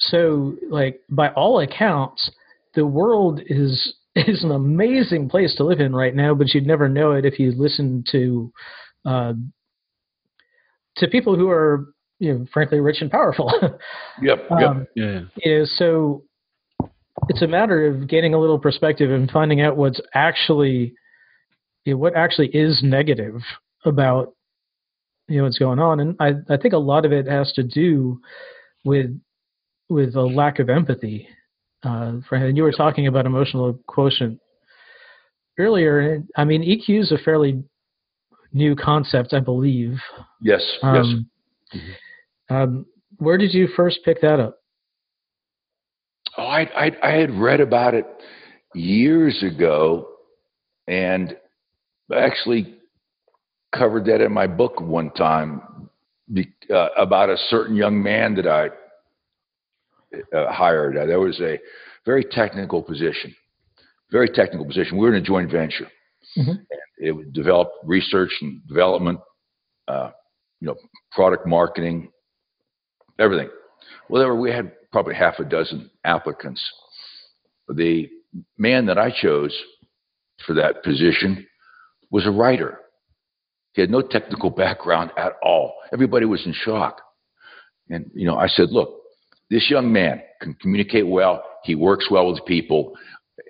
so 0.00 0.54
like 0.68 1.00
by 1.10 1.28
all 1.30 1.60
accounts 1.60 2.30
the 2.74 2.86
world 2.86 3.40
is 3.46 3.94
is 4.14 4.42
an 4.42 4.50
amazing 4.50 5.28
place 5.28 5.54
to 5.56 5.64
live 5.64 5.80
in 5.80 5.94
right 5.94 6.14
now, 6.14 6.34
but 6.34 6.52
you'd 6.52 6.66
never 6.66 6.88
know 6.88 7.12
it 7.12 7.24
if 7.24 7.38
you 7.38 7.52
listen 7.52 8.04
to 8.10 8.52
uh, 9.04 9.32
to 10.96 11.08
people 11.08 11.36
who 11.36 11.48
are 11.48 11.86
you 12.18 12.34
know 12.34 12.46
frankly 12.52 12.80
rich 12.80 13.00
and 13.00 13.10
powerful. 13.10 13.52
Yep. 14.22 14.46
Yep. 14.50 14.68
um, 14.68 14.86
Yeah. 14.94 15.20
you 15.36 15.58
know, 15.58 15.64
so 15.76 16.24
it's 17.28 17.42
a 17.42 17.46
matter 17.46 17.86
of 17.86 18.08
getting 18.08 18.34
a 18.34 18.38
little 18.40 18.58
perspective 18.58 19.10
and 19.10 19.30
finding 19.30 19.60
out 19.60 19.76
what's 19.76 20.00
actually 20.14 20.94
you 21.84 21.94
know, 21.94 21.98
what 21.98 22.14
actually 22.14 22.48
is 22.48 22.82
negative 22.82 23.40
about 23.86 24.34
you 25.30 25.38
know 25.38 25.44
what's 25.44 25.58
going 25.58 25.78
on 25.78 26.00
and 26.00 26.16
I, 26.20 26.32
I 26.52 26.56
think 26.56 26.74
a 26.74 26.78
lot 26.78 27.04
of 27.06 27.12
it 27.12 27.26
has 27.26 27.52
to 27.52 27.62
do 27.62 28.20
with 28.84 29.18
with 29.88 30.14
a 30.16 30.22
lack 30.22 30.58
of 30.58 30.68
empathy 30.68 31.28
uh 31.84 32.14
for 32.28 32.36
and 32.36 32.56
you 32.56 32.64
were 32.64 32.72
talking 32.72 33.06
about 33.06 33.26
emotional 33.26 33.78
quotient 33.86 34.38
earlier 35.58 36.00
and 36.00 36.28
i 36.36 36.44
mean 36.44 36.62
eq 36.62 37.00
is 37.00 37.12
a 37.12 37.18
fairly 37.18 37.62
new 38.52 38.74
concept 38.74 39.32
i 39.32 39.40
believe 39.40 39.98
yes. 40.42 40.62
yes. 40.82 40.82
um, 40.82 41.26
Mhm. 41.72 41.94
um 42.50 42.86
where 43.18 43.38
did 43.38 43.54
you 43.54 43.68
first 43.76 44.00
pick 44.04 44.20
that 44.20 44.40
up 44.40 44.56
Oh, 46.36 46.44
I, 46.44 46.62
I 46.86 46.90
I 47.02 47.10
had 47.12 47.30
read 47.32 47.60
about 47.60 47.94
it 47.94 48.06
years 48.74 49.42
ago, 49.42 50.08
and 50.86 51.36
actually 52.14 52.79
covered 53.76 54.04
that 54.06 54.20
in 54.20 54.32
my 54.32 54.46
book 54.46 54.80
one 54.80 55.10
time 55.10 55.88
uh, 56.72 56.88
about 56.96 57.30
a 57.30 57.36
certain 57.48 57.76
young 57.76 58.02
man 58.02 58.34
that 58.34 58.46
I 58.46 58.68
uh, 60.36 60.52
hired. 60.52 60.96
Uh, 60.96 61.06
there 61.06 61.20
was 61.20 61.40
a 61.40 61.58
very 62.04 62.24
technical 62.24 62.82
position, 62.82 63.34
very 64.10 64.28
technical 64.28 64.66
position. 64.66 64.98
We 64.98 65.06
were 65.06 65.14
in 65.14 65.22
a 65.22 65.26
joint 65.26 65.50
venture. 65.50 65.88
Mhm. 66.36 66.48
And 66.48 66.80
it 66.98 67.12
would 67.12 67.32
develop 67.32 67.72
research 67.84 68.30
and 68.40 68.66
development, 68.68 69.20
uh, 69.88 70.10
you 70.60 70.68
know, 70.68 70.76
product 71.12 71.46
marketing, 71.46 72.12
everything. 73.18 73.50
Well, 74.08 74.20
there 74.20 74.28
were, 74.28 74.40
we 74.40 74.50
had 74.50 74.72
probably 74.92 75.14
half 75.14 75.38
a 75.38 75.44
dozen 75.44 75.90
applicants. 76.04 76.62
The 77.68 78.08
man 78.58 78.86
that 78.86 78.98
I 78.98 79.10
chose 79.10 79.56
for 80.46 80.54
that 80.54 80.82
position 80.82 81.46
was 82.10 82.26
a 82.26 82.30
writer. 82.30 82.78
He 83.72 83.80
had 83.80 83.90
no 83.90 84.02
technical 84.02 84.50
background 84.50 85.10
at 85.16 85.32
all. 85.42 85.74
Everybody 85.92 86.26
was 86.26 86.44
in 86.44 86.52
shock. 86.52 87.00
And, 87.88 88.10
you 88.14 88.26
know, 88.26 88.36
I 88.36 88.46
said, 88.46 88.70
look, 88.70 89.00
this 89.48 89.70
young 89.70 89.92
man 89.92 90.22
can 90.40 90.54
communicate 90.54 91.06
well. 91.06 91.42
He 91.64 91.74
works 91.74 92.08
well 92.10 92.32
with 92.32 92.44
people 92.46 92.96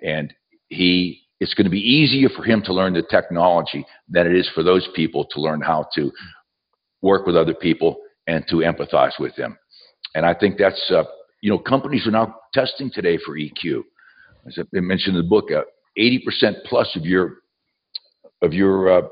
and 0.03 0.33
he, 0.69 1.21
it's 1.39 1.53
going 1.53 1.65
to 1.65 1.71
be 1.71 1.79
easier 1.79 2.29
for 2.29 2.43
him 2.43 2.61
to 2.65 2.73
learn 2.73 2.93
the 2.93 3.03
technology 3.03 3.85
than 4.09 4.27
it 4.27 4.35
is 4.35 4.49
for 4.53 4.63
those 4.63 4.87
people 4.95 5.25
to 5.31 5.41
learn 5.41 5.61
how 5.61 5.87
to 5.95 6.11
work 7.01 7.25
with 7.25 7.35
other 7.35 7.53
people 7.53 7.97
and 8.27 8.45
to 8.47 8.57
empathize 8.57 9.19
with 9.19 9.35
them. 9.35 9.57
And 10.13 10.25
I 10.25 10.33
think 10.33 10.57
that's, 10.57 10.91
uh, 10.91 11.03
you 11.41 11.49
know, 11.49 11.57
companies 11.57 12.05
are 12.05 12.11
now 12.11 12.35
testing 12.53 12.91
today 12.93 13.17
for 13.25 13.35
EQ. 13.37 13.81
As 14.47 14.57
I 14.59 14.79
mentioned 14.79 15.15
in 15.15 15.23
the 15.23 15.27
book, 15.27 15.49
uh, 15.51 15.61
80% 15.97 16.63
plus 16.65 16.95
of 16.95 17.05
your 17.05 17.37
of 18.41 18.53
your 18.53 18.91
uh, 18.91 19.07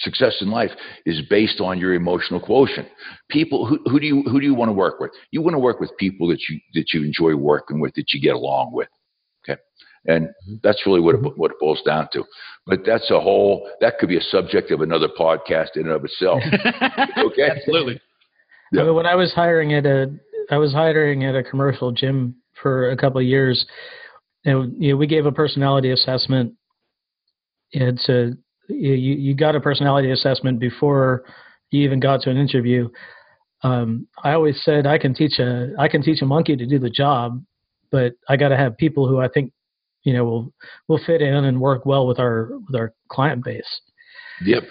success 0.00 0.36
in 0.40 0.50
life 0.50 0.70
is 1.06 1.20
based 1.28 1.60
on 1.60 1.78
your 1.78 1.94
emotional 1.94 2.40
quotient. 2.40 2.88
People, 3.30 3.66
who, 3.66 3.78
who 3.86 4.00
do 4.00 4.06
you 4.06 4.22
who 4.22 4.40
do 4.40 4.46
you 4.46 4.54
want 4.54 4.68
to 4.68 4.72
work 4.72 5.00
with? 5.00 5.10
You 5.30 5.42
want 5.42 5.54
to 5.54 5.58
work 5.58 5.80
with 5.80 5.90
people 5.98 6.28
that 6.28 6.40
you 6.48 6.60
that 6.74 6.86
you 6.92 7.04
enjoy 7.04 7.34
working 7.34 7.80
with, 7.80 7.94
that 7.94 8.12
you 8.12 8.20
get 8.20 8.34
along 8.34 8.72
with. 8.72 8.88
Okay, 9.48 9.60
and 10.06 10.28
mm-hmm. 10.28 10.54
that's 10.62 10.84
really 10.86 11.00
what 11.00 11.14
it, 11.16 11.20
what 11.36 11.50
it 11.50 11.58
boils 11.60 11.82
down 11.84 12.08
to. 12.12 12.24
But 12.66 12.80
that's 12.84 13.10
a 13.10 13.20
whole 13.20 13.68
that 13.80 13.98
could 13.98 14.08
be 14.08 14.18
a 14.18 14.22
subject 14.22 14.70
of 14.70 14.80
another 14.80 15.08
podcast 15.18 15.76
in 15.76 15.82
and 15.82 15.90
of 15.90 16.04
itself. 16.04 16.42
Okay. 17.18 17.50
Absolutely. 17.50 18.00
Yeah. 18.72 18.82
I 18.82 18.84
mean, 18.84 18.94
when 18.94 19.06
I 19.06 19.14
was 19.14 19.32
hiring 19.32 19.74
at 19.74 19.86
a, 19.86 20.14
I 20.50 20.58
was 20.58 20.72
hiring 20.72 21.24
at 21.24 21.34
a 21.34 21.42
commercial 21.42 21.92
gym 21.92 22.36
for 22.60 22.90
a 22.90 22.96
couple 22.96 23.20
of 23.20 23.26
years, 23.26 23.66
and 24.44 24.74
you 24.82 24.92
know, 24.92 24.96
we 24.96 25.06
gave 25.06 25.26
a 25.26 25.32
personality 25.32 25.90
assessment. 25.90 26.54
It's 27.72 28.08
a 28.08 28.32
you 28.68 29.14
you 29.14 29.34
got 29.34 29.56
a 29.56 29.60
personality 29.60 30.10
assessment 30.10 30.58
before 30.58 31.24
you 31.70 31.82
even 31.82 32.00
got 32.00 32.20
to 32.22 32.30
an 32.30 32.36
interview. 32.36 32.88
Um, 33.62 34.06
I 34.22 34.32
always 34.32 34.62
said 34.64 34.86
I 34.86 34.98
can 34.98 35.14
teach 35.14 35.38
a 35.38 35.74
I 35.78 35.88
can 35.88 36.02
teach 36.02 36.22
a 36.22 36.26
monkey 36.26 36.56
to 36.56 36.66
do 36.66 36.78
the 36.78 36.90
job, 36.90 37.42
but 37.90 38.14
I 38.28 38.36
got 38.36 38.48
to 38.48 38.56
have 38.56 38.76
people 38.76 39.08
who 39.08 39.18
I 39.18 39.28
think 39.28 39.52
you 40.04 40.12
know 40.12 40.24
will 40.24 40.52
will 40.86 41.00
fit 41.04 41.20
in 41.22 41.44
and 41.44 41.60
work 41.60 41.84
well 41.86 42.06
with 42.06 42.18
our 42.18 42.50
with 42.66 42.76
our 42.76 42.92
client 43.08 43.44
base. 43.44 43.80
Yep. 44.44 44.64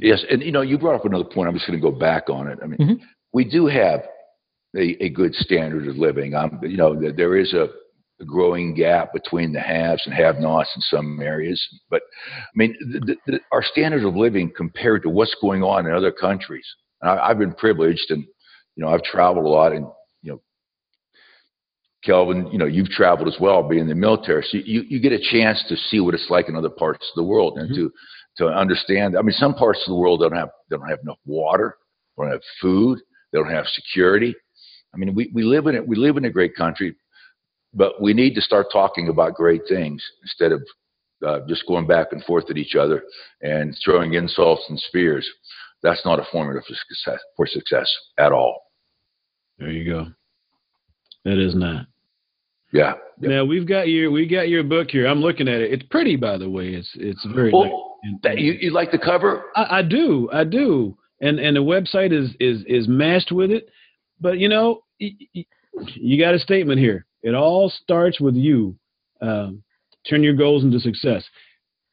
Yes, 0.00 0.24
and 0.30 0.42
you 0.42 0.52
know, 0.52 0.60
you 0.60 0.78
brought 0.78 0.94
up 0.94 1.04
another 1.04 1.24
point. 1.24 1.48
I'm 1.48 1.54
just 1.54 1.66
going 1.66 1.78
to 1.78 1.82
go 1.82 1.96
back 1.96 2.30
on 2.30 2.46
it. 2.48 2.58
I 2.62 2.66
mean, 2.66 2.78
Mhm. 2.78 3.00
we 3.32 3.44
do 3.44 3.66
have 3.66 4.06
a, 4.76 5.02
a 5.02 5.08
good 5.08 5.34
standard 5.34 5.88
of 5.88 5.96
living. 5.96 6.34
Um, 6.34 6.60
you 6.62 6.76
know, 6.76 6.94
there 6.94 7.36
is 7.36 7.52
a, 7.52 7.68
a 8.20 8.24
growing 8.24 8.74
gap 8.74 9.12
between 9.12 9.52
the 9.52 9.60
haves 9.60 10.02
and 10.04 10.14
have-nots 10.14 10.70
in 10.74 10.82
some 10.82 11.20
areas. 11.20 11.64
But 11.88 12.02
I 12.32 12.56
mean, 12.56 12.76
the, 12.80 13.16
the, 13.26 13.40
our 13.52 13.62
standard 13.62 14.04
of 14.04 14.16
living 14.16 14.52
compared 14.56 15.02
to 15.02 15.08
what's 15.08 15.36
going 15.40 15.62
on 15.62 15.86
in 15.86 15.94
other 15.94 16.10
countries. 16.12 16.66
And 17.00 17.10
I, 17.10 17.28
I've 17.28 17.38
been 17.38 17.54
privileged, 17.54 18.10
and 18.10 18.24
you 18.74 18.84
know, 18.84 18.88
I've 18.88 19.02
traveled 19.04 19.44
a 19.46 19.48
lot, 19.48 19.72
and 19.72 19.86
you 20.22 20.32
know, 20.32 20.42
Kelvin, 22.04 22.48
you 22.52 22.58
know, 22.58 22.66
you've 22.66 22.88
traveled 22.90 23.28
as 23.28 23.36
well, 23.40 23.62
being 23.68 23.82
in 23.82 23.88
the 23.88 23.94
military, 23.94 24.44
so 24.48 24.58
you 24.58 24.82
you 24.88 25.00
get 25.00 25.12
a 25.12 25.30
chance 25.30 25.64
to 25.68 25.76
see 25.76 26.00
what 26.00 26.14
it's 26.14 26.30
like 26.30 26.48
in 26.48 26.56
other 26.56 26.70
parts 26.70 27.04
of 27.10 27.16
the 27.16 27.24
world, 27.28 27.58
and 27.58 27.70
Mhm. 27.70 27.74
to 27.74 27.92
to 28.38 28.46
understand. 28.46 29.16
I 29.16 29.22
mean, 29.22 29.32
some 29.32 29.54
parts 29.54 29.80
of 29.86 29.90
the 29.90 29.96
world 29.98 30.20
don't 30.20 30.32
have 30.32 30.50
they 30.70 30.76
don't 30.76 30.88
have 30.88 31.00
enough 31.02 31.18
water, 31.26 31.76
they 32.16 32.22
don't 32.24 32.32
have 32.32 32.42
food, 32.60 33.00
they 33.32 33.38
don't 33.38 33.50
have 33.50 33.66
security. 33.66 34.34
I 34.94 34.96
mean, 34.96 35.14
we, 35.14 35.30
we 35.34 35.42
live 35.42 35.66
in 35.66 35.74
it. 35.74 35.86
We 35.86 35.96
live 35.96 36.16
in 36.16 36.24
a 36.24 36.30
great 36.30 36.54
country, 36.54 36.94
but 37.74 38.00
we 38.00 38.14
need 38.14 38.34
to 38.34 38.40
start 38.40 38.66
talking 38.72 39.08
about 39.08 39.34
great 39.34 39.62
things 39.68 40.02
instead 40.22 40.52
of 40.52 40.62
uh, 41.26 41.40
just 41.48 41.66
going 41.66 41.86
back 41.86 42.08
and 42.12 42.22
forth 42.24 42.48
at 42.50 42.56
each 42.56 42.74
other 42.74 43.02
and 43.42 43.76
throwing 43.84 44.14
insults 44.14 44.64
and 44.68 44.78
spears. 44.78 45.28
That's 45.82 46.04
not 46.04 46.18
a 46.18 46.26
formula 46.30 46.60
for 46.66 46.74
success, 46.74 47.20
for 47.36 47.46
success 47.46 47.92
at 48.18 48.32
all. 48.32 48.62
There 49.58 49.70
you 49.70 49.90
go. 49.90 50.06
That 51.24 51.38
is 51.38 51.54
not. 51.54 51.86
Yeah. 52.72 52.94
yeah. 53.20 53.28
Now 53.28 53.44
we've 53.44 53.66
got 53.66 53.88
your 53.88 54.10
we 54.10 54.26
got 54.26 54.48
your 54.48 54.62
book 54.62 54.90
here. 54.90 55.06
I'm 55.06 55.20
looking 55.20 55.48
at 55.48 55.60
it. 55.60 55.72
It's 55.72 55.82
pretty, 55.84 56.16
by 56.16 56.36
the 56.36 56.48
way. 56.48 56.68
It's 56.68 56.90
it's 56.94 57.24
very. 57.34 57.50
Oh, 57.54 57.96
you, 58.24 58.52
you 58.60 58.70
like 58.72 58.90
the 58.90 58.98
cover? 58.98 59.44
I, 59.56 59.78
I 59.78 59.82
do, 59.82 60.28
I 60.32 60.44
do, 60.44 60.96
and 61.20 61.38
and 61.38 61.56
the 61.56 61.60
website 61.60 62.12
is 62.12 62.30
is 62.38 62.64
is 62.66 62.86
mashed 62.88 63.32
with 63.32 63.50
it. 63.50 63.68
But 64.20 64.38
you 64.38 64.48
know, 64.48 64.82
you 64.98 66.18
got 66.22 66.34
a 66.34 66.38
statement 66.38 66.78
here. 66.80 67.06
It 67.22 67.34
all 67.34 67.70
starts 67.70 68.20
with 68.20 68.34
you. 68.34 68.76
Um, 69.20 69.62
turn 70.08 70.22
your 70.22 70.34
goals 70.34 70.62
into 70.64 70.78
success. 70.80 71.24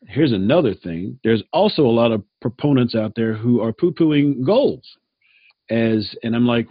Here's 0.08 0.32
another 0.32 0.74
thing. 0.76 1.20
There's 1.24 1.42
also 1.52 1.82
a 1.82 1.88
lot 1.88 2.12
of 2.12 2.24
proponents 2.42 2.94
out 2.96 3.14
there 3.16 3.34
who 3.34 3.62
are 3.62 3.74
poo-pooing 3.74 4.46
goals, 4.46 4.84
as 5.70 6.16
and 6.22 6.36
I'm 6.36 6.46
like, 6.46 6.68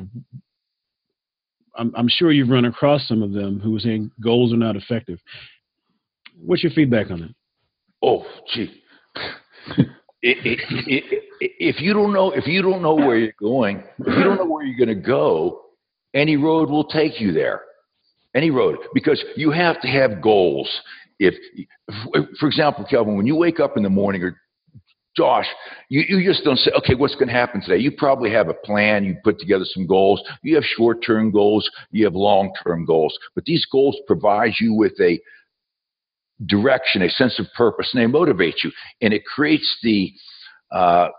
I'm, 1.76 1.92
I'm 1.96 2.09
sure 2.09 2.30
you've 2.30 2.50
run 2.50 2.66
across 2.66 3.09
some 3.09 3.22
of 3.22 3.32
them 3.32 3.59
who 3.59 3.76
are 3.76 3.80
saying 3.80 4.12
goals 4.22 4.52
are 4.52 4.57
not 4.57 4.76
effective. 4.76 5.18
What's 6.38 6.62
your 6.62 6.70
feedback 6.72 7.11
on 7.11 7.20
that? 7.20 7.34
Oh, 8.02 8.24
gee. 8.52 8.82
If 10.22 11.80
you 11.80 11.92
don't 11.92 12.12
know, 12.12 12.30
if 12.30 12.46
you 12.46 12.62
don't 12.62 12.82
know 12.82 12.94
where 12.94 13.18
you're 13.18 13.32
going, 13.40 13.82
if 13.98 14.16
you 14.16 14.22
don't 14.22 14.36
know 14.36 14.46
where 14.46 14.64
you're 14.64 14.78
going 14.78 14.96
to 14.96 15.07
go, 15.07 15.62
any 16.14 16.36
road 16.36 16.70
will 16.70 16.84
take 16.84 17.20
you 17.20 17.32
there. 17.32 17.62
Any 18.35 18.51
road, 18.51 18.78
because 18.93 19.24
you 19.37 19.53
have 19.53 19.80
to 19.82 19.89
have 19.89 20.20
goals. 20.20 20.68
If, 21.20 21.35
for 22.41 22.49
example, 22.49 22.85
Kelvin, 22.85 23.16
when 23.16 23.26
you 23.26 23.37
wake 23.37 23.61
up 23.61 23.76
in 23.76 23.85
the 23.85 23.89
morning, 23.89 24.22
or 24.24 24.37
Josh, 25.16 25.47
you, 25.89 26.03
you 26.09 26.28
just 26.28 26.43
don't 26.43 26.59
say, 26.59 26.72
okay, 26.78 26.97
what's 26.97 27.14
going 27.14 27.28
to 27.28 27.32
happen 27.32 27.61
today? 27.61 27.76
You 27.76 27.93
probably 27.93 28.32
have 28.32 28.49
a 28.49 28.55
plan. 28.55 29.05
You 29.05 29.16
put 29.22 29.39
together 29.39 29.64
some 29.66 29.87
goals. 29.87 30.20
You 30.43 30.57
have 30.57 30.64
short-term 30.64 31.30
goals. 31.30 31.70
You 31.93 32.05
have 32.07 32.14
long-term 32.14 32.85
goals. 32.85 33.16
But 33.37 33.45
these 33.45 33.64
goals 33.70 33.97
provide 34.09 34.55
you 34.59 34.74
with 34.74 34.95
a 35.01 35.20
direction, 36.47 37.03
a 37.03 37.11
sense 37.11 37.39
of 37.39 37.47
purpose, 37.57 37.91
and 37.95 38.03
they 38.03 38.09
motivate 38.09 38.64
you. 38.64 38.72
And 39.01 39.14
it 39.14 39.24
creates 39.24 39.78
the, 39.85 40.12
uh, 40.72 41.11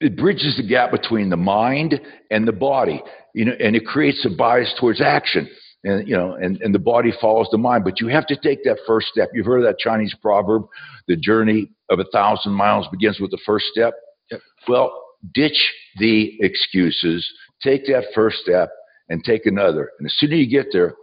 it 0.00 0.16
bridges 0.16 0.56
the 0.56 0.66
gap 0.66 0.90
between 0.90 1.30
the 1.30 1.36
mind 1.36 2.00
and 2.32 2.48
the 2.48 2.52
body, 2.52 3.00
you 3.32 3.44
know, 3.44 3.52
and 3.60 3.76
it 3.76 3.86
creates 3.86 4.26
a 4.26 4.36
bias 4.36 4.74
towards 4.80 5.00
action. 5.00 5.48
And 5.84 6.06
you 6.06 6.16
know, 6.16 6.34
and, 6.34 6.60
and 6.62 6.74
the 6.74 6.78
body 6.78 7.12
follows 7.20 7.48
the 7.50 7.58
mind. 7.58 7.84
But 7.84 8.00
you 8.00 8.08
have 8.08 8.26
to 8.28 8.36
take 8.36 8.62
that 8.64 8.78
first 8.86 9.08
step. 9.08 9.30
You've 9.34 9.46
heard 9.46 9.58
of 9.58 9.64
that 9.64 9.78
Chinese 9.78 10.14
proverb, 10.22 10.64
the 11.08 11.16
journey 11.16 11.70
of 11.90 11.98
a 11.98 12.04
thousand 12.12 12.52
miles 12.52 12.86
begins 12.90 13.18
with 13.20 13.30
the 13.30 13.40
first 13.44 13.66
step. 13.66 13.94
Yep. 14.30 14.40
Well, 14.68 15.02
ditch 15.34 15.72
the 15.98 16.36
excuses, 16.40 17.28
take 17.62 17.86
that 17.86 18.04
first 18.14 18.38
step 18.38 18.70
and 19.08 19.24
take 19.24 19.46
another. 19.46 19.90
And 19.98 20.06
as 20.06 20.14
soon 20.18 20.32
as 20.32 20.38
you 20.38 20.48
get 20.48 20.68
there, 20.72 20.94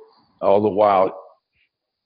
all 0.41 0.61
the 0.61 0.69
while 0.69 1.13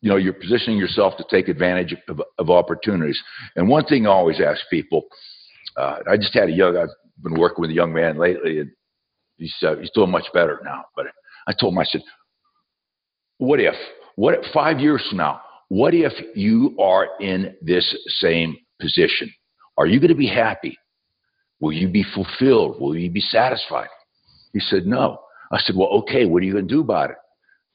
you 0.03 0.09
know, 0.09 0.17
you're 0.17 0.34
positioning 0.34 0.78
yourself 0.78 1.15
to 1.15 1.24
take 1.30 1.47
advantage 1.47 1.95
of, 2.09 2.21
of 2.38 2.49
opportunities. 2.49 3.17
And 3.55 3.69
one 3.69 3.86
thing 3.86 4.05
I 4.05 4.09
always 4.09 4.41
ask 4.41 4.59
people, 4.69 5.05
uh, 5.78 5.99
I 6.11 6.17
just 6.17 6.34
had 6.34 6.49
a 6.49 6.51
young, 6.51 6.76
I've 6.76 6.89
been 7.24 7.39
working 7.39 7.61
with 7.61 7.69
a 7.69 7.74
young 7.74 7.93
man 7.93 8.17
lately, 8.17 8.59
and 8.59 8.69
he's 9.38 9.55
uh, 9.65 9.78
he's 9.78 9.91
doing 9.95 10.11
much 10.11 10.26
better 10.34 10.59
now. 10.65 10.84
But 10.93 11.05
I 11.47 11.53
told 11.57 11.74
him, 11.74 11.80
I 11.80 11.86
said, 11.86 12.01
what 13.44 13.60
if, 13.60 13.76
what 14.16 14.36
if 14.36 14.46
five 14.54 14.80
years 14.80 15.06
from 15.10 15.18
now, 15.18 15.41
what 15.70 15.94
if 15.94 16.14
you 16.36 16.76
are 16.80 17.08
in 17.20 17.56
this 17.62 17.86
same 18.20 18.56
position? 18.80 19.32
Are 19.78 19.86
you 19.86 20.00
going 20.00 20.10
to 20.10 20.16
be 20.16 20.28
happy? 20.28 20.78
Will 21.60 21.74
you 21.74 21.89
be 21.89 22.06
fulfilled? 22.16 22.80
Will 22.80 22.96
you 22.96 23.10
be 23.10 23.20
satisfied? 23.20 23.88
He 24.54 24.60
said, 24.60 24.86
no. 24.86 25.20
I 25.52 25.60
said, 25.60 25.76
well, 25.76 25.89
okay, 25.89 26.26
what 26.26 26.41
are 26.41 26.46
you 26.46 26.54
going 26.54 26.68
to 26.68 26.74
do 26.74 26.82
about 26.82 27.10
it? 27.10 27.18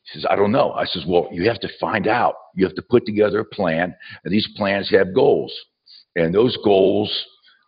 He 0.05 0.19
says, 0.19 0.27
I 0.31 0.37
don't 0.37 0.53
know. 0.53 0.73
I 0.73 0.85
says, 0.87 1.05
well, 1.07 1.29
you 1.33 1.47
have 1.49 1.61
to 1.61 1.69
find 1.79 2.07
out. 2.07 2.35
You 2.55 2.65
have 2.65 2.75
to 2.77 2.83
put 2.83 3.05
together 3.05 3.41
a 3.41 3.45
plan, 3.45 3.95
and 4.25 4.33
these 4.33 4.49
plans 4.57 4.91
have 4.91 5.15
goals. 5.15 5.53
And 6.17 6.35
those 6.35 6.57
goals 6.65 7.13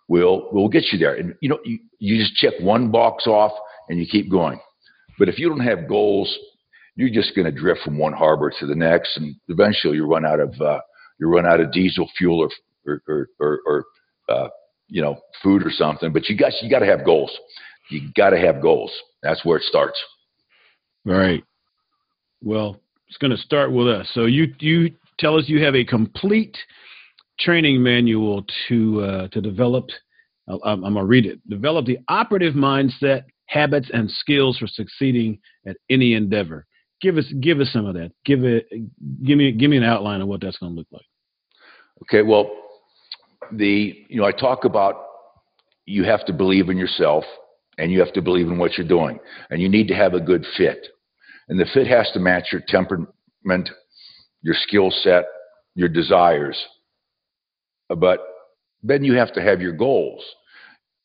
will 0.09 0.49
will 0.53 0.69
get 0.69 0.85
you 0.91 0.99
there. 0.99 1.15
And 1.15 1.35
you 1.41 1.49
know, 1.51 1.59
you, 1.65 1.79
you 1.99 2.19
just 2.19 2.35
check 2.37 2.55
one 2.61 2.91
box 2.91 3.27
off 3.27 3.53
and 3.89 3.99
you 3.99 4.07
keep 4.11 4.31
going. 4.31 4.59
But 5.19 5.29
if 5.29 5.39
you 5.39 5.49
don't 5.49 5.61
have 5.61 5.87
goals, 5.87 6.35
you're 6.97 7.11
just 7.11 7.35
going 7.35 7.47
to 7.47 7.53
drift 7.53 7.81
from 7.85 7.99
one 7.99 8.13
harbor 8.13 8.53
to 8.59 8.67
the 8.67 8.75
next, 8.75 9.17
and 9.17 9.35
eventually 9.49 9.97
you 9.97 10.07
run 10.07 10.27
out 10.27 10.41
of 10.41 10.61
uh, 10.61 10.81
you 11.19 11.29
run 11.29 11.47
out 11.47 11.61
of 11.61 11.73
diesel 11.73 12.09
fuel 12.17 12.49
or 12.85 13.01
or 13.07 13.29
or, 13.39 13.61
or 13.67 13.85
uh, 14.29 14.49
you 14.89 15.03
know 15.03 15.19
food 15.43 15.65
or 15.65 15.71
something. 15.71 16.13
But 16.13 16.29
you 16.29 16.37
got 16.37 16.53
you 16.63 16.71
got 16.71 16.81
to 16.81 16.87
have 16.87 17.05
goals. 17.05 17.37
You 17.91 18.11
got 18.17 18.31
to 18.31 18.39
have 18.39 18.63
goals. 18.63 18.93
That's 19.23 19.45
where 19.45 19.59
it 19.59 19.65
starts. 19.65 20.01
All 21.07 21.15
right. 21.15 21.43
Well, 22.43 22.81
it's 23.09 23.19
going 23.19 23.33
to 23.33 23.37
start 23.37 23.73
with 23.73 23.89
us. 23.89 24.09
So 24.15 24.27
you 24.27 24.55
you 24.61 24.91
tell 25.19 25.37
us 25.37 25.49
you 25.49 25.63
have 25.65 25.75
a 25.75 25.85
complete 25.85 26.57
training 27.39 27.83
manual 27.83 28.45
to 28.69 29.01
uh, 29.03 29.29
to 29.29 29.41
develop. 29.41 29.89
I'm, 30.49 30.85
I'm 30.85 30.95
going 30.95 30.97
to 30.97 31.05
read 31.05 31.27
it. 31.27 31.49
Develop 31.49 31.87
the 31.87 31.99
operative 32.09 32.55
mindset, 32.55 33.25
habits, 33.47 33.89
and 33.93 34.11
skills 34.11 34.59
for 34.59 34.67
succeeding 34.67 35.39
at 35.67 35.77
any 35.89 36.15
endeavor. 36.15 36.67
Give 37.01 37.17
us 37.17 37.33
give 37.41 37.61
us 37.61 37.71
some 37.73 37.87
of 37.87 37.95
that. 37.95 38.13
Give 38.25 38.45
it 38.45 38.69
give 39.25 39.39
me 39.39 39.53
give 39.53 39.71
me 39.71 39.77
an 39.77 39.85
outline 39.85 40.21
of 40.21 40.29
what 40.29 40.41
that's 40.41 40.59
going 40.59 40.73
to 40.73 40.79
look 40.79 40.89
like. 40.93 41.07
Okay. 42.03 42.23
Well, 42.23 42.51
the 43.53 43.95
you 44.09 44.21
know 44.21 44.27
I 44.27 44.33
talk 44.33 44.65
about 44.65 45.07
you 45.87 46.05
have 46.05 46.25
to 46.27 46.33
believe 46.33 46.69
in 46.69 46.77
yourself 46.77 47.25
and 47.79 47.91
you 47.91 47.99
have 48.01 48.13
to 48.13 48.23
believe 48.23 48.49
in 48.49 48.59
what 48.59 48.77
you're 48.77 48.87
doing 48.87 49.19
and 49.51 49.61
you 49.61 49.69
need 49.69 49.89
to 49.89 49.95
have 49.95 50.15
a 50.15 50.21
good 50.21 50.45
fit 50.57 50.87
and 51.49 51.59
the 51.59 51.67
fit 51.73 51.87
has 51.87 52.11
to 52.13 52.21
match 52.21 52.49
your 52.53 52.63
temperament 52.69 53.69
your 54.43 54.55
skill 54.55 54.91
set 54.91 55.25
your 55.75 55.89
desires 55.89 56.63
but 57.89 58.21
then 58.83 59.03
you 59.03 59.15
have 59.15 59.33
to 59.33 59.43
have 59.43 59.61
your 59.61 59.73
goals 59.73 60.25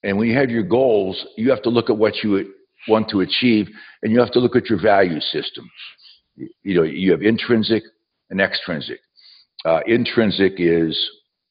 and 0.03 0.17
when 0.17 0.27
you 0.27 0.37
have 0.37 0.49
your 0.49 0.63
goals 0.63 1.25
you 1.37 1.49
have 1.49 1.61
to 1.61 1.69
look 1.69 1.89
at 1.89 1.97
what 1.97 2.23
you 2.23 2.53
want 2.87 3.09
to 3.09 3.21
achieve 3.21 3.67
and 4.03 4.11
you 4.11 4.19
have 4.19 4.31
to 4.31 4.39
look 4.39 4.55
at 4.55 4.69
your 4.69 4.81
value 4.81 5.19
system 5.19 5.69
you 6.35 6.75
know 6.75 6.83
you 6.83 7.11
have 7.11 7.21
intrinsic 7.21 7.83
and 8.29 8.41
extrinsic 8.41 8.99
uh, 9.65 9.79
intrinsic 9.87 10.53
is 10.57 10.97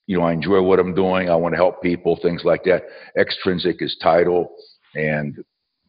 you 0.07 0.19
know, 0.19 0.25
I 0.25 0.33
enjoy 0.33 0.61
what 0.61 0.79
I'm 0.79 0.95
doing. 0.95 1.29
I 1.29 1.37
want 1.37 1.55
to 1.55 1.57
help 1.57 1.83
people, 1.83 2.19
things 2.21 2.43
like 2.45 2.65
that. 2.65 2.83
Extrinsic 3.19 3.77
is 3.81 3.97
title 4.03 4.55
and, 4.95 5.43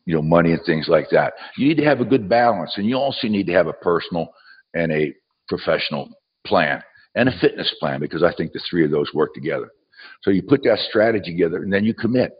you 0.06 0.16
know, 0.16 0.22
money 0.22 0.52
and 0.52 0.62
things 0.66 0.88
like 0.88 1.08
that. 1.12 1.34
You 1.58 1.68
need 1.68 1.78
to 1.78 1.86
have 1.86 2.00
a 2.00 2.06
good 2.06 2.30
balance 2.30 2.74
and 2.78 2.86
you 2.86 2.96
also 2.96 3.28
need 3.28 3.48
to 3.48 3.54
have 3.54 3.68
a 3.68 3.74
personal 3.74 4.30
and 4.74 4.92
a 4.92 5.14
professional 5.50 6.10
plan 6.46 6.82
and 7.16 7.28
a 7.28 7.40
fitness 7.40 7.74
plan 7.80 8.00
because 8.00 8.24
I 8.24 8.34
think 8.34 8.54
the 8.54 8.62
three 8.70 8.86
of 8.86 8.92
those 8.92 9.14
work 9.14 9.34
together. 9.34 9.70
So 10.22 10.32
you 10.32 10.44
put 10.44 10.64
that 10.64 10.80
strategy 10.90 11.32
together 11.32 11.64
and 11.64 11.72
then 11.72 11.84
you 11.84 11.94
commit. 11.94 12.34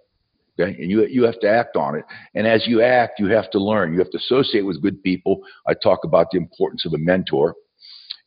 Okay. 0.58 0.76
And 0.82 0.90
you, 0.90 1.06
you 1.08 1.24
have 1.24 1.40
to 1.42 1.50
act 1.50 1.76
on 1.76 1.96
it. 1.96 2.06
And 2.34 2.48
as 2.48 2.66
you 2.66 2.82
act, 2.82 3.20
you 3.20 3.28
have 3.28 3.52
to 3.52 3.60
learn. 3.60 3.94
You 3.94 4.00
have 4.00 4.12
to 4.12 4.18
associate 4.18 4.62
with 4.66 4.82
good 4.82 5.04
people. 5.04 5.42
I 5.68 5.74
talk 5.74 6.06
about 6.06 6.32
the 6.32 6.38
importance 6.38 6.86
of 6.86 6.94
a 6.94 6.98
mentor. 6.98 7.56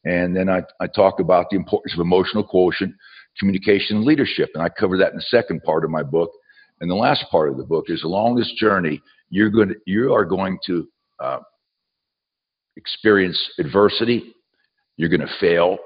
And 0.04 0.36
then 0.36 0.48
I, 0.48 0.62
I 0.80 0.86
talk 0.88 1.20
about 1.20 1.46
the 1.50 1.56
importance 1.56 1.94
of 1.94 2.00
emotional 2.00 2.44
quotient 2.44 2.94
communication 3.38 3.96
and 3.96 4.04
leadership. 4.04 4.50
And 4.54 4.62
I 4.62 4.68
cover 4.68 4.98
that 4.98 5.12
in 5.12 5.16
the 5.16 5.22
second 5.22 5.62
part 5.62 5.84
of 5.84 5.90
my 5.90 6.02
book. 6.02 6.30
And 6.80 6.90
the 6.90 6.94
last 6.94 7.24
part 7.30 7.48
of 7.48 7.56
the 7.56 7.64
book 7.64 7.86
is 7.88 8.02
along 8.04 8.36
this 8.36 8.52
journey, 8.58 9.00
you're 9.30 9.50
going 9.50 9.68
to, 9.68 9.76
you 9.86 10.14
are 10.14 10.24
going 10.24 10.58
to 10.66 10.88
uh, 11.20 11.38
experience 12.76 13.42
adversity. 13.58 14.34
You're 14.96 15.08
going 15.08 15.20
to 15.20 15.34
fail. 15.40 15.78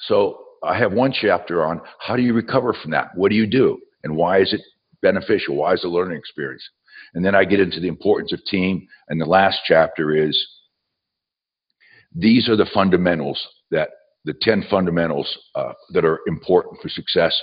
So 0.00 0.42
I 0.64 0.78
have 0.78 0.92
one 0.92 1.12
chapter 1.12 1.64
on 1.64 1.80
how 2.00 2.16
do 2.16 2.22
you 2.22 2.34
recover 2.34 2.74
from 2.74 2.90
that? 2.92 3.08
What 3.14 3.30
do 3.30 3.36
you 3.36 3.46
do? 3.46 3.78
And 4.04 4.16
why 4.16 4.40
is 4.40 4.52
it 4.52 4.60
beneficial? 5.02 5.56
Why 5.56 5.74
is 5.74 5.84
a 5.84 5.88
learning 5.88 6.18
experience? 6.18 6.66
And 7.14 7.24
then 7.24 7.34
I 7.34 7.44
get 7.44 7.60
into 7.60 7.80
the 7.80 7.88
importance 7.88 8.32
of 8.32 8.44
team. 8.44 8.86
And 9.08 9.20
the 9.20 9.26
last 9.26 9.60
chapter 9.66 10.14
is 10.14 10.36
these 12.14 12.48
are 12.48 12.56
the 12.56 12.68
fundamentals 12.72 13.40
that 13.70 13.90
the 14.24 14.34
10 14.40 14.64
fundamentals 14.70 15.38
uh, 15.54 15.72
that 15.92 16.04
are 16.04 16.20
important 16.26 16.80
for 16.80 16.88
success 16.88 17.38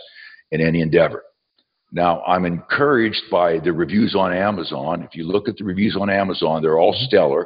in 0.52 0.62
any 0.62 0.82
endeavor. 0.82 1.24
Now, 1.92 2.24
I'm 2.24 2.46
encouraged 2.46 3.22
by 3.32 3.60
the 3.60 3.72
reviews 3.72 4.16
on 4.16 4.34
Amazon. 4.34 5.04
If 5.04 5.16
you 5.16 5.26
look 5.26 5.48
at 5.48 5.58
the 5.58 5.64
reviews 5.64 5.96
on 6.00 6.10
Amazon, 6.10 6.62
they're 6.62 6.80
all 6.80 6.96
stellar. 7.08 7.46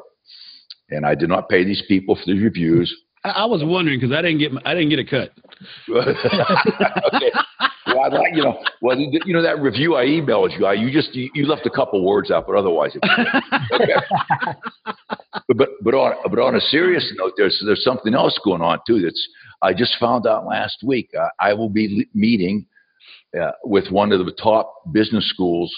And 0.90 1.06
I 1.06 1.16
did 1.16 1.28
not 1.28 1.50
pay 1.50 1.66
these 1.66 1.84
people 1.88 2.16
for 2.16 2.24
the 2.26 2.42
reviews. 2.42 2.94
I, 3.26 3.30
I 3.30 3.46
was 3.46 3.62
wondering 3.64 4.00
because 4.00 4.16
I 4.16 4.22
didn't 4.22 4.40
get 4.40 4.52
I 4.66 4.74
didn't 4.74 4.90
get 4.90 5.00
a 5.00 5.06
cut. 5.06 5.32
okay. 7.14 7.32
I'd 8.00 8.14
like 8.14 8.36
you 8.36 8.44
know, 8.44 8.60
well, 8.82 8.98
you 8.98 9.34
know 9.34 9.42
that 9.42 9.60
review 9.60 9.96
I 9.96 10.06
emailed 10.06 10.58
you. 10.58 10.66
I, 10.66 10.74
you 10.74 10.92
just 10.92 11.14
you, 11.14 11.30
you 11.34 11.46
left 11.46 11.66
a 11.66 11.70
couple 11.70 12.04
words 12.06 12.32
out, 12.32 12.46
but 12.48 12.56
otherwise, 12.56 12.92
it, 12.96 13.04
okay. 13.72 13.94
but 14.86 14.98
but 15.58 15.70
but 15.84 15.94
on 15.94 16.16
but 16.30 16.40
on 16.40 16.56
a 16.56 16.62
serious 16.62 17.12
note, 17.18 17.34
there's 17.38 17.62
there's 17.66 17.84
something 17.84 18.14
else 18.14 18.40
going 18.44 18.62
on 18.62 18.80
too. 18.88 19.02
That's 19.02 19.28
I 19.62 19.74
just 19.74 19.96
found 20.00 20.28
out 20.28 20.46
last 20.46 20.78
week. 20.84 21.10
Uh, 21.18 21.30
I 21.40 21.54
will 21.54 21.70
be 21.70 22.08
meeting 22.14 22.66
uh, 23.40 23.52
with 23.64 23.90
one 23.92 24.12
of 24.12 24.26
the 24.26 24.32
top 24.34 24.74
business 24.92 25.30
schools 25.30 25.74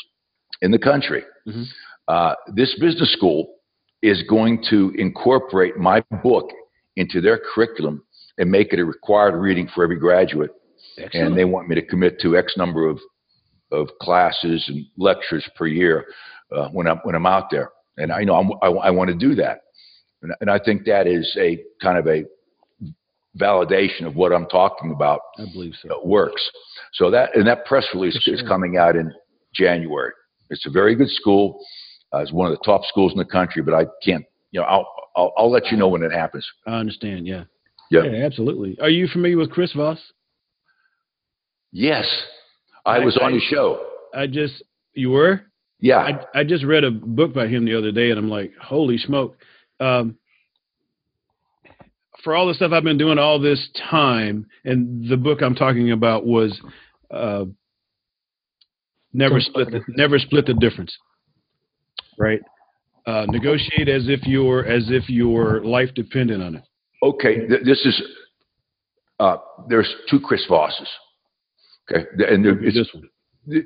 in 0.61 0.71
the 0.71 0.79
country. 0.79 1.23
Mm-hmm. 1.47 1.63
Uh, 2.07 2.33
this 2.55 2.75
business 2.79 3.13
school 3.13 3.55
is 4.01 4.23
going 4.29 4.63
to 4.69 4.91
incorporate 4.97 5.77
my 5.77 6.03
book 6.23 6.49
into 6.95 7.21
their 7.21 7.39
curriculum 7.53 8.03
and 8.37 8.49
make 8.49 8.73
it 8.73 8.79
a 8.79 8.85
required 8.85 9.35
reading 9.35 9.69
for 9.73 9.83
every 9.83 9.97
graduate. 9.97 10.51
Excellent. 10.99 11.27
And 11.27 11.37
they 11.37 11.45
want 11.45 11.67
me 11.67 11.75
to 11.75 11.81
commit 11.81 12.19
to 12.21 12.37
X 12.37 12.55
number 12.57 12.87
of 12.87 12.99
of 13.71 13.87
classes 14.01 14.65
and 14.67 14.85
lectures 14.97 15.47
per 15.55 15.67
year 15.67 16.05
uh, 16.55 16.69
when 16.69 16.87
I'm 16.87 16.97
when 17.03 17.15
I'm 17.15 17.25
out 17.25 17.49
there. 17.51 17.71
And 17.97 18.11
I 18.11 18.23
know 18.23 18.35
I'm, 18.35 18.51
i 18.61 18.87
I, 18.87 18.89
want 18.89 19.09
to 19.09 19.15
do 19.15 19.35
that, 19.35 19.61
and, 20.21 20.31
and, 20.39 20.49
I 20.49 20.57
think 20.57 20.85
that 20.85 21.05
is 21.05 21.35
a 21.37 21.61
kind 21.81 21.97
of 21.97 22.07
a 22.07 22.23
validation 23.37 24.07
of 24.07 24.15
what 24.15 24.31
I'm 24.31 24.45
talking 24.47 24.91
about. 24.91 25.19
I 25.37 25.45
believe 25.51 25.73
so. 25.81 25.97
Uh, 25.97 26.07
works. 26.07 26.49
So 26.93 27.11
that 27.11 27.35
and 27.35 27.45
that 27.47 27.65
press 27.65 27.85
release 27.93 28.17
sure. 28.21 28.33
is 28.33 28.41
coming 28.47 28.77
out 28.77 28.95
in 28.95 29.13
January. 29.53 30.13
It's 30.49 30.65
a 30.65 30.69
very 30.69 30.95
good 30.95 31.09
school. 31.09 31.59
Uh, 32.13 32.19
it's 32.19 32.31
one 32.31 32.49
of 32.49 32.57
the 32.57 32.63
top 32.63 32.81
schools 32.85 33.11
in 33.11 33.17
the 33.17 33.25
country, 33.25 33.61
but 33.61 33.73
I 33.73 33.85
can't. 34.03 34.25
You 34.51 34.61
know, 34.61 34.65
I'll 34.65 34.87
I'll, 35.15 35.33
I'll 35.37 35.51
let 35.51 35.67
you 35.67 35.77
know 35.77 35.89
when 35.89 36.03
it 36.03 36.11
happens. 36.11 36.47
I 36.65 36.75
understand. 36.75 37.27
Yeah. 37.27 37.43
Yeah. 37.91 38.03
yeah 38.03 38.25
absolutely. 38.25 38.77
Are 38.79 38.89
you 38.89 39.07
familiar 39.07 39.37
with 39.37 39.51
Chris 39.51 39.73
Voss? 39.73 39.99
Yes, 41.71 42.07
I, 42.85 42.97
I 42.97 42.99
was 42.99 43.17
on 43.21 43.33
his 43.33 43.43
show. 43.43 43.85
I 44.13 44.27
just 44.27 44.63
you 44.93 45.11
were. 45.11 45.41
Yeah. 45.79 45.97
I, 45.97 46.39
I 46.39 46.43
just 46.43 46.65
read 46.65 46.83
a 46.83 46.91
book 46.91 47.33
by 47.33 47.47
him 47.47 47.65
the 47.65 47.77
other 47.77 47.91
day, 47.91 48.09
and 48.09 48.19
I'm 48.19 48.29
like, 48.29 48.51
holy 48.61 48.97
smoke. 48.97 49.37
Um, 49.79 50.17
for 52.23 52.35
all 52.35 52.47
the 52.47 52.53
stuff 52.53 52.71
I've 52.73 52.83
been 52.83 52.97
doing 52.97 53.17
all 53.17 53.39
this 53.39 53.69
time, 53.89 54.45
and 54.65 55.09
the 55.09 55.15
book 55.15 55.41
I'm 55.41 55.55
talking 55.55 55.91
about 55.91 56.25
was 56.25 56.59
uh, 57.11 57.45
never 59.13 59.39
split 59.39 59.71
the, 59.71 59.81
never 59.89 60.19
split 60.19 60.45
the 60.45 60.53
difference. 60.53 60.95
Right. 62.17 62.41
Uh, 63.05 63.25
negotiate 63.29 63.87
as 63.87 64.09
if 64.09 64.25
your 64.27 64.65
as 64.65 64.89
if 64.89 65.09
your 65.09 65.63
life 65.63 65.89
depended 65.95 66.41
on 66.41 66.55
it. 66.55 66.63
Okay, 67.01 67.47
th- 67.47 67.63
this 67.63 67.85
is 67.85 68.01
uh, 69.19 69.37
there's 69.69 69.91
two 70.09 70.19
Chris 70.19 70.45
Vosses. 70.49 70.87
Okay, 71.91 72.05
and 72.31 72.45
it's, 72.45 72.75
this 72.75 72.89
one. 72.93 73.09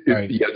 Right. 0.06 0.30
Yeah. 0.30 0.46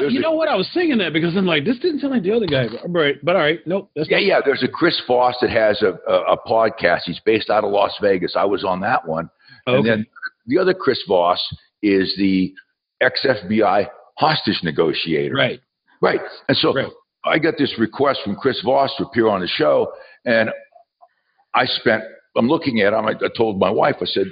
you 0.08 0.20
know 0.20 0.32
what? 0.32 0.48
I 0.48 0.56
was 0.56 0.68
singing 0.74 0.98
that 0.98 1.12
because 1.12 1.36
I'm 1.36 1.46
like, 1.46 1.64
this 1.64 1.78
didn't 1.78 2.00
sound 2.00 2.12
like 2.12 2.22
the 2.22 2.32
other 2.32 2.46
guy. 2.46 2.66
But, 2.68 2.90
right, 2.90 3.16
but 3.22 3.36
all 3.36 3.42
right, 3.42 3.60
nope. 3.66 3.90
yeah, 3.94 4.18
yeah. 4.18 4.40
There's 4.44 4.62
a 4.62 4.68
Chris 4.68 5.00
Voss 5.06 5.36
that 5.40 5.50
has 5.50 5.82
a, 5.82 5.94
a, 6.10 6.34
a, 6.34 6.36
podcast. 6.46 7.02
He's 7.04 7.20
based 7.24 7.50
out 7.50 7.64
of 7.64 7.70
Las 7.70 7.96
Vegas. 8.02 8.34
I 8.36 8.44
was 8.44 8.64
on 8.64 8.80
that 8.80 9.06
one. 9.06 9.30
Okay. 9.66 9.76
And 9.76 9.86
then 9.86 10.06
the 10.46 10.58
other 10.58 10.74
Chris 10.74 11.02
Voss 11.08 11.40
is 11.82 12.14
the 12.18 12.52
ex 13.00 13.24
FBI 13.24 13.88
hostage 14.18 14.60
negotiator. 14.62 15.34
Right. 15.34 15.60
Right. 16.02 16.20
And 16.48 16.56
so 16.56 16.74
right. 16.74 16.88
I 17.24 17.38
got 17.38 17.54
this 17.58 17.74
request 17.78 18.20
from 18.24 18.36
Chris 18.36 18.60
Voss 18.62 18.94
to 18.98 19.04
appear 19.04 19.28
on 19.28 19.40
the 19.40 19.48
show, 19.48 19.92
and 20.26 20.50
I 21.54 21.64
spent 21.64 22.02
I'm 22.36 22.48
looking 22.48 22.80
at 22.80 22.92
him. 22.92 23.06
I, 23.06 23.12
I 23.12 23.28
told 23.36 23.58
my 23.58 23.70
wife, 23.70 23.96
I 24.00 24.06
said, 24.06 24.26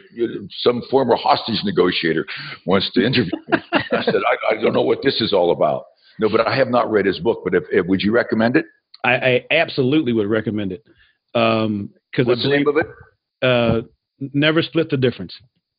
some 0.61 0.83
former 0.91 1.17
hostage 1.17 1.61
negotiator 1.65 2.27
wants 2.67 2.91
to 2.95 3.05
interview 3.05 3.31
me. 3.49 3.59
I 3.73 4.03
said, 4.03 4.17
I, 4.17 4.55
I 4.55 4.63
don't 4.63 4.73
know 4.73 4.83
what 4.83 4.99
this 5.03 5.21
is 5.21 5.33
all 5.33 5.53
about. 5.53 5.85
No, 6.19 6.29
but 6.29 6.47
I 6.47 6.55
have 6.57 6.69
not 6.69 6.91
read 6.91 7.07
his 7.07 7.19
book. 7.21 7.43
But 7.45 7.55
if, 7.55 7.65
if 7.71 7.87
would 7.87 8.03
you 8.03 8.13
recommend 8.13 8.57
it? 8.57 8.67
I, 9.05 9.15
I 9.51 9.55
absolutely 9.55 10.13
would 10.13 10.29
recommend 10.29 10.73
it. 10.73 10.85
Um, 11.35 11.91
cause 12.15 12.27
What's 12.27 12.43
the 12.43 12.51
name 12.51 12.69
of 12.69 12.77
it? 12.77 12.87
Uh, 13.43 13.83
never 14.33 14.63
split 14.63 14.91
the 14.91 14.97
difference. 14.97 15.35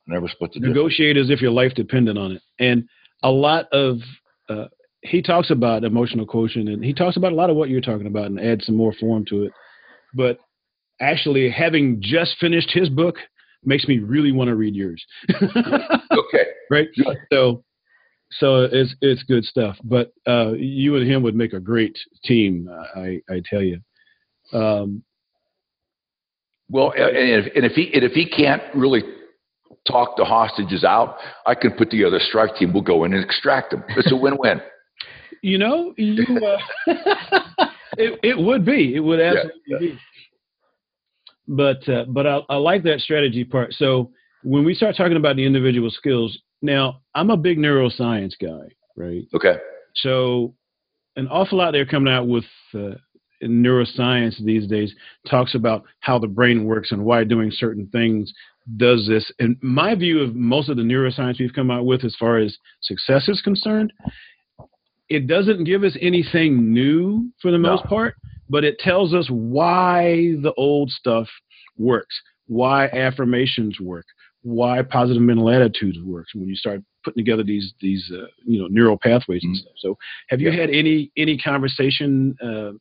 Never 0.07 0.27
split 0.27 0.53
the 0.53 0.59
difference. 0.59 0.75
Negotiate 0.75 1.17
as 1.17 1.29
if 1.29 1.41
your 1.41 1.51
life 1.51 1.73
depended 1.75 2.17
on 2.17 2.33
it. 2.33 2.41
And 2.59 2.87
a 3.21 3.29
lot 3.29 3.67
of 3.71 3.99
uh, 4.49 4.65
he 5.01 5.21
talks 5.21 5.51
about 5.51 5.83
emotional 5.83 6.25
quotient 6.25 6.69
and 6.69 6.83
he 6.83 6.93
talks 6.93 7.17
about 7.17 7.31
a 7.31 7.35
lot 7.35 7.49
of 7.49 7.55
what 7.55 7.69
you're 7.69 7.81
talking 7.81 8.07
about 8.07 8.25
and 8.25 8.39
adds 8.39 8.65
some 8.65 8.75
more 8.75 8.93
form 8.99 9.25
to 9.25 9.43
it. 9.43 9.51
But 10.13 10.39
actually, 11.01 11.49
having 11.49 12.01
just 12.01 12.37
finished 12.39 12.71
his 12.71 12.89
book 12.89 13.15
makes 13.63 13.87
me 13.87 13.99
really 13.99 14.31
want 14.31 14.49
to 14.49 14.55
read 14.55 14.75
yours. 14.75 15.03
okay. 15.33 16.45
Right. 16.69 16.87
Good. 16.95 17.17
So, 17.31 17.63
so 18.39 18.67
it's 18.71 18.95
it's 19.01 19.23
good 19.23 19.43
stuff. 19.45 19.77
But 19.83 20.11
uh, 20.27 20.53
you 20.53 20.95
and 20.95 21.09
him 21.09 21.23
would 21.23 21.35
make 21.35 21.53
a 21.53 21.59
great 21.59 21.97
team. 22.23 22.69
I 22.95 23.21
I 23.29 23.41
tell 23.49 23.61
you. 23.61 23.79
Um, 24.51 25.03
well, 26.69 26.91
and 26.91 27.45
if, 27.45 27.55
and 27.55 27.65
if 27.65 27.73
he 27.73 27.91
and 27.93 28.03
if 28.03 28.13
he 28.13 28.29
can't 28.29 28.63
really 28.73 29.03
talk 29.87 30.15
the 30.17 30.25
hostages 30.25 30.83
out, 30.83 31.17
I 31.45 31.55
can 31.55 31.71
put 31.71 31.91
together 31.91 32.17
a 32.17 32.19
strike 32.19 32.55
team. 32.55 32.73
We'll 32.73 32.83
go 32.83 33.03
in 33.03 33.13
and 33.13 33.23
extract 33.23 33.71
them. 33.71 33.83
It's 33.89 34.11
a 34.11 34.15
win-win. 34.15 34.61
you 35.41 35.57
know, 35.57 35.93
you 35.97 36.23
uh, 36.37 36.57
it 37.97 38.19
it 38.23 38.37
would 38.37 38.65
be. 38.65 38.95
It 38.95 39.01
would 39.01 39.19
absolutely 39.19 39.61
yeah, 39.67 39.77
yeah. 39.79 39.79
be. 39.79 39.99
But 41.47 41.87
uh, 41.89 42.05
but 42.07 42.25
I, 42.25 42.39
I 42.49 42.55
like 42.55 42.83
that 42.83 42.99
strategy 42.99 43.43
part. 43.43 43.73
So 43.73 44.11
when 44.43 44.63
we 44.63 44.73
start 44.73 44.95
talking 44.95 45.17
about 45.17 45.35
the 45.35 45.45
individual 45.45 45.89
skills, 45.89 46.37
now 46.61 47.01
I'm 47.15 47.29
a 47.29 47.37
big 47.37 47.57
neuroscience 47.57 48.33
guy, 48.41 48.69
right? 48.95 49.23
Okay. 49.33 49.55
So 49.95 50.55
an 51.15 51.27
awful 51.27 51.57
lot 51.57 51.71
they're 51.71 51.85
coming 51.85 52.13
out 52.13 52.27
with 52.27 52.45
uh, 52.73 52.95
neuroscience 53.43 54.43
these 54.43 54.67
days 54.67 54.93
talks 55.29 55.55
about 55.55 55.83
how 55.99 56.17
the 56.17 56.27
brain 56.27 56.65
works 56.65 56.91
and 56.91 57.03
why 57.03 57.23
doing 57.23 57.51
certain 57.51 57.87
things 57.87 58.33
does 58.77 59.05
this. 59.07 59.29
And 59.39 59.57
my 59.61 59.95
view 59.95 60.21
of 60.21 60.35
most 60.35 60.69
of 60.69 60.77
the 60.77 60.83
neuroscience 60.83 61.39
we've 61.39 61.53
come 61.53 61.69
out 61.69 61.85
with 61.85 62.03
as 62.05 62.15
far 62.19 62.37
as 62.37 62.57
success 62.81 63.27
is 63.27 63.41
concerned, 63.41 63.91
it 65.09 65.27
doesn't 65.27 65.65
give 65.65 65.83
us 65.83 65.97
anything 66.01 66.73
new 66.73 67.29
for 67.41 67.51
the 67.51 67.57
most 67.57 67.83
part, 67.85 68.15
but 68.49 68.63
it 68.63 68.79
tells 68.79 69.13
us 69.13 69.27
why 69.29 70.35
the 70.41 70.53
old 70.57 70.89
stuff 70.89 71.27
works, 71.77 72.15
why 72.47 72.87
affirmations 72.87 73.79
work, 73.79 74.05
why 74.41 74.81
positive 74.81 75.21
mental 75.21 75.49
attitudes 75.49 75.97
works 76.03 76.35
when 76.35 76.47
you 76.47 76.55
start 76.55 76.81
putting 77.03 77.23
together 77.23 77.43
these 77.43 77.73
these 77.81 78.11
uh, 78.13 78.25
you 78.45 78.59
know 78.59 78.67
neural 78.67 78.97
pathways 78.97 79.43
and 79.43 79.55
mm-hmm. 79.55 79.61
stuff. 79.61 79.73
So, 79.77 79.97
have 80.29 80.41
you 80.41 80.51
had 80.51 80.69
any 80.69 81.11
any 81.17 81.37
conversation? 81.37 82.35
Uh, 82.43 82.71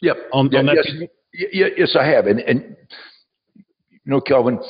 yep. 0.00 0.16
On, 0.32 0.50
yeah, 0.50 0.58
on 0.60 0.66
that. 0.66 1.08
Yes, 1.32 1.70
yes, 1.76 1.96
I 1.98 2.06
have, 2.06 2.26
and 2.26 2.40
and 2.40 2.76
you 4.04 4.12
know, 4.12 4.20
Kelvin, 4.20 4.60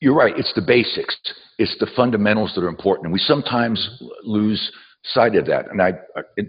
you're 0.00 0.14
right. 0.14 0.34
It's 0.36 0.52
the 0.54 0.62
basics. 0.62 1.16
It's 1.58 1.76
the 1.78 1.86
fundamentals 1.96 2.52
that 2.54 2.62
are 2.62 2.68
important, 2.68 3.06
and 3.06 3.12
we 3.12 3.20
sometimes 3.20 4.02
lose 4.22 4.72
sight 5.04 5.36
of 5.36 5.46
that. 5.46 5.70
And 5.70 5.80
I, 5.80 5.92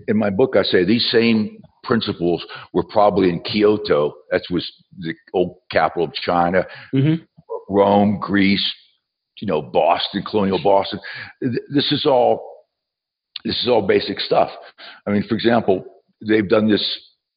in 0.08 0.18
my 0.18 0.30
book, 0.30 0.56
I 0.58 0.64
say 0.64 0.84
these 0.84 1.08
same 1.12 1.62
principles 1.86 2.46
were 2.74 2.84
probably 2.84 3.30
in 3.30 3.42
Kyoto. 3.42 4.14
That 4.32 4.42
was 4.50 4.70
the 5.00 5.14
old 5.34 5.58
capital 5.72 6.06
of 6.06 6.14
China, 6.14 6.66
mm-hmm. 6.94 7.24
Rome, 7.70 8.20
Greece, 8.20 8.74
you 9.40 9.48
know, 9.48 9.62
Boston, 9.62 10.24
colonial 10.30 10.60
Boston. 10.64 11.00
This 11.42 11.92
is 11.92 12.06
all. 12.06 12.52
This 13.44 13.62
is 13.62 13.70
all 13.70 13.86
basic 13.86 14.20
stuff. 14.20 14.50
I 15.06 15.12
mean, 15.12 15.24
for 15.30 15.36
example, 15.36 15.86
they've 16.28 16.50
done 16.50 16.68
this. 16.68 16.84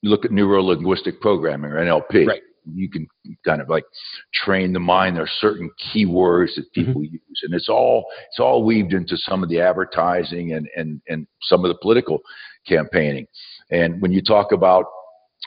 Look 0.03 0.25
at 0.25 0.31
neuro 0.31 0.63
linguistic 0.63 1.21
programming 1.21 1.71
or 1.71 1.85
NLP. 1.85 2.27
Right 2.27 2.41
you 2.75 2.91
can 2.91 3.07
kind 3.45 3.61
of 3.61 3.69
like 3.69 3.85
train 4.33 4.73
the 4.73 4.81
mind. 4.81 5.17
There 5.17 5.25
are 5.25 5.31
certain 5.41 5.71
keywords 5.95 6.55
that 6.57 6.63
mm-hmm. 6.63 6.87
people 6.87 7.03
mm-hmm. 7.03 7.15
use, 7.15 7.41
and 7.43 7.55
it's 7.55 7.69
all 7.69 8.07
it's 8.29 8.41
all 8.41 8.65
weaved 8.65 8.93
into 8.93 9.17
some 9.17 9.43
of 9.43 9.49
the 9.49 9.61
advertising 9.61 10.53
and 10.53 10.69
and 10.77 11.01
and 11.09 11.27
some 11.43 11.65
of 11.65 11.69
the 11.69 11.79
political 11.81 12.21
campaigning. 12.67 13.27
And 13.71 14.01
when 14.01 14.13
you 14.13 14.23
talk 14.23 14.53
about 14.53 14.87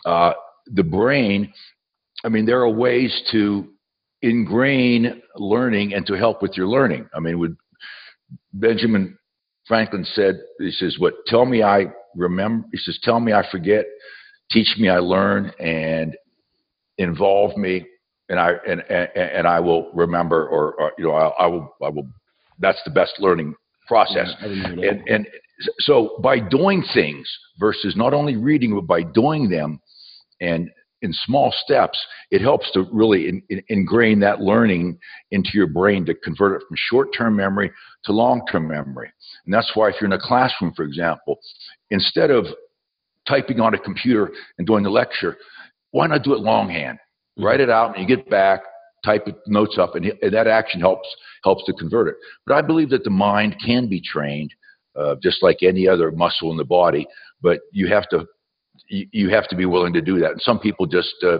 uh, 0.05 0.33
the 0.67 0.83
brain, 0.83 1.51
I 2.23 2.29
mean, 2.29 2.45
there 2.45 2.59
are 2.61 2.69
ways 2.69 3.21
to 3.31 3.67
ingrain 4.21 5.21
learning 5.35 5.93
and 5.93 6.05
to 6.05 6.13
help 6.13 6.41
with 6.41 6.55
your 6.55 6.67
learning. 6.67 7.09
I 7.15 7.19
mean, 7.19 7.39
with 7.39 7.55
Benjamin 8.53 9.17
Franklin 9.67 10.05
said, 10.13 10.39
he 10.59 10.71
says, 10.71 10.97
"What? 10.99 11.13
Tell 11.27 11.45
me 11.45 11.63
I 11.63 11.87
remember." 12.15 12.67
He 12.71 12.77
says, 12.77 12.99
"Tell 13.03 13.19
me 13.19 13.33
I 13.33 13.43
forget." 13.49 13.85
Teach 14.51 14.75
me 14.77 14.89
I 14.89 14.97
learn, 14.97 15.51
and 15.59 16.15
involve 16.97 17.57
me 17.57 17.85
and 18.31 18.39
I 18.39 18.53
and 18.67 18.81
and, 18.89 19.09
and 19.15 19.47
I 19.47 19.59
will 19.59 19.91
remember 19.93 20.47
or, 20.47 20.73
or 20.73 20.91
you 20.97 21.05
know 21.05 21.13
I, 21.13 21.27
I, 21.43 21.47
will 21.47 21.75
I 21.83 21.89
will 21.89 22.07
that's 22.59 22.81
the 22.85 22.91
best 22.91 23.13
learning 23.19 23.53
process 23.87 24.29
yeah, 24.41 24.47
and 24.47 25.07
and 25.07 25.27
so 25.79 26.17
by 26.21 26.39
doing 26.39 26.83
things 26.93 27.27
versus 27.59 27.95
not 27.95 28.13
only 28.13 28.35
reading 28.35 28.75
but 28.75 28.87
by 28.87 29.03
doing 29.03 29.49
them 29.49 29.79
and 30.39 30.69
in 31.01 31.11
small 31.25 31.53
steps 31.63 31.97
it 32.29 32.41
helps 32.41 32.71
to 32.71 32.85
really 32.91 33.27
in, 33.27 33.41
in, 33.49 33.61
ingrain 33.69 34.19
that 34.19 34.41
learning 34.41 34.97
into 35.31 35.49
your 35.53 35.67
brain 35.67 36.05
to 36.05 36.13
convert 36.13 36.61
it 36.61 36.67
from 36.67 36.77
short-term 36.89 37.35
memory 37.35 37.71
to 38.03 38.11
long-term 38.11 38.67
memory 38.67 39.11
and 39.45 39.53
that's 39.53 39.71
why 39.75 39.89
if 39.89 39.95
you're 39.99 40.09
in 40.09 40.13
a 40.13 40.19
classroom 40.19 40.73
for 40.75 40.83
example 40.83 41.39
instead 41.89 42.29
of 42.29 42.45
typing 43.27 43.59
on 43.59 43.73
a 43.73 43.79
computer 43.79 44.31
and 44.57 44.67
doing 44.67 44.83
the 44.83 44.89
lecture 44.89 45.37
why 45.91 46.07
not 46.07 46.23
do 46.23 46.33
it 46.33 46.39
longhand? 46.39 46.97
Mm-hmm. 46.97 47.43
Write 47.43 47.59
it 47.59 47.69
out, 47.69 47.97
and 47.97 48.09
you 48.09 48.15
get 48.15 48.29
back, 48.29 48.61
type 49.05 49.27
it, 49.27 49.35
notes 49.47 49.77
up, 49.77 49.95
and, 49.95 50.05
and, 50.05 50.33
that 50.33 50.47
action 50.47 50.79
helps 50.79 51.07
helps 51.43 51.63
to 51.65 51.73
convert 51.73 52.07
it. 52.07 52.15
But 52.45 52.55
I 52.55 52.61
believe 52.61 52.89
that 52.89 53.03
the 53.03 53.09
mind 53.09 53.55
can 53.63 53.87
be 53.87 54.01
trained, 54.01 54.53
uh, 54.95 55.15
just 55.21 55.41
like 55.41 55.57
any 55.61 55.87
other 55.87 56.11
muscle 56.11 56.51
in 56.51 56.57
the 56.57 56.65
body. 56.65 57.07
But 57.41 57.59
you 57.71 57.87
have 57.87 58.07
to 58.09 58.25
you, 58.87 59.07
you 59.11 59.29
have 59.29 59.47
to 59.49 59.55
be 59.55 59.65
willing 59.65 59.93
to 59.93 60.01
do 60.01 60.19
that. 60.19 60.31
And 60.31 60.41
some 60.41 60.59
people 60.59 60.85
just 60.85 61.15
uh, 61.23 61.39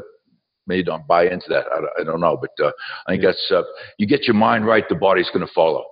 maybe 0.68 0.84
don't 0.84 1.06
buy 1.08 1.26
into 1.26 1.48
that. 1.50 1.66
I, 1.72 2.02
I 2.02 2.04
don't 2.04 2.22
know, 2.22 2.38
but 2.40 2.52
uh, 2.64 2.72
I 3.08 3.12
think 3.12 3.24
yeah. 3.24 3.30
that's 3.30 3.52
uh, 3.52 3.64
you 3.98 4.08
get 4.08 4.24
your 4.24 4.36
mind 4.36 4.66
right, 4.66 4.88
the 4.88 4.96
body's 4.96 5.30
going 5.34 5.46
to 5.46 5.54
follow. 5.54 5.86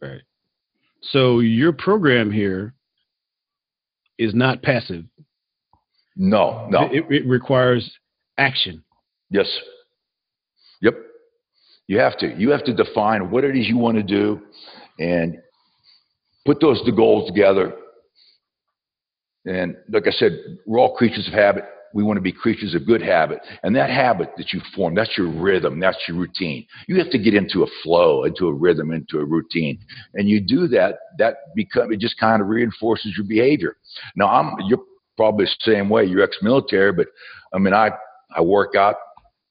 Right. 0.00 0.22
So 1.02 1.40
your 1.40 1.72
program 1.72 2.30
here 2.30 2.74
is 4.18 4.34
not 4.34 4.62
passive. 4.62 5.04
No, 6.16 6.66
no. 6.70 6.88
It, 6.92 7.04
it 7.10 7.26
requires 7.26 7.90
action. 8.38 8.84
Yes. 9.30 9.48
Yep. 10.80 10.94
You 11.88 11.98
have 11.98 12.18
to. 12.18 12.34
You 12.36 12.50
have 12.50 12.64
to 12.64 12.74
define 12.74 13.30
what 13.30 13.44
it 13.44 13.56
is 13.56 13.68
you 13.68 13.78
want 13.78 13.96
to 13.96 14.02
do 14.02 14.40
and 14.98 15.38
put 16.44 16.60
those 16.60 16.82
the 16.84 16.92
goals 16.92 17.28
together. 17.28 17.74
And 19.44 19.76
like 19.90 20.06
I 20.06 20.10
said, 20.10 20.38
we're 20.66 20.78
all 20.78 20.96
creatures 20.96 21.26
of 21.26 21.34
habit. 21.34 21.64
We 21.94 22.02
want 22.02 22.16
to 22.16 22.22
be 22.22 22.32
creatures 22.32 22.74
of 22.74 22.86
good 22.86 23.02
habit. 23.02 23.40
And 23.62 23.76
that 23.76 23.90
habit 23.90 24.30
that 24.38 24.52
you 24.52 24.60
form, 24.74 24.94
that's 24.94 25.16
your 25.18 25.28
rhythm, 25.28 25.78
that's 25.78 25.98
your 26.08 26.16
routine. 26.16 26.66
You 26.88 26.96
have 26.98 27.10
to 27.10 27.18
get 27.18 27.34
into 27.34 27.64
a 27.64 27.66
flow, 27.82 28.24
into 28.24 28.46
a 28.46 28.52
rhythm, 28.52 28.92
into 28.92 29.18
a 29.18 29.24
routine. 29.24 29.78
And 30.14 30.28
you 30.28 30.40
do 30.40 30.68
that, 30.68 30.96
that 31.18 31.36
become 31.54 31.92
it 31.92 32.00
just 32.00 32.18
kind 32.18 32.40
of 32.40 32.48
reinforces 32.48 33.14
your 33.16 33.26
behavior. 33.26 33.76
Now 34.16 34.28
I'm 34.28 34.54
you're 34.68 34.80
probably 35.16 35.44
the 35.44 35.72
same 35.72 35.90
way. 35.90 36.04
You're 36.04 36.22
ex-military, 36.22 36.92
but 36.92 37.08
I 37.52 37.58
mean, 37.58 37.74
I 37.74 37.90
I 38.34 38.40
work 38.40 38.74
out, 38.74 38.96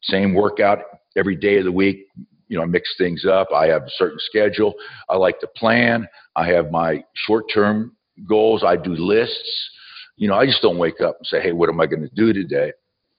same 0.02 0.34
workout 0.34 0.80
every 1.16 1.36
day 1.36 1.58
of 1.58 1.66
the 1.66 1.72
week. 1.72 2.08
You 2.52 2.58
know, 2.58 2.64
I 2.64 2.66
mix 2.66 2.94
things 2.98 3.24
up. 3.26 3.48
I 3.56 3.68
have 3.68 3.84
a 3.84 3.90
certain 3.92 4.18
schedule. 4.20 4.74
I 5.08 5.16
like 5.16 5.40
to 5.40 5.48
plan. 5.56 6.06
I 6.36 6.48
have 6.50 6.70
my 6.70 7.02
short-term 7.26 7.96
goals. 8.28 8.62
I 8.62 8.76
do 8.76 8.94
lists. 8.94 9.70
You 10.18 10.28
know, 10.28 10.36
I 10.36 10.46
just 10.46 10.62
don't 10.62 10.78
wake 10.78 11.00
up 11.00 11.16
and 11.18 11.26
say, 11.26 11.40
"Hey, 11.40 11.54
what 11.54 11.70
am 11.70 11.80
I 11.80 11.86
going 11.86 12.02
to 12.02 12.14
do 12.14 12.34
today?" 12.34 12.74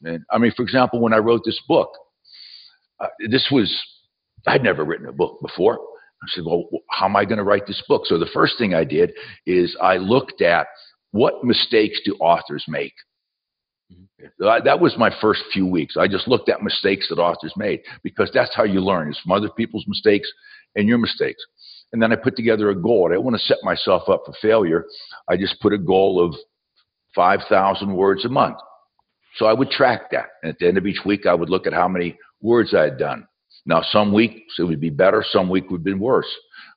And 0.04 0.22
I 0.30 0.36
mean, 0.36 0.52
for 0.54 0.62
example, 0.62 1.00
when 1.00 1.14
I 1.14 1.16
wrote 1.16 1.40
this 1.46 1.58
book, 1.66 1.92
uh, 3.00 3.06
this 3.30 3.48
was 3.50 3.74
I'd 4.46 4.62
never 4.62 4.84
written 4.84 5.08
a 5.08 5.12
book 5.12 5.40
before. 5.40 5.78
I 6.22 6.26
said, 6.34 6.44
"Well, 6.44 6.68
how 6.90 7.06
am 7.06 7.16
I 7.16 7.24
going 7.24 7.38
to 7.38 7.44
write 7.44 7.66
this 7.66 7.82
book?" 7.88 8.02
So 8.04 8.18
the 8.18 8.30
first 8.34 8.58
thing 8.58 8.74
I 8.74 8.84
did 8.84 9.12
is 9.46 9.74
I 9.80 9.96
looked 9.96 10.42
at 10.42 10.66
what 11.12 11.42
mistakes 11.42 12.00
do 12.04 12.16
authors 12.20 12.66
make? 12.68 12.92
That 14.38 14.80
was 14.80 14.94
my 14.96 15.10
first 15.20 15.42
few 15.52 15.66
weeks. 15.66 15.96
I 15.96 16.06
just 16.08 16.28
looked 16.28 16.48
at 16.48 16.62
mistakes 16.62 17.08
that 17.08 17.18
authors 17.18 17.52
made 17.56 17.80
because 18.02 18.30
that's 18.32 18.54
how 18.54 18.64
you 18.64 18.80
learn 18.80 19.10
is 19.10 19.18
from 19.18 19.32
other 19.32 19.50
people's 19.50 19.84
mistakes 19.88 20.30
and 20.76 20.88
your 20.88 20.98
mistakes. 20.98 21.42
And 21.92 22.00
then 22.02 22.12
I 22.12 22.16
put 22.16 22.36
together 22.36 22.70
a 22.70 22.80
goal. 22.80 23.06
I 23.06 23.14
didn't 23.14 23.24
want 23.24 23.36
to 23.36 23.42
set 23.42 23.58
myself 23.62 24.08
up 24.08 24.22
for 24.24 24.32
failure. 24.40 24.86
I 25.28 25.36
just 25.36 25.60
put 25.60 25.72
a 25.72 25.78
goal 25.78 26.24
of 26.24 26.34
5,000 27.14 27.94
words 27.94 28.24
a 28.24 28.28
month. 28.28 28.56
So 29.36 29.46
I 29.46 29.52
would 29.52 29.70
track 29.70 30.10
that. 30.10 30.26
And 30.42 30.50
at 30.50 30.58
the 30.58 30.68
end 30.68 30.78
of 30.78 30.86
each 30.86 31.00
week, 31.04 31.26
I 31.26 31.34
would 31.34 31.50
look 31.50 31.66
at 31.66 31.72
how 31.72 31.88
many 31.88 32.18
words 32.40 32.74
I 32.74 32.82
had 32.82 32.98
done. 32.98 33.26
Now, 33.64 33.82
some 33.82 34.12
weeks 34.12 34.54
it 34.58 34.64
would 34.64 34.80
be 34.80 34.90
better, 34.90 35.24
some 35.30 35.48
week 35.48 35.70
would 35.70 35.78
have 35.78 35.84
been 35.84 35.98
worse. 35.98 36.26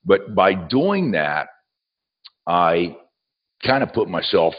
But 0.04 0.34
by 0.34 0.54
doing 0.54 1.12
that, 1.12 1.48
I 2.46 2.96
kind 3.64 3.82
of 3.82 3.92
put 3.92 4.08
myself, 4.08 4.54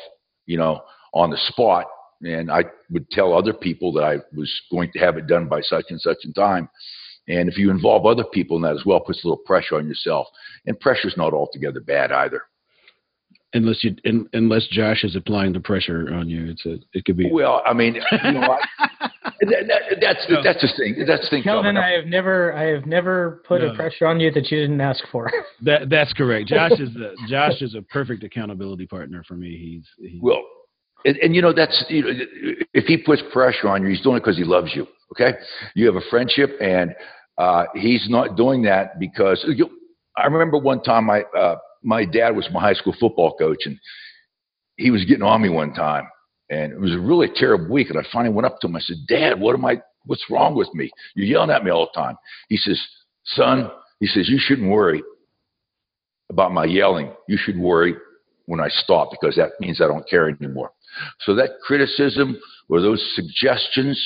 you 0.46 0.58
know, 0.58 0.82
on 1.14 1.30
the 1.30 1.38
spot 1.48 1.86
and 2.22 2.51
I 2.51 2.65
would 2.89 3.09
tell 3.09 3.34
other 3.34 3.53
people 3.53 3.91
that 3.93 4.03
I 4.03 4.18
was 4.36 4.51
going 4.72 4.91
to 4.93 4.99
have 4.99 5.18
it 5.18 5.28
done 5.28 5.47
by 5.47 5.61
such 5.61 5.86
and 5.89 5.99
such 5.99 6.18
a 6.28 6.34
time. 6.34 6.70
And 7.28 7.49
if 7.49 7.57
you 7.57 7.72
involve 7.72 8.05
other 8.05 8.24
people 8.24 8.55
in 8.55 8.63
that 8.63 8.76
as 8.76 8.86
well, 8.86 8.99
puts 8.99 9.24
a 9.24 9.28
little 9.28 9.43
pressure 9.45 9.76
on 9.76 9.88
yourself. 9.88 10.28
And 10.65 10.80
pressure's 10.80 11.18
not 11.18 11.34
altogether 11.34 11.82
bad 11.82 12.11
either. 12.11 12.43
Unless 13.53 13.84
you, 13.84 13.95
in, 14.03 14.28
unless 14.34 14.68
Josh 14.68 15.03
is 15.03 15.15
applying 15.15 15.53
the 15.53 15.59
pressure 15.59 16.13
on 16.13 16.30
you, 16.30 16.49
it's 16.51 16.65
a, 16.65 16.78
it 16.93 17.05
could 17.05 17.18
be. 17.18 17.30
Well, 17.32 17.61
I 17.65 17.74
mean, 17.74 17.95
you 17.95 18.32
know, 18.34 18.41
I, 18.41 18.59
that, 19.41 19.68
that, 19.68 19.82
that's 20.01 20.28
the, 20.28 20.41
that's 20.43 20.61
the 20.61 20.70
thing. 20.78 21.05
That's 21.07 21.24
the 21.24 21.30
thing. 21.30 21.43
Kelvin, 21.43 21.78
I 21.78 21.91
have 21.91 22.05
never, 22.05 22.53
I 22.53 22.65
have 22.65 22.86
never 22.86 23.41
put 23.47 23.61
no. 23.61 23.70
a 23.70 23.76
pressure 23.76 24.05
on 24.05 24.20
you 24.20 24.32
that 24.32 24.51
you 24.51 24.59
didn't 24.59 24.82
ask 24.82 25.03
for. 25.11 25.32
That 25.61 25.89
that's 25.89 26.11
correct. 26.13 26.49
Josh 26.49 26.74
is 26.80 26.95
a, 26.97 27.13
Josh 27.30 27.61
is 27.61 27.74
a 27.74 27.82
perfect 27.84 28.24
accountability 28.24 28.86
partner 28.86 29.24
for 29.26 29.36
me. 29.36 29.57
He's, 29.57 30.11
he's 30.11 30.22
well, 30.22 30.43
and, 31.06 31.18
and, 31.18 31.36
you 31.36 31.41
know 31.41 31.54
that's 31.54 31.86
you 31.89 32.02
know, 32.02 32.12
if 32.74 32.86
he 32.86 32.98
puts 32.98 33.22
pressure 33.32 33.68
on 33.70 33.84
you, 33.84 33.89
he's 33.89 34.02
doing 34.02 34.18
it 34.18 34.22
because 34.22 34.38
he 34.38 34.43
loves 34.43 34.72
you. 34.76 34.88
Okay, 35.12 35.38
you 35.76 35.86
have 35.86 35.95
a 35.95 36.10
friendship, 36.10 36.52
and 36.60 36.93
uh, 37.38 37.66
he's 37.76 38.08
not 38.10 38.36
doing 38.36 38.64
that 38.64 39.00
because 39.00 39.43
you, 39.48 39.70
I 40.18 40.26
remember 40.26 40.58
one 40.58 40.82
time 40.82 41.06
my 41.06 41.22
uh, 41.22 41.58
my 41.84 42.06
dad 42.06 42.36
was 42.36 42.48
my 42.52 42.60
high 42.60 42.74
school 42.74 42.95
football 43.00 43.36
coach, 43.38 43.66
and 43.66 43.80
he 44.76 44.91
was 44.91 45.06
getting 45.06 45.24
on 45.24 45.41
me 45.41 45.50
one 45.50 45.74
time, 45.74 46.08
and 46.50 46.74
it 46.74 46.80
was 46.80 46.93
a 46.93 47.00
really 47.00 47.28
terrible 47.36 47.72
week. 47.72 47.89
And 47.89 48.00
I 48.00 48.04
finally 48.12 48.34
went 48.34 48.45
up 48.45 48.60
to 48.62 48.68
him. 48.68 48.76
I 48.76 48.80
said, 48.80 48.98
"Dad, 49.08 49.39
what 49.39 49.56
am 49.56 49.66
I? 49.66 49.82
What's 50.06 50.26
wrong 50.30 50.56
with 50.56 50.74
me? 50.74 50.89
You're 51.16 51.28
yelling 51.28 51.52
at 51.52 51.64
me 51.64 51.72
all 51.72 51.89
the 51.93 52.00
time." 52.00 52.16
He 52.50 52.58
says, 52.58 52.82
"Son," 53.26 53.70
he 54.00 54.08
says, 54.08 54.28
"you 54.28 54.39
shouldn't 54.39 54.70
worry 54.70 55.04
about 56.30 56.52
my 56.52 56.66
yelling. 56.66 57.12
You 57.28 57.38
should 57.38 57.58
worry 57.58 57.95
when 58.48 58.60
I 58.60 58.70
stop 58.70 59.12
because 59.12 59.36
that 59.36 59.52
means 59.60 59.80
I 59.80 59.88
don't 59.88 60.08
care 60.10 60.30
anymore." 60.30 60.72
So 61.26 61.36
that 61.36 61.52
criticism 61.66 62.38
or 62.70 62.82
those 62.82 63.04
suggestions, 63.16 63.98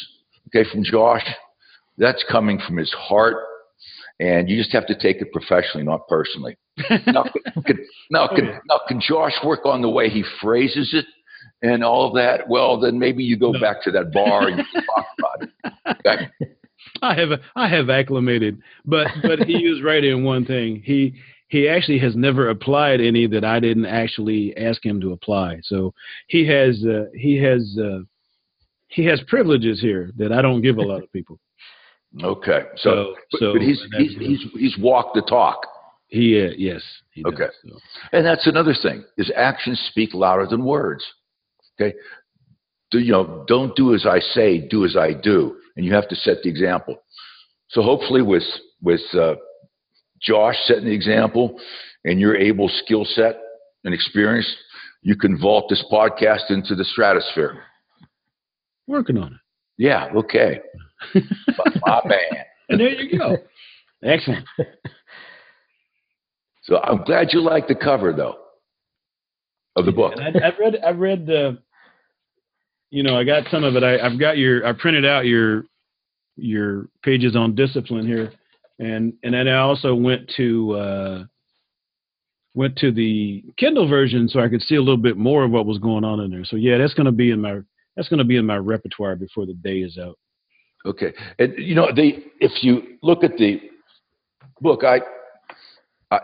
okay, 0.47 0.69
from 0.69 0.83
Josh, 0.83 1.25
that's 1.97 2.23
coming 2.29 2.59
from 2.65 2.77
his 2.77 2.91
heart, 2.91 3.37
and 4.19 4.49
you 4.49 4.57
just 4.57 4.73
have 4.73 4.85
to 4.87 4.95
take 4.97 5.21
it 5.21 5.31
professionally, 5.31 5.85
not 5.85 6.07
personally. 6.07 6.57
now, 7.07 7.23
can, 7.65 7.79
now, 8.09 8.27
can, 8.27 8.59
now, 8.67 8.79
can 8.87 9.01
Josh 9.01 9.33
work 9.43 9.65
on 9.65 9.81
the 9.81 9.89
way 9.89 10.09
he 10.09 10.23
phrases 10.41 10.93
it 10.93 11.05
and 11.61 11.83
all 11.83 12.07
of 12.07 12.15
that? 12.15 12.47
Well, 12.47 12.79
then 12.79 12.99
maybe 12.99 13.23
you 13.23 13.37
go 13.37 13.51
no. 13.51 13.59
back 13.59 13.83
to 13.83 13.91
that 13.91 14.11
bar 14.13 14.47
and 14.47 14.57
you 14.57 14.81
talk 14.81 15.05
about 15.19 15.43
it. 15.43 15.97
Okay? 16.05 16.51
I 17.01 17.15
have 17.15 17.29
I 17.55 17.67
have 17.67 17.89
acclimated, 17.89 18.61
but 18.85 19.07
but 19.23 19.39
he 19.39 19.65
is 19.65 19.83
right 19.83 20.03
in 20.03 20.23
one 20.23 20.45
thing. 20.45 20.81
He 20.83 21.15
he 21.51 21.67
actually 21.67 21.99
has 21.99 22.15
never 22.15 22.49
applied 22.49 23.01
any 23.01 23.27
that 23.27 23.43
I 23.43 23.59
didn't 23.59 23.85
actually 23.85 24.55
ask 24.55 24.83
him 24.85 25.01
to 25.01 25.11
apply. 25.11 25.59
So 25.63 25.93
he 26.27 26.47
has 26.47 26.83
uh, 26.85 27.07
he 27.13 27.35
has 27.43 27.77
uh, 27.77 27.99
he 28.87 29.05
has 29.05 29.21
privileges 29.27 29.81
here 29.81 30.11
that 30.15 30.31
I 30.31 30.41
don't 30.41 30.61
give 30.61 30.77
a 30.77 30.81
lot 30.81 31.03
of 31.03 31.11
people. 31.13 31.39
Okay, 32.21 32.63
so 32.75 32.89
so, 32.89 33.15
but, 33.31 33.39
so 33.39 33.53
but 33.53 33.61
he's 33.61 33.81
he's, 33.97 34.17
he's 34.17 34.45
he's 34.53 34.77
walked 34.77 35.15
the 35.15 35.21
talk. 35.21 35.65
He 36.07 36.45
uh, 36.45 36.49
yes. 36.57 36.83
He 37.13 37.23
okay, 37.23 37.45
does, 37.45 37.53
so. 37.65 37.77
and 38.11 38.25
that's 38.25 38.47
another 38.47 38.73
thing. 38.73 39.05
His 39.15 39.31
actions 39.33 39.81
speak 39.89 40.13
louder 40.13 40.45
than 40.45 40.65
words. 40.65 41.05
Okay, 41.79 41.95
do 42.91 42.99
you 42.99 43.13
know? 43.13 43.45
Don't 43.47 43.73
do 43.77 43.95
as 43.95 44.05
I 44.05 44.19
say, 44.19 44.59
do 44.59 44.83
as 44.83 44.97
I 44.97 45.13
do, 45.13 45.55
and 45.77 45.85
you 45.85 45.93
have 45.93 46.09
to 46.09 46.15
set 46.17 46.43
the 46.43 46.49
example. 46.49 47.01
So 47.69 47.81
hopefully, 47.81 48.23
with 48.23 48.43
with 48.81 48.99
uh, 49.13 49.35
Josh 50.21 50.55
setting 50.65 50.85
the 50.85 50.93
example 50.93 51.59
and 52.05 52.19
your 52.19 52.35
able 52.35 52.69
skill 52.69 53.05
set 53.05 53.37
and 53.83 53.93
experience, 53.93 54.47
you 55.01 55.15
can 55.15 55.39
vault 55.39 55.65
this 55.69 55.83
podcast 55.91 56.49
into 56.49 56.75
the 56.75 56.85
stratosphere. 56.85 57.63
Working 58.87 59.17
on 59.17 59.33
it. 59.33 59.39
Yeah, 59.77 60.09
okay. 60.15 60.59
My 61.15 62.01
man. 62.05 62.45
And 62.69 62.79
there 62.79 62.89
you 62.89 63.17
go. 63.17 63.37
Excellent. 64.03 64.45
So 66.63 66.77
I'm 66.77 67.03
glad 67.03 67.29
you 67.31 67.41
like 67.41 67.67
the 67.67 67.75
cover 67.75 68.13
though 68.13 68.37
of 69.75 69.85
the 69.85 69.91
book. 69.91 70.13
I, 70.17 70.45
have 70.45 70.53
read 70.59 70.77
I've 70.85 70.99
read 70.99 71.25
the 71.25 71.57
you 72.91 73.03
know, 73.03 73.17
I 73.17 73.23
got 73.23 73.43
some 73.49 73.63
of 73.63 73.75
it. 73.75 73.83
I, 73.83 73.99
I've 73.99 74.19
got 74.19 74.37
your 74.37 74.65
I 74.65 74.73
printed 74.73 75.05
out 75.05 75.25
your 75.25 75.65
your 76.37 76.87
pages 77.03 77.35
on 77.35 77.55
discipline 77.55 78.05
here 78.05 78.31
and 78.81 79.13
and 79.23 79.33
then 79.33 79.47
I 79.47 79.59
also 79.59 79.93
went 79.93 80.31
to 80.37 80.71
uh, 80.73 81.23
went 82.55 82.75
to 82.77 82.91
the 82.91 83.43
Kindle 83.57 83.87
version 83.87 84.27
so 84.27 84.39
I 84.39 84.49
could 84.49 84.63
see 84.63 84.75
a 84.75 84.81
little 84.81 84.97
bit 84.97 85.17
more 85.17 85.43
of 85.43 85.51
what 85.51 85.67
was 85.67 85.77
going 85.77 86.03
on 86.03 86.19
in 86.19 86.31
there. 86.31 86.43
So 86.43 86.55
yeah, 86.55 86.77
that's 86.77 86.95
going 86.95 87.05
to 87.05 87.11
be 87.11 87.29
in 87.29 87.41
my 87.41 87.59
that's 87.95 88.09
going 88.09 88.17
to 88.17 88.25
be 88.25 88.37
in 88.37 88.45
my 88.45 88.57
repertoire 88.57 89.15
before 89.15 89.45
the 89.45 89.53
day 89.53 89.79
is 89.79 89.97
out. 89.97 90.17
Okay, 90.85 91.13
and 91.37 91.53
you 91.57 91.75
know 91.75 91.89
the 91.95 92.23
if 92.39 92.63
you 92.63 92.97
look 93.03 93.23
at 93.23 93.37
the 93.37 93.61
book, 94.61 94.83
I, 94.83 95.01
I 96.09 96.19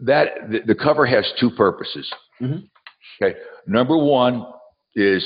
that 0.00 0.28
the, 0.50 0.60
the, 0.66 0.74
cover 0.74 1.06
has 1.06 1.32
two 1.40 1.50
purposes. 1.50 2.12
Mm-hmm. 2.40 2.66
Okay, 3.22 3.38
number 3.66 3.96
one 3.96 4.44
is 4.94 5.24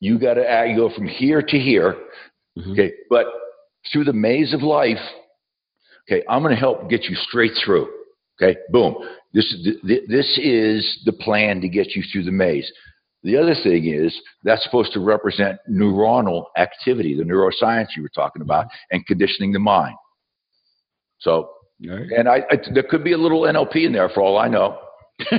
you 0.00 0.18
got 0.18 0.34
to 0.34 0.74
go 0.76 0.90
from 0.94 1.08
here 1.08 1.40
to 1.40 1.58
here. 1.58 1.96
Mm-hmm. 2.58 2.72
Okay, 2.72 2.92
but 3.08 3.26
through 3.90 4.04
the 4.04 4.12
maze 4.12 4.52
of 4.52 4.60
life, 4.60 4.98
Okay, 6.10 6.24
I'm 6.28 6.42
going 6.42 6.54
to 6.54 6.60
help 6.60 6.88
get 6.88 7.04
you 7.04 7.14
straight 7.16 7.52
through. 7.64 7.88
Okay, 8.40 8.58
boom. 8.70 8.96
This 9.34 9.52
this 9.82 10.38
is 10.42 11.02
the 11.04 11.12
plan 11.12 11.60
to 11.60 11.68
get 11.68 11.94
you 11.94 12.02
through 12.10 12.24
the 12.24 12.32
maze. 12.32 12.70
The 13.24 13.36
other 13.36 13.54
thing 13.62 13.86
is 13.86 14.18
that's 14.44 14.62
supposed 14.64 14.92
to 14.92 15.00
represent 15.00 15.58
neuronal 15.68 16.44
activity, 16.56 17.16
the 17.16 17.24
neuroscience 17.24 17.88
you 17.96 18.02
were 18.02 18.10
talking 18.14 18.42
about, 18.42 18.66
and 18.90 19.04
conditioning 19.06 19.52
the 19.52 19.58
mind. 19.58 19.96
So, 21.18 21.50
right. 21.86 22.06
and 22.16 22.28
I, 22.28 22.44
I 22.50 22.58
there 22.72 22.84
could 22.84 23.04
be 23.04 23.12
a 23.12 23.18
little 23.18 23.42
NLP 23.42 23.84
in 23.86 23.92
there 23.92 24.08
for 24.08 24.22
all 24.22 24.38
I 24.38 24.48
know. 24.48 24.78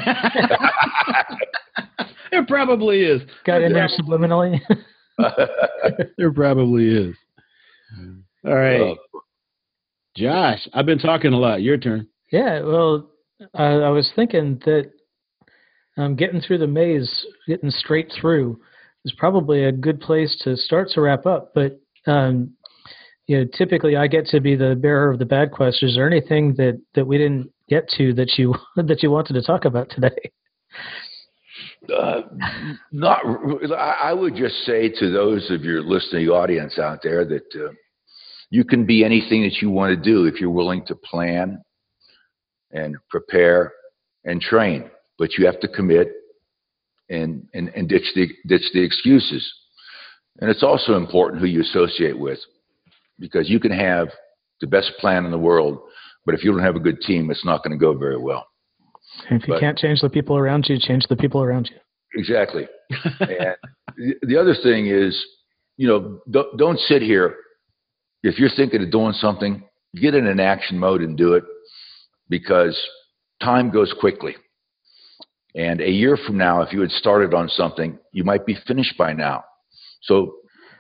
there 2.32 2.46
probably 2.46 3.02
is. 3.02 3.22
Got 3.46 3.62
in 3.62 3.74
there 3.74 3.88
subliminally. 3.88 4.60
there 6.18 6.32
probably 6.32 6.88
is. 6.90 7.16
All 8.46 8.56
right. 8.56 8.82
Uh, 8.82 8.96
Josh, 10.20 10.68
I've 10.74 10.86
been 10.86 11.00
talking 11.00 11.32
a 11.32 11.38
lot. 11.38 11.62
Your 11.62 11.78
turn. 11.78 12.06
Yeah, 12.30 12.60
well, 12.62 13.10
I, 13.54 13.64
I 13.64 13.90
was 13.90 14.12
thinking 14.18 14.62
that 14.66 14.92
um, 15.96 16.18
getting 16.18 16.42
through 16.42 16.58
the 16.58 16.68
maze, 16.68 17.26
getting 17.48 17.72
straight 17.72 18.12
through, 18.20 18.60
is 19.06 19.14
probably 19.18 19.64
a 19.64 19.72
good 19.72 20.02
place 20.02 20.38
to 20.44 20.58
start 20.58 20.90
to 20.90 21.02
wrap 21.02 21.26
up. 21.26 21.54
But 21.56 21.80
um, 22.06 22.52
you 23.28 23.40
know, 23.40 23.46
typically 23.58 23.96
I 23.96 24.08
get 24.08 24.26
to 24.28 24.42
be 24.42 24.58
the 24.58 24.76
bearer 24.76 25.10
of 25.10 25.20
the 25.20 25.26
bad 25.26 25.52
questions. 25.52 25.92
Is 25.92 25.96
there 25.96 26.12
anything 26.12 26.54
that 26.56 26.82
that 26.96 27.08
we 27.08 27.18
didn't 27.18 27.50
get 27.70 27.88
to 27.98 28.14
that 28.16 28.38
you 28.38 28.56
that 28.76 29.02
you 29.02 29.12
wanted 29.12 29.34
to 29.34 29.42
talk 29.42 29.64
about 29.64 29.90
today? 29.90 30.32
Uh, 31.98 32.22
not. 32.92 33.22
I 33.74 34.12
would 34.12 34.36
just 34.36 34.56
say 34.66 34.90
to 35.00 35.12
those 35.12 35.50
of 35.50 35.64
your 35.64 35.82
listening 35.82 36.28
audience 36.28 36.78
out 36.78 37.00
there 37.02 37.24
that. 37.24 37.56
Uh, 37.56 37.72
you 38.50 38.64
can 38.64 38.86
be 38.86 39.04
anything 39.04 39.44
that 39.44 39.62
you 39.62 39.70
want 39.70 39.96
to 39.96 40.02
do 40.02 40.26
if 40.26 40.40
you're 40.40 40.50
willing 40.50 40.86
to 40.88 40.96
plan 40.96 41.62
and 42.72 42.96
prepare 43.10 43.74
and 44.24 44.42
train. 44.42 44.90
But 45.18 45.38
you 45.38 45.46
have 45.46 45.60
to 45.60 45.68
commit 45.68 46.12
and, 47.10 47.48
and, 47.54 47.70
and 47.76 47.88
ditch, 47.88 48.12
the, 48.16 48.28
ditch 48.48 48.64
the 48.74 48.84
excuses. 48.84 49.52
And 50.40 50.50
it's 50.50 50.64
also 50.64 50.96
important 50.96 51.42
who 51.42 51.48
you 51.48 51.62
associate 51.62 52.18
with 52.18 52.40
because 53.20 53.50
you 53.50 53.60
can 53.60 53.72
have 53.72 54.10
the 54.62 54.68
best 54.68 54.92
plan 55.00 55.26
in 55.26 55.32
the 55.32 55.38
world, 55.38 55.80
but 56.26 56.36
if 56.36 56.44
you 56.44 56.52
don't 56.52 56.64
have 56.64 56.76
a 56.76 56.80
good 56.80 57.02
team, 57.02 57.30
it's 57.30 57.46
not 57.46 57.64
going 57.64 57.78
to 57.78 57.78
go 57.78 57.98
very 57.98 58.18
well. 58.18 58.48
If 59.30 59.48
you 59.48 59.56
but, 59.56 59.60
can't 59.60 59.78
change 59.78 60.02
the 60.02 60.10
people 60.10 60.38
around 60.38 60.66
you, 60.70 60.78
change 60.80 61.06
the 61.10 61.16
people 61.16 61.42
around 61.42 61.70
you. 61.72 61.78
Exactly. 62.20 62.68
and 63.20 63.56
the, 63.98 64.16
the 64.22 64.38
other 64.38 64.56
thing 64.64 64.88
is, 64.88 65.22
you 65.78 65.88
know, 65.88 66.20
don't, 66.30 66.58
don't 66.58 66.80
sit 66.80 67.02
here 67.02 67.36
if 68.24 68.38
you're 68.38 68.50
thinking 68.56 68.84
of 68.84 68.92
doing 68.92 69.14
something, 69.14 69.64
get 69.96 70.16
in 70.16 70.28
an 70.28 70.40
action 70.40 70.78
mode 70.78 71.02
and 71.02 71.18
do 71.18 71.34
it 71.34 71.44
because 72.30 72.80
time 73.42 73.72
goes 73.72 73.94
quickly. 74.00 74.36
And 75.56 75.82
a 75.82 75.90
year 75.90 76.18
from 76.18 76.38
now, 76.38 76.62
if 76.62 76.72
you 76.74 76.82
had 76.82 76.92
started 76.92 77.34
on 77.34 77.50
something, 77.50 77.98
you 78.12 78.24
might 78.24 78.46
be 78.46 78.58
finished 78.68 78.98
by 78.98 79.14
now. 79.14 79.44
So 80.04 80.36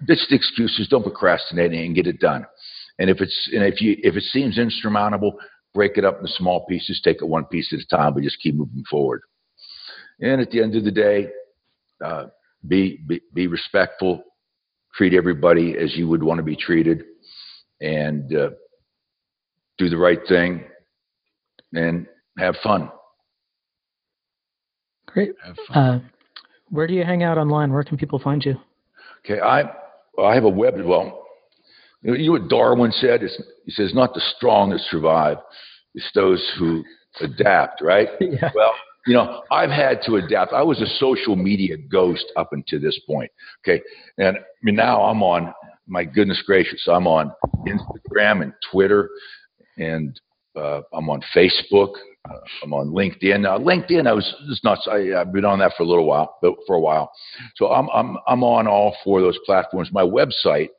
ditch 0.05 0.19
the 0.29 0.35
excuses, 0.35 0.87
don't 0.87 1.03
procrastinate 1.03 1.73
and 1.73 1.95
get 1.95 2.07
it 2.07 2.19
done. 2.19 2.45
And 2.99 3.09
if 3.09 3.21
it's 3.21 3.49
and 3.53 3.63
if 3.63 3.81
you 3.81 3.95
if 4.03 4.15
it 4.15 4.23
seems 4.23 4.57
insurmountable, 4.57 5.37
break 5.73 5.97
it 5.97 6.05
up 6.05 6.19
into 6.19 6.31
small 6.33 6.65
pieces, 6.65 7.01
take 7.03 7.21
it 7.21 7.25
one 7.25 7.45
piece 7.45 7.73
at 7.73 7.79
a 7.79 7.95
time, 7.95 8.13
but 8.13 8.23
just 8.23 8.41
keep 8.41 8.55
moving 8.55 8.83
forward. 8.89 9.21
And 10.21 10.41
at 10.41 10.51
the 10.51 10.61
end 10.61 10.75
of 10.75 10.83
the 10.83 10.91
day, 10.91 11.29
uh, 12.03 12.25
be, 12.67 12.99
be 13.07 13.21
be 13.33 13.47
respectful, 13.47 14.23
treat 14.93 15.13
everybody 15.13 15.77
as 15.77 15.95
you 15.95 16.07
would 16.09 16.21
want 16.21 16.39
to 16.39 16.43
be 16.43 16.57
treated, 16.57 17.03
and 17.81 18.35
uh, 18.35 18.49
do 19.77 19.89
the 19.89 19.97
right 19.97 20.19
thing 20.27 20.63
and 21.73 22.05
have 22.37 22.55
fun. 22.63 22.89
Great. 25.07 25.31
Have 25.43 25.55
fun. 25.67 25.77
Uh, 25.77 25.99
where 26.69 26.87
do 26.87 26.93
you 26.93 27.03
hang 27.03 27.23
out 27.23 27.37
online? 27.37 27.73
Where 27.73 27.83
can 27.83 27.97
people 27.97 28.19
find 28.19 28.43
you? 28.43 28.55
Okay, 29.25 29.41
I 29.41 29.63
I 30.21 30.35
have 30.35 30.43
a 30.43 30.49
web. 30.49 30.75
Well, 30.83 31.25
you 32.01 32.25
know, 32.25 32.31
what 32.33 32.49
Darwin 32.49 32.91
said? 32.91 33.23
It's, 33.23 33.41
he 33.65 33.71
says, 33.71 33.93
"Not 33.93 34.13
the 34.13 34.21
strong 34.37 34.69
that 34.69 34.79
survive; 34.89 35.37
it's 35.95 36.09
those 36.13 36.45
who 36.57 36.83
adapt." 37.21 37.81
Right? 37.81 38.09
yeah. 38.19 38.51
Well, 38.53 38.73
you 39.07 39.15
know, 39.15 39.41
I've 39.51 39.71
had 39.71 40.01
to 40.05 40.15
adapt. 40.17 40.53
I 40.53 40.61
was 40.61 40.81
a 40.81 40.85
social 40.99 41.35
media 41.35 41.77
ghost 41.77 42.25
up 42.37 42.49
until 42.51 42.79
this 42.79 42.99
point. 43.07 43.31
Okay, 43.63 43.81
and 44.17 44.37
I 44.37 44.41
mean 44.61 44.75
now 44.75 45.01
I'm 45.03 45.23
on. 45.23 45.53
My 45.89 46.03
goodness 46.03 46.41
gracious, 46.45 46.87
I'm 46.87 47.07
on 47.07 47.31
Instagram 47.67 48.43
and 48.43 48.53
Twitter, 48.71 49.09
and 49.77 50.19
uh, 50.55 50.81
I'm 50.93 51.09
on 51.09 51.21
Facebook. 51.35 51.93
Uh, 52.29 52.37
I'm 52.63 52.73
on 52.73 52.89
LinkedIn. 52.89 53.41
Now, 53.41 53.57
LinkedIn, 53.57 54.07
I 54.07 54.13
was 54.13 54.35
it's 54.49 54.63
not. 54.63 54.77
I, 54.87 55.19
I've 55.19 55.33
been 55.33 55.45
on 55.45 55.59
that 55.59 55.73
for 55.75 55.83
a 55.83 55.87
little 55.87 56.05
while, 56.05 56.37
but 56.43 56.53
for 56.67 56.75
a 56.75 56.79
while. 56.79 57.11
So 57.55 57.71
I'm 57.71 57.89
I'm 57.89 58.17
I'm 58.27 58.43
on 58.43 58.67
all 58.67 58.95
four 59.03 59.19
of 59.19 59.25
those 59.25 59.39
platforms. 59.45 59.89
My 59.91 60.03
website 60.03 60.69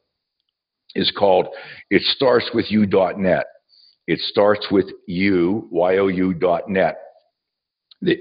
is 0.94 1.12
called 1.18 1.48
it 1.90 2.02
starts 2.02 2.50
with 2.54 2.70
you.net. 2.70 3.46
It 4.06 4.18
starts 4.20 4.66
with 4.70 4.86
you, 5.06 5.68
Y-O-U 5.70 6.34
dot 6.34 6.68
net. 6.68 6.98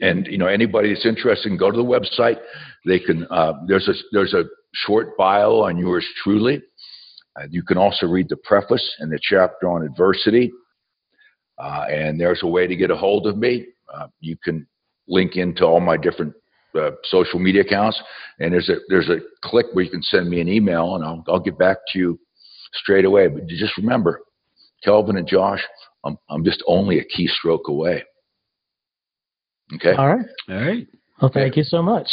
And 0.02 0.28
you 0.28 0.38
know 0.38 0.48
anybody 0.48 0.94
that's 0.94 1.06
interested 1.06 1.50
can 1.50 1.58
go 1.58 1.70
to 1.70 1.78
the 1.78 1.84
website. 1.84 2.38
They 2.86 3.00
can. 3.00 3.28
Uh, 3.30 3.54
there's 3.68 3.88
a 3.88 3.94
there's 4.12 4.34
a 4.34 4.46
short 4.74 5.16
bio 5.18 5.62
on 5.62 5.78
yours 5.78 6.06
truly. 6.24 6.64
Uh, 7.40 7.46
you 7.50 7.64
can 7.64 7.78
also 7.78 8.06
read 8.06 8.28
the 8.30 8.38
preface 8.38 8.96
and 9.00 9.12
the 9.12 9.20
chapter 9.22 9.70
on 9.70 9.84
adversity. 9.84 10.52
Uh, 11.58 11.86
and 11.90 12.20
there's 12.20 12.42
a 12.44 12.48
way 12.48 12.68
to 12.68 12.76
get 12.76 12.92
a 12.92 12.96
hold 12.96 13.28
of 13.28 13.38
me. 13.38 13.68
Uh, 13.94 14.08
you 14.20 14.36
can 14.44 14.66
link 15.08 15.36
into 15.36 15.64
all 15.64 15.80
my 15.80 15.98
different 15.98 16.34
uh, 16.76 16.92
social 17.04 17.40
media 17.40 17.62
accounts, 17.62 18.02
and 18.40 18.54
there's 18.54 18.70
a 18.70 18.76
there's 18.90 19.10
a 19.10 19.18
click 19.44 19.66
where 19.74 19.84
you 19.84 19.90
can 19.92 20.04
send 20.04 20.30
me 20.30 20.40
an 20.40 20.48
email, 20.48 20.96
and 20.96 21.04
I'll 21.04 21.24
I'll 21.28 21.40
get 21.40 21.58
back 21.58 21.78
to 21.92 22.00
you 22.00 22.20
straight 22.74 23.06
away. 23.06 23.28
But 23.28 23.50
you 23.50 23.58
just 23.58 23.76
remember, 23.78 24.22
Kelvin 24.84 25.18
and 25.18 25.28
Josh, 25.28 25.62
I'm 26.06 26.18
I'm 26.30 26.46
just 26.46 26.64
only 26.68 27.00
a 27.00 27.04
keystroke 27.04 27.68
away. 27.68 28.04
Okay. 29.76 29.94
All 29.94 30.08
right. 30.08 30.26
All 30.48 30.56
right. 30.56 30.88
Well, 31.22 31.32
thank 31.34 31.58
you 31.58 31.64
so 31.64 31.82
much. 31.82 32.08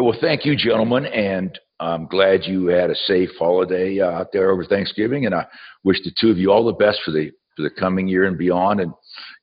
Well, 0.00 0.16
thank 0.20 0.44
you, 0.44 0.54
gentlemen, 0.56 1.06
and 1.06 1.58
I'm 1.80 2.06
glad 2.06 2.44
you 2.44 2.66
had 2.66 2.88
a 2.90 2.94
safe 2.94 3.30
holiday 3.38 3.98
uh, 4.00 4.10
out 4.10 4.28
there 4.32 4.50
over 4.50 4.64
Thanksgiving, 4.64 5.26
and 5.26 5.34
I 5.34 5.44
wish 5.82 5.98
the 6.04 6.12
two 6.20 6.30
of 6.30 6.38
you 6.38 6.52
all 6.52 6.64
the 6.64 6.72
best 6.72 7.00
for 7.04 7.10
the 7.10 7.32
for 7.56 7.62
the 7.62 7.70
coming 7.70 8.06
year 8.06 8.24
and 8.26 8.38
beyond. 8.38 8.80
And 8.80 8.92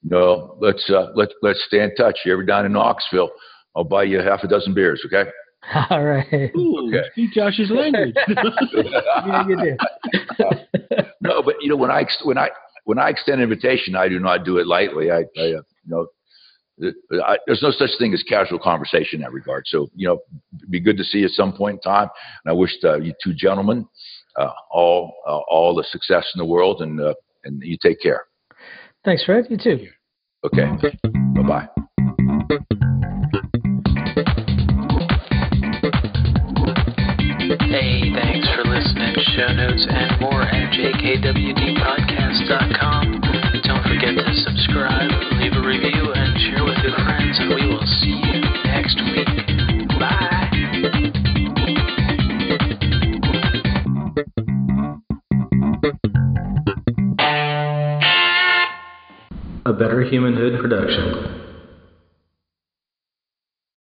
you 0.01 0.11
know, 0.11 0.57
let's 0.61 0.89
uh, 0.89 1.07
let 1.13 1.29
let's 1.41 1.61
stay 1.67 1.83
in 1.83 1.93
touch. 1.95 2.19
You're 2.23 2.35
ever 2.35 2.45
down 2.45 2.65
in 2.65 2.71
Knoxville, 2.71 3.31
I'll 3.75 3.83
buy 3.83 4.03
you 4.03 4.19
half 4.21 4.43
a 4.43 4.47
dozen 4.47 4.73
beers. 4.73 5.05
Okay. 5.05 5.29
All 5.89 6.03
right. 6.03 6.51
Ooh, 6.55 6.87
Okay. 6.87 7.07
speak 7.11 7.33
Josh's 7.33 7.69
language. 7.69 8.15
yeah, 8.27 9.47
you 9.47 9.57
do. 9.57 9.77
no, 11.21 11.41
but 11.43 11.55
you 11.61 11.67
know 11.69 11.75
when 11.75 11.91
I 11.91 12.05
when 12.23 12.37
I 12.37 12.49
when 12.85 12.97
I 12.97 13.09
extend 13.09 13.41
an 13.41 13.43
invitation, 13.43 13.95
I 13.95 14.07
do 14.07 14.19
not 14.19 14.45
do 14.45 14.57
it 14.59 14.67
lightly. 14.67 15.11
I, 15.11 15.17
I 15.17 15.19
uh, 15.19 15.43
you 15.43 15.63
know. 15.87 16.07
I, 17.23 17.37
there's 17.47 17.61
no 17.61 17.71
such 17.71 17.91
thing 17.97 18.13
as 18.13 18.21
casual 18.23 18.59
conversation 18.59 19.17
in 19.17 19.21
that 19.21 19.31
regard. 19.31 19.63
So, 19.67 19.87
you 19.95 20.07
know, 20.07 20.19
be 20.69 20.79
good 20.79 20.97
to 20.97 21.03
see 21.03 21.19
you 21.19 21.25
at 21.25 21.31
some 21.31 21.53
point 21.53 21.75
in 21.75 21.81
time. 21.81 22.09
And 22.43 22.51
I 22.51 22.53
wish 22.53 22.71
uh, 22.83 22.97
you 22.97 23.13
two 23.23 23.33
gentlemen 23.33 23.87
uh, 24.37 24.51
all 24.71 25.13
uh, 25.27 25.39
all 25.49 25.75
the 25.75 25.83
success 25.83 26.25
in 26.35 26.39
the 26.39 26.45
world, 26.45 26.81
and 26.81 26.99
uh, 26.99 27.13
and 27.43 27.61
you 27.63 27.77
take 27.81 28.01
care. 28.01 28.25
Thanks, 29.03 29.23
Fred. 29.23 29.45
You 29.49 29.57
too. 29.57 29.87
Okay. 30.45 30.65
Bye 31.35 31.47
bye. 31.47 31.67
Hey, 37.69 38.11
thanks 38.13 38.47
for 38.55 38.63
listening. 38.63 39.15
Show 39.35 39.53
notes 39.53 39.85
and 39.89 40.21
more 40.21 40.41
at 40.41 40.71
jkwdpodcast.com. 40.73 43.24
Don't 43.67 43.81
forget 43.83 44.13
to 44.13 44.33
subscribe, 44.35 45.09
leave 45.39 45.53
a 45.53 45.61
review, 45.65 46.13
and 46.13 46.39
share 46.39 46.63
with 46.63 46.77
your 46.83 46.93
friends, 47.03 47.39
and 47.39 47.49
we 47.49 47.65
will 47.67 47.85
see 47.85 48.13
you 48.13 48.41
next 48.65 49.01
week. 49.11 49.27
Bye. 49.99 50.31
A 59.65 59.73
Better 59.73 60.03
Humanhood 60.03 60.61
production. 60.61 61.44